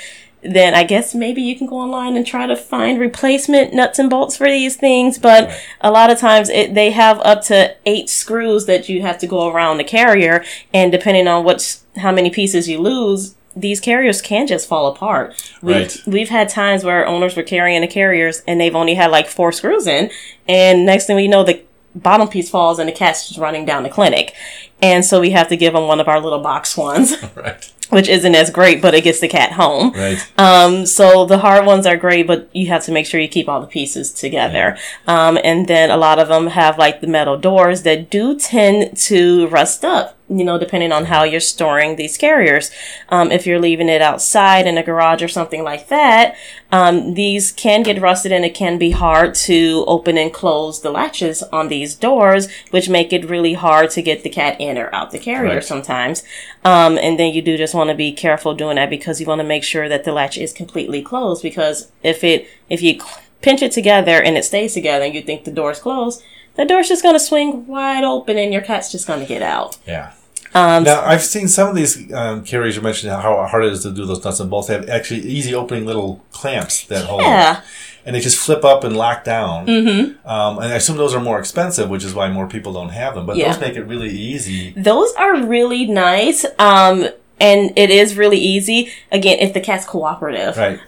then 0.45 0.73
I 0.73 0.83
guess 0.83 1.15
maybe 1.15 1.41
you 1.41 1.55
can 1.57 1.67
go 1.67 1.77
online 1.77 2.17
and 2.17 2.27
try 2.27 2.47
to 2.47 2.55
find 2.57 2.99
replacement 2.99 3.73
nuts 3.73 3.97
and 3.97 4.09
bolts 4.09 4.35
for 4.35 4.47
these 4.47 4.75
things. 4.75 5.17
But 5.17 5.47
Right. 5.47 5.57
a 5.81 5.91
lot 5.91 6.09
of 6.09 6.19
times 6.19 6.49
it, 6.49 6.73
they 6.73 6.91
have 6.91 7.19
up 7.23 7.43
to 7.43 7.75
eight 7.85 8.09
screws 8.09 8.65
that 8.65 8.89
you 8.89 9.01
have 9.03 9.17
to 9.19 9.27
go 9.27 9.47
around 9.47 9.77
the 9.77 9.85
carrier. 9.85 10.43
And 10.73 10.91
depending 10.91 11.27
on 11.29 11.45
what's, 11.45 11.83
how 11.97 12.11
many 12.11 12.29
pieces 12.29 12.67
you 12.67 12.79
lose, 12.81 13.35
these 13.55 13.79
carriers 13.79 14.21
can 14.21 14.47
just 14.47 14.67
fall 14.67 14.87
apart. 14.87 15.33
We've, 15.61 15.75
Right. 15.77 15.97
we've 16.07 16.29
had 16.29 16.49
times 16.49 16.83
where 16.83 17.07
owners 17.07 17.37
were 17.37 17.43
carrying 17.43 17.79
the 17.81 17.87
carriers 17.87 18.41
and 18.45 18.59
they've 18.59 18.75
only 18.75 18.95
had 18.95 19.11
like 19.11 19.27
four 19.27 19.51
screws 19.53 19.87
in. 19.87 20.09
And 20.49 20.85
next 20.85 21.05
thing 21.05 21.15
we 21.15 21.27
know, 21.29 21.43
the 21.43 21.61
bottom 21.95 22.27
piece 22.27 22.49
falls 22.49 22.79
and 22.79 22.87
the 22.87 22.93
cat's 22.93 23.27
just 23.27 23.39
running 23.39 23.65
down 23.65 23.83
the 23.83 23.89
clinic. 23.89 24.33
And 24.81 25.05
so 25.05 25.21
we 25.21 25.31
have 25.31 25.47
to 25.49 25.57
give 25.57 25.73
them 25.73 25.87
one 25.87 25.99
of 25.99 26.07
our 26.07 26.19
little 26.19 26.41
box 26.41 26.75
ones. 26.75 27.15
right. 27.35 27.71
which 27.89 28.09
isn't 28.09 28.35
as 28.35 28.49
great, 28.49 28.81
but 28.81 28.93
it 28.93 29.03
gets 29.03 29.19
the 29.19 29.27
cat 29.27 29.51
home. 29.53 29.91
Right. 29.91 30.31
Um, 30.37 30.85
so 30.85 31.25
the 31.25 31.37
hard 31.37 31.65
ones 31.65 31.85
are 31.85 31.95
great, 31.95 32.27
but 32.27 32.49
you 32.53 32.67
have 32.67 32.83
to 32.85 32.91
make 32.91 33.05
sure 33.05 33.19
you 33.19 33.27
keep 33.27 33.47
all 33.47 33.61
the 33.61 33.67
pieces 33.67 34.11
together. 34.11 34.77
Um, 35.07 35.37
and 35.43 35.67
then 35.67 35.91
a 35.91 35.97
lot 35.97 36.19
of 36.19 36.27
them 36.27 36.47
have 36.47 36.77
like 36.77 37.01
the 37.01 37.07
metal 37.07 37.37
doors 37.37 37.83
that 37.83 38.09
do 38.09 38.37
tend 38.37 38.97
to 38.97 39.47
rust 39.47 39.85
up. 39.85 40.17
You 40.29 40.45
know, 40.45 40.57
depending 40.57 40.93
on 40.93 41.05
how 41.05 41.23
you're 41.25 41.41
storing 41.41 41.95
these 41.97 42.17
carriers. 42.17 42.71
Um, 43.09 43.29
if 43.31 43.45
you're 43.45 43.59
leaving 43.59 43.89
it 43.89 44.01
outside 44.01 44.65
in 44.65 44.77
a 44.77 44.83
garage 44.83 45.21
or 45.21 45.27
something 45.27 45.63
like 45.63 45.89
that, 45.89 46.35
um, 46.71 47.13
these 47.13 47.51
can 47.51 47.83
get 47.83 48.01
rusted 48.01 48.31
and 48.31 48.45
it 48.45 48.55
can 48.55 48.77
be 48.77 48.91
hard 48.91 49.35
to 49.35 49.83
open 49.85 50.17
and 50.17 50.33
close 50.33 50.81
the 50.81 50.91
latches 50.91 51.43
on 51.43 51.67
these 51.67 51.93
doors, 51.93 52.49
which 52.71 52.87
make 52.87 53.11
it 53.11 53.29
really 53.29 53.53
hard 53.53 53.89
to 53.91 54.01
get 54.01 54.23
the 54.23 54.29
cat 54.29 54.59
in 54.61 54.77
or 54.77 54.93
out 54.95 55.11
the 55.11 55.19
carrier 55.19 55.55
Right. 55.55 55.63
sometimes. 55.63 56.23
Um, 56.63 56.97
and 56.97 57.19
then 57.19 57.33
you 57.33 57.41
do 57.41 57.57
just 57.57 57.75
want 57.75 57.89
to 57.89 57.95
be 57.95 58.13
careful 58.13 58.55
doing 58.55 58.77
that 58.77 58.89
because 58.89 59.19
you 59.19 59.27
want 59.27 59.39
to 59.39 59.47
make 59.47 59.63
sure 59.65 59.89
that 59.89 60.05
the 60.05 60.13
latch 60.13 60.37
is 60.37 60.53
completely 60.53 61.01
closed 61.01 61.43
because 61.43 61.91
if 62.01 62.23
it, 62.23 62.47
if 62.69 62.81
you 62.81 62.99
pinch 63.41 63.61
it 63.61 63.73
together 63.73 64.21
and 64.23 64.37
it 64.37 64.45
stays 64.45 64.73
together 64.73 65.03
and 65.03 65.13
you 65.13 65.21
think 65.21 65.43
the 65.43 65.51
door's 65.51 65.79
closed, 65.79 66.23
the 66.55 66.65
door's 66.65 66.87
just 66.87 67.03
going 67.03 67.15
to 67.15 67.19
swing 67.19 67.67
wide 67.67 68.03
open 68.03 68.37
and 68.37 68.53
your 68.53 68.61
cat's 68.61 68.91
just 68.91 69.07
going 69.07 69.19
to 69.19 69.25
get 69.25 69.41
out. 69.41 69.77
Yeah. 69.87 70.13
Um, 70.55 70.83
Now 70.83 71.01
I've 71.03 71.23
seen 71.23 71.47
some 71.47 71.67
of 71.67 71.75
these 71.75 72.13
um, 72.13 72.43
carriers. 72.43 72.75
You 72.75 72.81
mentioned 72.83 73.11
how 73.11 73.45
hard 73.47 73.65
it 73.65 73.73
is 73.73 73.81
to 73.83 73.91
do 73.91 74.05
those 74.05 74.23
nuts 74.23 74.39
and 74.39 74.49
bolts. 74.49 74.67
They 74.67 74.75
have 74.75 74.87
actually 74.87 75.21
easy 75.21 75.55
opening 75.55 75.85
little 75.85 76.23
clamps 76.31 76.85
that 76.87 77.05
hold, 77.05 77.21
yeah. 77.21 77.61
and 78.05 78.15
they 78.15 78.19
just 78.19 78.37
flip 78.37 78.63
up 78.63 78.83
and 78.83 78.95
lock 78.95 79.23
down. 79.23 79.65
Mm-hmm. 79.65 80.27
Um, 80.27 80.57
and 80.59 80.71
I 80.71 80.75
assume 80.75 80.97
those 80.97 81.15
are 81.15 81.19
more 81.19 81.39
expensive, 81.39 81.89
which 81.89 82.03
is 82.03 82.13
why 82.13 82.29
more 82.29 82.47
people 82.47 82.71
don't 82.71 82.89
have 82.89 83.15
them. 83.15 83.25
But 83.25 83.37
Yeah. 83.37 83.51
those 83.51 83.61
make 83.61 83.75
it 83.75 83.83
really 83.85 84.11
easy. 84.11 84.73
Those 84.77 85.11
are 85.15 85.43
really 85.43 85.87
nice. 85.87 86.45
Um, 86.59 87.07
and 87.39 87.71
it 87.77 87.89
is 87.89 88.15
really 88.15 88.37
easy. 88.39 88.91
Again, 89.11 89.39
if 89.39 89.53
the 89.53 89.59
cat's 89.59 89.85
cooperative. 89.85 90.55
Right. 90.57 90.79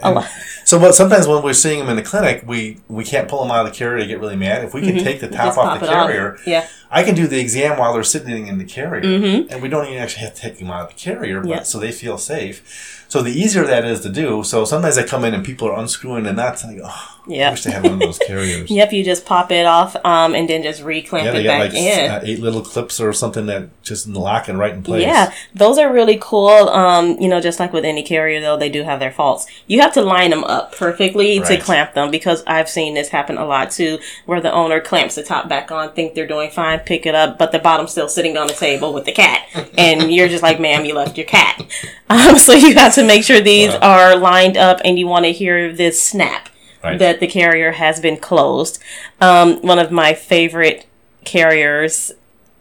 So, 0.63 0.79
what 0.79 0.95
sometimes 0.95 1.27
when 1.27 1.43
we're 1.43 1.53
seeing 1.53 1.79
them 1.79 1.89
in 1.89 1.95
the 1.95 2.01
clinic, 2.01 2.43
we 2.47 2.77
we 2.87 3.03
can't 3.03 3.27
pull 3.27 3.41
them 3.43 3.51
out 3.51 3.65
of 3.65 3.71
the 3.71 3.77
carrier. 3.77 3.99
They 4.01 4.07
get 4.07 4.19
really 4.19 4.35
mad. 4.35 4.63
If 4.63 4.73
we 4.73 4.81
can 4.81 4.97
take 5.03 5.19
the 5.21 5.27
top 5.27 5.35
Mm-hmm. 5.35 5.45
Just 5.47 5.57
off 5.59 5.79
the 5.79 5.85
it 5.85 5.89
off. 5.93 6.07
carrier, 6.07 6.37
Yeah. 6.45 6.67
I 6.89 7.03
can 7.03 7.13
do 7.15 7.27
the 7.27 7.39
exam 7.39 7.77
while 7.77 7.93
they're 7.93 8.03
sitting 8.03 8.47
in 8.47 8.57
the 8.57 8.63
carrier, 8.65 9.03
Mhm. 9.03 9.51
and 9.51 9.61
we 9.61 9.69
don't 9.69 9.85
even 9.87 9.97
actually 9.99 10.23
have 10.23 10.33
to 10.35 10.41
take 10.41 10.57
them 10.59 10.71
out 10.71 10.81
of 10.83 10.87
the 10.89 10.93
carrier, 10.99 11.41
but 11.41 11.49
Yeah. 11.49 11.63
so 11.63 11.77
they 11.79 11.91
feel 11.91 12.17
safe. 12.17 13.04
So 13.07 13.21
the 13.21 13.31
easier 13.31 13.65
that 13.65 13.85
is 13.85 14.01
to 14.01 14.09
do. 14.09 14.43
So 14.43 14.65
sometimes 14.65 14.97
I 14.97 15.03
come 15.03 15.23
in 15.25 15.33
and 15.33 15.45
people 15.45 15.67
are 15.69 15.79
unscrewing 15.79 16.23
the 16.23 16.33
nuts, 16.33 16.63
and 16.63 16.73
I 16.73 16.75
go, 16.81 16.85
oh, 16.87 16.89
I 17.27 17.33
Yeah. 17.33 17.51
wish 17.51 17.63
they 17.63 17.71
had 17.71 17.83
one 17.83 17.93
of 17.93 17.99
those 17.99 18.19
carriers. 18.27 18.69
Yep, 18.69 18.93
you 18.93 19.03
just 19.03 19.25
pop 19.25 19.51
it 19.51 19.65
off, 19.65 19.95
um, 20.05 20.35
and 20.35 20.49
then 20.49 20.63
just 20.63 20.81
reclamp 20.83 21.23
Yeah, 21.25 21.33
it 21.39 21.47
back 21.47 21.59
like 21.59 21.73
in. 21.73 22.11
uh, 22.11 22.19
eight 22.23 22.39
little 22.39 22.61
clips 22.61 22.99
or 22.99 23.13
something 23.13 23.45
that 23.47 23.69
just 23.83 24.07
lock 24.07 24.47
and 24.47 24.59
right 24.59 24.73
in 24.73 24.83
place. 24.83 25.03
Yeah, 25.03 25.31
those 25.53 25.77
are 25.77 25.91
really 25.91 26.17
cool. 26.21 26.49
Um, 26.69 27.17
you 27.19 27.27
know, 27.27 27.39
just 27.41 27.59
like 27.59 27.73
with 27.73 27.85
any 27.85 28.03
carrier, 28.03 28.41
though, 28.41 28.57
they 28.57 28.69
do 28.69 28.83
have 28.83 28.99
their 28.99 29.11
faults. 29.11 29.47
You 29.67 29.81
have 29.81 29.93
to 29.93 30.01
line 30.01 30.31
them 30.31 30.43
up 30.43 30.75
perfectly 30.75 31.39
to 31.39 31.57
clamp 31.57 31.93
them 31.93 32.11
because 32.11 32.43
I've 32.47 32.69
seen 32.69 32.93
this 32.95 33.09
happen 33.09 33.37
a 33.37 33.45
lot 33.45 33.71
too, 33.71 33.99
where 34.25 34.41
the 34.41 34.51
owner 34.51 34.79
clamps 34.81 35.15
the 35.15 35.23
top 35.23 35.47
back 35.49 35.71
on, 35.71 35.91
think 35.93 36.15
they're 36.15 36.27
doing 36.27 36.49
fine, 36.51 36.79
pick 36.79 37.05
it 37.05 37.15
up, 37.15 37.37
but 37.37 37.51
the 37.51 37.59
bottom's 37.59 37.91
still 37.91 38.09
sitting 38.09 38.35
on 38.37 38.47
the 38.47 38.53
table 38.53 38.93
with 38.93 39.05
the 39.05 39.11
cat, 39.11 39.47
and 39.77 40.11
you're 40.13 40.27
just 40.27 40.43
like, 40.43 40.59
"Ma'am, 40.59 40.85
you 40.85 40.93
left 40.93 41.17
your 41.17 41.27
cat." 41.27 41.63
Um, 42.07 42.37
so 42.37 42.53
you 42.53 42.75
have 42.75 42.93
to 42.95 43.03
make 43.07 43.23
sure 43.23 43.39
these 43.39 43.71
Wow. 43.73 43.79
are 43.81 44.15
lined 44.15 44.57
up, 44.57 44.81
and 44.85 44.97
you 44.99 45.07
want 45.07 45.25
to 45.25 45.31
hear 45.31 45.71
this 45.71 46.01
snap 46.01 46.49
Right. 46.83 46.99
that 46.99 47.19
the 47.19 47.27
carrier 47.27 47.71
has 47.73 47.99
been 47.99 48.17
closed. 48.17 48.79
Um, 49.21 49.57
one 49.61 49.79
of 49.79 49.91
my 49.91 50.13
favorite 50.13 50.85
carriers, 51.23 52.11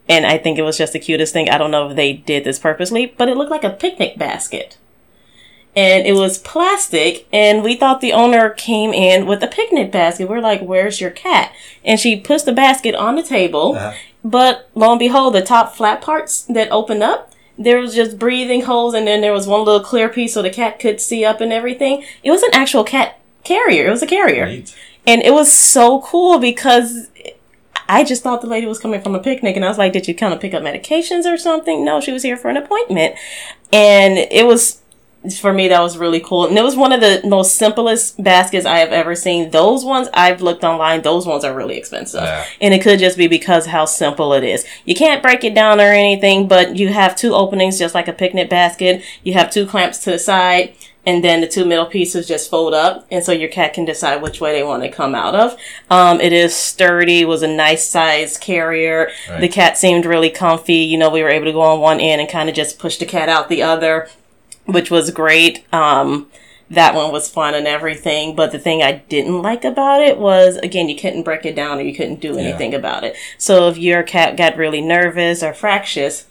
and 0.09 0.25
I 0.27 0.39
think 0.39 0.59
it 0.59 0.63
was 0.63 0.79
just 0.79 0.93
the 0.95 0.99
cutest 0.99 1.33
thing. 1.33 1.49
I 1.51 1.59
don't 1.59 1.71
know 1.71 1.91
if 1.91 1.97
they 1.97 2.13
did 2.13 2.45
this 2.45 2.59
purposely, 2.59 3.13
but 3.17 3.29
it 3.29 3.37
looked 3.37 3.51
like 3.51 3.65
a 3.65 3.71
picnic 3.71 4.19
basket. 4.19 4.77
And 5.77 6.07
it 6.07 6.13
was 6.15 6.39
plastic, 6.39 7.27
and 7.33 7.65
we 7.65 7.75
thought 7.75 8.01
the 8.01 8.13
owner 8.13 8.49
came 8.51 8.93
in 8.95 9.27
with 9.27 9.43
a 9.43 9.49
picnic 9.49 9.91
basket. 9.91 10.29
We're 10.29 10.41
like, 10.41 10.61
Where's 10.63 11.01
your 11.01 11.11
cat? 11.11 11.53
And 11.85 11.99
she 11.99 12.15
puts 12.17 12.45
the 12.45 12.53
basket 12.53 12.95
on 12.95 13.17
the 13.17 13.23
table, 13.25 13.75
Uh-huh. 13.77 13.93
but 14.25 14.69
lo 14.77 14.93
and 14.93 14.99
behold, 15.01 15.35
the 15.35 15.43
top 15.43 15.75
flat 15.75 16.01
parts 16.01 16.43
that 16.43 16.71
open 16.71 17.03
up, 17.03 17.33
there 17.59 17.79
was 17.79 17.95
just 17.95 18.19
breathing 18.19 18.63
holes, 18.63 18.95
and 18.95 19.07
then 19.07 19.21
there 19.21 19.33
was 19.33 19.47
one 19.47 19.65
little 19.65 19.85
clear 19.85 20.09
piece 20.09 20.35
so 20.35 20.43
the 20.43 20.51
cat 20.51 20.79
could 20.79 21.01
see 21.01 21.25
up 21.25 21.41
and 21.41 21.53
everything. 21.53 22.05
It 22.23 22.31
was 22.31 22.43
an 22.43 22.51
actual 22.53 22.85
cat 22.85 23.21
carrier. 23.45 23.87
It 23.87 23.91
was 23.91 24.03
a 24.03 24.07
carrier. 24.07 24.47
Neat. 24.47 24.75
And 25.07 25.23
it 25.23 25.33
was 25.33 25.53
so 25.53 26.01
cool 26.01 26.39
because 26.39 27.09
I 27.89 28.05
just 28.05 28.23
thought 28.23 28.41
the 28.41 28.47
lady 28.47 28.67
was 28.67 28.79
coming 28.79 29.03
from 29.03 29.15
a 29.15 29.21
picnic 29.21 29.57
and 29.57 29.65
I 29.65 29.69
was 29.69 29.79
like, 29.79 29.93
did 29.93 30.09
you 30.09 30.15
kind 30.15 30.33
of 30.33 30.41
pick 30.41 30.55
up 30.55 30.63
medications 30.63 31.27
or 31.27 31.37
something? 31.37 31.85
No, 31.85 32.01
she 32.01 32.13
was 32.13 32.23
here 32.23 32.37
for 32.37 32.49
an 32.49 32.57
appointment. 32.57 33.17
And 33.73 34.17
it 34.17 34.47
was, 34.47 34.81
for 35.33 35.53
me, 35.53 35.69
that 35.69 35.81
was 35.81 35.97
really 35.97 36.21
cool. 36.21 36.47
And 36.47 36.59
it 36.59 36.63
was 36.63 36.77
one 36.77 36.93
of 36.93 37.01
the 37.01 37.23
most 37.25 37.57
simplest 37.57 38.23
baskets 38.23 38.67
I 38.67 38.79
have 38.79 38.93
ever 38.93 39.15
seen. 39.15 39.51
Those 39.51 39.85
ones 39.85 40.09
I've 40.13 40.43
looked 40.43 40.65
online, 40.65 41.03
those 41.03 41.27
ones 41.27 41.45
are 41.45 41.55
really 41.55 41.77
expensive. 41.77 42.23
Yeah. 42.23 42.45
And 42.61 42.75
it 42.75 42.83
could 42.83 42.99
just 42.99 43.17
be 43.17 43.27
because 43.27 43.67
how 43.67 43.85
simple 43.87 44.33
it 44.35 44.45
is. 44.45 44.65
You 44.85 44.95
can't 44.95 45.23
break 45.23 45.45
it 45.45 45.55
down 45.55 45.81
or 45.81 45.85
anything, 45.93 46.47
but 46.49 46.77
you 46.77 46.89
have 46.93 47.17
two 47.17 47.35
openings 47.35 47.79
just 47.79 47.95
like 47.95 48.09
a 48.09 48.13
picnic 48.13 48.51
basket. 48.51 49.03
You 49.23 49.33
have 49.35 49.51
two 49.51 49.67
clamps 49.67 49.99
to 50.05 50.11
the 50.11 50.19
side 50.19 50.75
and 51.07 51.23
then 51.23 51.43
the 51.43 51.47
two 51.49 51.67
middle 51.67 51.85
pieces 51.85 52.27
just 52.27 52.49
fold 52.51 52.73
up 52.73 53.07
and 53.11 53.23
so 53.23 53.31
your 53.31 53.51
cat 53.51 53.75
can 53.75 53.85
decide 53.85 54.23
which 54.23 54.41
way 54.41 54.53
they 54.53 54.63
want 54.63 54.83
to 54.83 54.89
come 54.91 55.15
out 55.15 55.35
of 55.35 55.55
um, 55.91 56.19
it 56.19 56.33
is 56.33 56.55
sturdy 56.57 57.27
was 57.27 57.43
a 57.43 57.47
nice 57.47 57.87
size 57.87 58.39
carrier 58.39 59.11
Right. 59.29 59.41
the 59.43 59.49
cat 59.49 59.77
seemed 59.77 60.07
really 60.07 60.31
comfy 60.31 60.77
you 60.77 60.97
know 60.97 61.11
we 61.11 61.23
were 61.23 61.29
able 61.29 61.45
to 61.45 61.53
go 61.53 61.61
on 61.61 61.81
one 61.81 62.01
end 62.01 62.23
and 62.23 62.31
kind 62.31 62.49
of 62.49 62.55
just 62.55 62.79
push 62.79 62.97
the 62.97 63.05
cat 63.05 63.29
out 63.29 63.51
the 63.51 63.63
other 63.63 64.09
which 64.67 64.91
was 64.91 65.11
great 65.11 65.65
um, 65.73 66.29
that 66.71 66.95
one 66.95 67.13
was 67.13 67.29
fun 67.29 67.55
and 67.55 67.67
everything 67.67 68.35
but 68.35 68.51
the 68.53 68.59
thing 68.59 68.83
i 68.83 68.93
didn't 69.09 69.43
like 69.43 69.65
about 69.65 70.01
it 70.03 70.19
was 70.19 70.57
again 70.59 70.89
you 70.89 70.97
couldn't 70.97 71.23
break 71.23 71.45
it 71.45 71.55
down 71.55 71.79
or 71.79 71.83
you 71.83 71.95
couldn't 71.95 72.21
do 72.21 72.39
anything 72.39 72.75
about 72.75 73.05
it 73.05 73.15
so 73.39 73.69
if 73.69 73.77
your 73.77 74.03
cat 74.03 74.37
got 74.37 74.57
really 74.57 74.81
nervous 74.81 75.43
or 75.43 75.53
fractious 75.53 76.27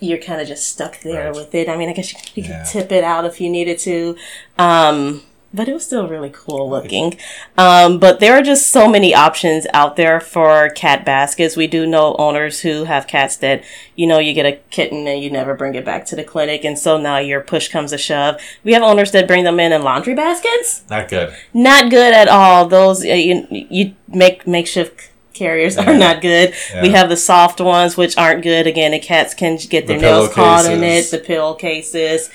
you're 0.00 0.18
kind 0.18 0.40
of 0.40 0.48
just 0.48 0.66
stuck 0.68 1.00
there 1.02 1.26
Right. 1.26 1.34
with 1.36 1.54
it. 1.54 1.68
I 1.68 1.76
mean, 1.76 1.88
I 1.88 1.92
guess 1.92 2.12
you, 2.12 2.18
you 2.42 2.48
Yeah. 2.48 2.64
could 2.64 2.72
tip 2.72 2.90
it 2.90 3.04
out 3.04 3.24
if 3.24 3.40
you 3.40 3.48
needed 3.48 3.78
to. 3.80 4.16
Um, 4.58 5.22
but 5.54 5.68
it 5.68 5.74
was 5.74 5.84
still 5.84 6.08
really 6.08 6.30
cool 6.32 6.68
looking. 6.68 7.18
Um, 7.58 7.98
but 7.98 8.20
there 8.20 8.34
are 8.34 8.42
just 8.42 8.68
so 8.68 8.88
many 8.88 9.14
options 9.14 9.66
out 9.74 9.96
there 9.96 10.20
for 10.20 10.70
cat 10.70 11.04
baskets. 11.04 11.56
We 11.56 11.66
do 11.66 11.86
know 11.86 12.14
owners 12.16 12.60
who 12.60 12.84
have 12.84 13.06
cats 13.06 13.36
that, 13.38 13.62
you 13.94 14.06
know, 14.06 14.18
you 14.18 14.32
get 14.32 14.46
a 14.46 14.58
kitten 14.70 15.06
and 15.06 15.22
you 15.22 15.30
never 15.30 15.54
bring 15.54 15.74
it 15.74 15.84
back 15.84 16.06
to 16.06 16.16
the 16.16 16.24
clinic. 16.24 16.64
And 16.64 16.78
so 16.78 16.98
now 16.98 17.18
your 17.18 17.40
push 17.40 17.68
comes 17.68 17.90
to 17.90 17.98
shove. 17.98 18.40
We 18.64 18.72
have 18.72 18.82
owners 18.82 19.12
that 19.12 19.26
bring 19.26 19.44
them 19.44 19.60
in 19.60 19.72
in 19.72 19.82
laundry 19.82 20.14
baskets. 20.14 20.82
Not 20.88 21.08
good. 21.08 21.34
Not 21.52 21.90
good 21.90 22.14
at 22.14 22.28
all. 22.28 22.66
Those, 22.66 23.04
uh, 23.04 23.08
you, 23.08 23.46
you 23.50 23.94
make 24.08 24.46
makeshift 24.46 25.10
carriers 25.34 25.76
are 25.76 25.94
not 25.94 26.20
good. 26.20 26.54
We 26.80 26.90
have 26.90 27.08
the 27.08 27.16
soft 27.16 27.60
ones, 27.60 27.96
which 27.96 28.16
aren't 28.16 28.42
good. 28.42 28.66
Again, 28.66 28.92
the 28.92 28.98
cats 28.98 29.34
can 29.34 29.56
get 29.56 29.86
their 29.86 29.98
The 29.98 30.02
nails 30.02 30.32
caught 30.32 30.66
in 30.66 30.82
it, 30.82 31.10
the 31.10 31.18
pillowcases. 31.18 32.30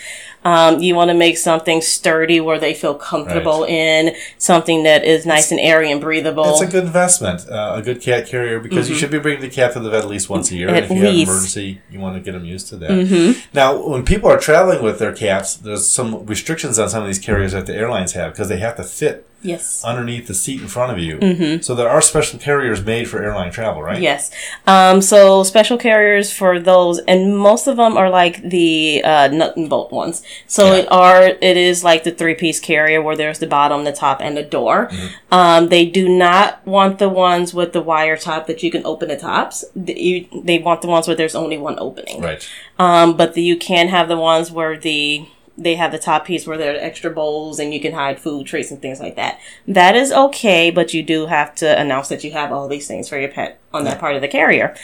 Um, 0.47 0.81
you 0.81 0.95
want 0.95 1.09
to 1.09 1.13
make 1.13 1.37
something 1.37 1.81
sturdy 1.81 2.39
where 2.39 2.57
they 2.57 2.73
feel 2.73 2.95
comfortable 2.95 3.65
in, 3.65 4.15
something 4.37 4.83
that 4.83 5.03
is 5.03 5.25
nice 5.25 5.51
and 5.51 5.59
airy 5.59 5.91
and 5.91 5.99
breathable. 5.99 6.49
It's 6.51 6.61
a 6.61 6.67
good 6.67 6.85
investment, 6.85 7.49
uh, 7.49 7.73
a 7.75 7.81
good 7.81 8.01
cat 8.01 8.27
carrier, 8.27 8.61
because 8.61 8.89
you 8.89 8.95
should 8.95 9.11
be 9.11 9.19
bringing 9.19 9.41
the 9.41 9.49
cat 9.49 9.73
to 9.73 9.81
the 9.81 9.89
vet 9.89 10.05
at 10.05 10.09
least 10.09 10.29
once 10.29 10.49
a 10.51 10.55
year. 10.55 10.67
Mm-hmm. 10.67 10.75
At 10.77 10.83
if 10.83 10.89
you 10.89 10.95
have 11.03 11.13
an 11.13 11.19
emergency, 11.19 11.81
you 11.91 11.99
want 11.99 12.15
to 12.15 12.21
get 12.21 12.31
them 12.31 12.45
used 12.45 12.69
to 12.69 12.77
that. 12.77 12.89
Mm-hmm. 12.89 13.39
Now, 13.53 13.85
when 13.85 14.05
people 14.05 14.29
are 14.29 14.39
traveling 14.39 14.81
with 14.81 14.99
their 14.99 15.13
cats, 15.13 15.57
there's 15.57 15.89
some 15.89 16.25
restrictions 16.25 16.79
on 16.79 16.87
some 16.87 17.01
of 17.01 17.07
these 17.07 17.19
carriers 17.19 17.51
that 17.51 17.65
the 17.65 17.75
airlines 17.75 18.13
have 18.13 18.31
because 18.31 18.47
they 18.47 18.59
have 18.59 18.77
to 18.77 18.83
fit 18.83 19.27
yes. 19.41 19.83
underneath 19.83 20.27
the 20.27 20.33
seat 20.33 20.61
in 20.61 20.67
front 20.67 20.91
of 20.91 20.99
you. 20.99 21.61
So 21.61 21.75
there 21.75 21.89
are 21.89 22.01
special 22.01 22.39
carriers 22.39 22.83
made 22.83 23.09
for 23.09 23.23
airline 23.23 23.51
travel, 23.51 23.81
right? 23.81 23.95
Mm-hmm. 23.95 24.03
Yes. 24.03 24.31
Um, 24.65 25.01
so 25.01 25.43
special 25.43 25.77
carriers 25.77 26.31
for 26.33 26.59
those, 26.59 26.99
and 27.07 27.37
most 27.37 27.67
of 27.67 27.77
them 27.77 27.97
are 27.97 28.09
like 28.09 28.41
the 28.41 29.01
uh, 29.03 29.27
nut 29.29 29.55
and 29.57 29.69
bolt 29.69 29.91
ones. 29.91 30.21
So 30.47 30.65
Yeah. 30.65 30.73
it 30.81 30.91
are 30.91 31.23
it 31.41 31.57
is 31.57 31.83
like 31.83 32.03
the 32.03 32.11
three 32.11 32.35
piece 32.35 32.59
carrier 32.59 33.01
where 33.01 33.15
there's 33.15 33.39
the 33.39 33.47
bottom, 33.47 33.83
the 33.83 33.91
top, 33.93 34.21
and 34.21 34.35
the 34.37 34.43
door. 34.43 34.87
Mm-hmm. 34.87 35.33
Um, 35.33 35.69
they 35.69 35.85
do 35.85 36.07
not 36.09 36.65
want 36.65 36.99
the 36.99 37.09
ones 37.09 37.53
with 37.53 37.73
the 37.73 37.81
wire 37.81 38.17
top 38.17 38.47
that 38.47 38.63
you 38.63 38.71
can 38.71 38.85
open 38.85 39.07
the 39.09 39.17
tops. 39.17 39.63
The- 39.75 39.99
you- 39.99 40.27
They 40.43 40.57
want 40.59 40.81
the 40.81 40.87
ones 40.87 41.07
where 41.07 41.15
there's 41.15 41.35
only 41.35 41.57
one 41.57 41.77
opening. 41.79 42.21
Right. 42.21 42.47
Um, 42.79 43.17
but 43.17 43.33
the, 43.33 43.41
you 43.41 43.57
can 43.57 43.87
have 43.89 44.07
the 44.07 44.17
ones 44.17 44.51
where 44.51 44.77
the 44.77 45.25
they 45.57 45.75
have 45.75 45.91
the 45.91 45.99
top 45.99 46.25
piece 46.25 46.45
where 46.45 46.57
there 46.57 46.73
are 46.73 46.79
extra 46.79 47.09
bowls 47.09 47.59
and 47.59 47.73
you 47.73 47.79
can 47.79 47.93
hide 47.93 48.19
food 48.19 48.45
treats 48.45 48.69
and 48.69 48.81
things 48.81 48.99
like 48.99 49.15
that. 49.15 49.39
That 49.67 49.95
is 49.95 50.11
okay, 50.11 50.69
but 50.69 50.93
you 50.93 51.01
do 51.01 51.25
have 51.25 51.55
to 51.55 51.79
announce 51.79 52.09
that 52.09 52.23
you 52.23 52.31
have 52.31 52.51
all 52.51 52.67
these 52.67 52.87
things 52.87 53.09
for 53.09 53.17
your 53.17 53.29
pet 53.29 53.59
on 53.73 53.83
that 53.85 53.99
part 53.99 54.15
of 54.15 54.21
the 54.21 54.27
carrier. 54.27 54.75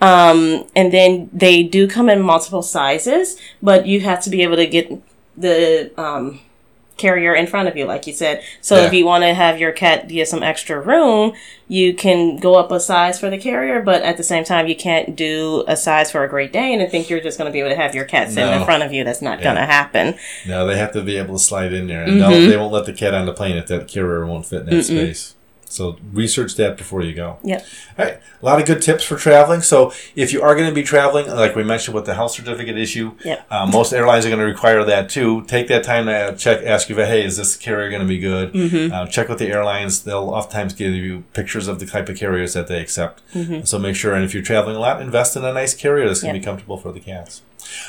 Um, 0.00 0.66
and 0.74 0.92
then 0.92 1.30
they 1.32 1.62
do 1.62 1.86
come 1.86 2.08
in 2.08 2.22
multiple 2.22 2.62
sizes, 2.62 3.38
but 3.62 3.86
you 3.86 4.00
have 4.00 4.22
to 4.22 4.30
be 4.30 4.42
able 4.42 4.56
to 4.56 4.66
get 4.66 4.90
the 5.36 5.92
um, 6.00 6.40
carrier 6.96 7.34
in 7.34 7.46
front 7.46 7.68
of 7.68 7.76
you, 7.76 7.84
like 7.86 8.06
you 8.06 8.12
said. 8.12 8.42
So 8.60 8.76
Yeah. 8.76 8.86
if 8.86 8.92
you 8.92 9.04
want 9.04 9.24
to 9.24 9.34
have 9.34 9.58
your 9.58 9.72
cat 9.72 10.08
get 10.08 10.28
some 10.28 10.42
extra 10.42 10.80
room, 10.80 11.32
you 11.68 11.94
can 11.94 12.36
go 12.36 12.54
up 12.56 12.70
a 12.70 12.78
size 12.78 13.18
for 13.18 13.30
the 13.30 13.38
carrier, 13.38 13.80
but 13.80 14.02
at 14.02 14.16
the 14.18 14.22
same 14.22 14.44
time, 14.44 14.66
you 14.66 14.76
can't 14.76 15.16
do 15.16 15.64
a 15.66 15.76
size 15.76 16.10
for 16.10 16.22
a 16.22 16.28
Great 16.28 16.52
Dane 16.52 16.80
and 16.80 16.90
think 16.90 17.08
you're 17.08 17.20
just 17.20 17.38
going 17.38 17.46
to 17.48 17.52
be 17.52 17.60
able 17.60 17.70
to 17.70 17.76
have 17.76 17.94
your 17.94 18.04
cat 18.04 18.28
sitting 18.30 18.50
No. 18.50 18.58
in 18.58 18.64
front 18.64 18.82
of 18.82 18.92
you. 18.92 19.04
That's 19.04 19.22
not 19.22 19.40
going 19.42 19.56
to 19.56 19.64
happen. 19.66 20.14
No, 20.46 20.66
they 20.66 20.76
have 20.76 20.92
to 20.92 21.02
be 21.02 21.16
able 21.16 21.38
to 21.38 21.42
slide 21.42 21.72
in 21.72 21.86
there, 21.86 22.02
and 22.02 22.20
Mm-hmm. 22.20 22.50
they 22.50 22.56
won't 22.56 22.72
let 22.72 22.84
the 22.86 22.92
cat 22.92 23.14
on 23.14 23.24
the 23.26 23.32
plane 23.32 23.56
if 23.56 23.66
that 23.68 23.88
carrier 23.88 24.26
won't 24.26 24.44
fit 24.46 24.60
in 24.68 24.76
that 24.76 24.82
space. 24.84 25.34
So 25.72 25.96
research 26.12 26.54
that 26.56 26.76
before 26.76 27.02
you 27.02 27.14
go. 27.14 27.38
Yep. 27.42 27.66
All 27.98 28.04
right, 28.04 28.20
a 28.42 28.44
lot 28.44 28.60
of 28.60 28.66
good 28.66 28.82
tips 28.82 29.04
for 29.04 29.16
traveling. 29.16 29.62
So 29.62 29.92
if 30.14 30.32
you 30.32 30.42
are 30.42 30.54
going 30.54 30.68
to 30.68 30.74
be 30.74 30.82
traveling, 30.82 31.26
like 31.28 31.56
we 31.56 31.64
mentioned 31.64 31.94
with 31.94 32.04
the 32.04 32.14
health 32.14 32.32
certificate 32.32 32.76
issue, 32.76 33.12
Yep. 33.24 33.46
uh, 33.50 33.66
most 33.66 33.92
airlines 33.92 34.26
are 34.26 34.28
going 34.28 34.38
to 34.40 34.44
require 34.46 34.84
that 34.84 35.08
too. 35.08 35.42
Take 35.46 35.68
that 35.68 35.82
time 35.84 36.06
to 36.06 36.36
check, 36.36 36.62
ask 36.64 36.88
you, 36.88 36.96
hey, 36.96 37.24
is 37.24 37.36
this 37.38 37.56
carrier 37.56 37.88
going 37.90 38.02
to 38.02 38.08
be 38.08 38.18
good? 38.18 38.52
Mm-hmm. 38.52 38.92
Uh, 38.92 39.06
check 39.06 39.28
with 39.28 39.38
the 39.38 39.48
airlines; 39.48 40.02
they'll 40.04 40.28
oftentimes 40.30 40.74
give 40.74 40.92
you 40.94 41.24
pictures 41.32 41.68
of 41.68 41.78
the 41.80 41.86
type 41.86 42.08
of 42.08 42.16
carriers 42.16 42.52
that 42.52 42.66
they 42.66 42.80
accept. 42.80 43.22
So 43.64 43.78
make 43.78 43.96
sure, 43.96 44.14
and 44.14 44.24
if 44.24 44.34
you're 44.34 44.42
traveling 44.42 44.76
a 44.76 44.80
lot, 44.80 45.00
invest 45.00 45.36
in 45.36 45.44
a 45.44 45.52
nice 45.52 45.74
carrier 45.74 46.06
that's 46.06 46.20
going 46.20 46.34
to 46.34 46.40
Mm-hmm. 46.40 46.42
Yep. 46.42 46.42
be 46.42 46.44
comfortable 46.44 46.76
for 46.78 46.92
the 46.92 47.00
cats. 47.00 47.42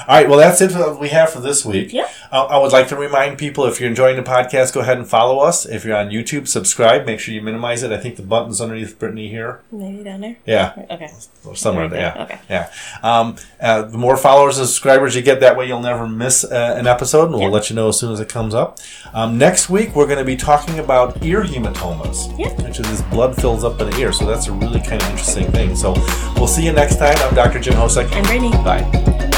All 0.08 0.16
right, 0.16 0.28
well, 0.30 0.38
that's 0.40 0.62
it 0.62 0.72
for 0.72 0.80
what 0.80 1.00
we 1.00 1.10
have 1.10 1.30
for 1.32 1.40
this 1.40 1.64
week. 1.66 1.94
Yep. 1.94 2.10
Uh, 2.32 2.46
I 2.46 2.58
would 2.58 2.72
like 2.72 2.88
to 2.90 2.96
remind 2.96 3.38
people 3.38 3.66
if 3.66 3.80
you're 3.80 3.90
enjoying 3.90 4.16
the 4.18 4.24
podcast, 4.24 4.74
go 4.74 4.80
ahead 4.82 4.98
and 4.98 5.08
follow 5.08 5.40
us. 5.40 5.66
If 5.66 5.86
you're 5.86 5.96
on 5.96 6.10
YouTube, 6.10 6.48
subscribe. 6.48 7.06
Make 7.06 7.20
sure 7.20 7.34
you 7.34 7.42
minimize 7.42 7.84
it. 7.84 7.92
I 7.92 7.98
think 7.98 8.16
the 8.16 8.24
button's 8.24 8.60
underneath 8.62 8.98
Brittney 8.98 9.30
here. 9.30 9.62
Maybe 9.72 10.04
down 10.04 10.22
there. 10.22 10.38
Yeah, 10.46 10.74
Okay. 10.92 11.10
or 11.46 11.56
somewhere 11.56 11.88
there. 11.88 12.14
there, 12.16 12.24
okay. 12.26 12.40
Yeah. 12.50 12.72
Um, 13.04 13.36
uh, 13.62 13.84
the 13.84 13.98
more 13.98 14.18
followers 14.18 14.58
and 14.58 14.68
subscribers 14.68 15.16
you 15.16 15.22
get, 15.22 15.40
that 15.42 15.56
way 15.58 15.68
you'll 15.68 15.82
never 15.82 16.08
miss 16.08 16.44
uh, 16.44 16.76
an 16.78 16.88
episode, 16.88 17.24
and 17.26 17.34
we'll 17.34 17.42
Yeah. 17.44 17.48
let 17.50 17.70
you 17.70 17.76
know 17.76 17.90
as 17.90 18.00
soon 18.00 18.12
as 18.14 18.20
it 18.20 18.30
comes 18.30 18.54
up. 18.56 18.80
Um, 19.14 19.38
next 19.38 19.70
week, 19.70 19.96
we're 19.96 20.06
going 20.08 20.18
to 20.18 20.26
be 20.26 20.36
talking 20.36 20.80
about 20.80 21.24
ear 21.24 21.44
hematomas, 21.44 22.34
Yeah. 22.40 22.50
which 22.68 22.80
is 22.80 22.90
this 22.90 23.02
blood 23.04 23.36
fills 23.36 23.64
up 23.64 23.80
in 23.80 23.90
the 23.90 23.98
ear. 24.00 24.12
So 24.12 24.26
that's 24.26 24.48
a 24.48 24.52
really 24.52 24.80
kind 24.82 25.02
of 25.02 25.10
interesting 25.10 25.52
thing. 25.52 25.76
So 25.76 25.94
we'll 26.36 26.48
see 26.48 26.66
you 26.66 26.72
next 26.74 26.98
time. 26.98 27.16
I'm 27.20 27.36
Dr. 27.36 27.60
Jim 27.60 27.74
Hosek. 27.76 28.12
And 28.14 28.26
Brittney. 28.26 28.52
Bye. 28.64 29.33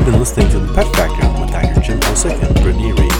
You've 0.00 0.12
been 0.12 0.18
listening 0.18 0.48
to 0.52 0.58
The 0.60 0.72
Pet 0.72 0.86
Factor 0.96 1.28
with 1.38 1.50
Dr. 1.50 1.78
Jim 1.82 2.00
Osick 2.00 2.42
and 2.42 2.56
Brittney 2.56 2.98
Reed. 2.98 3.19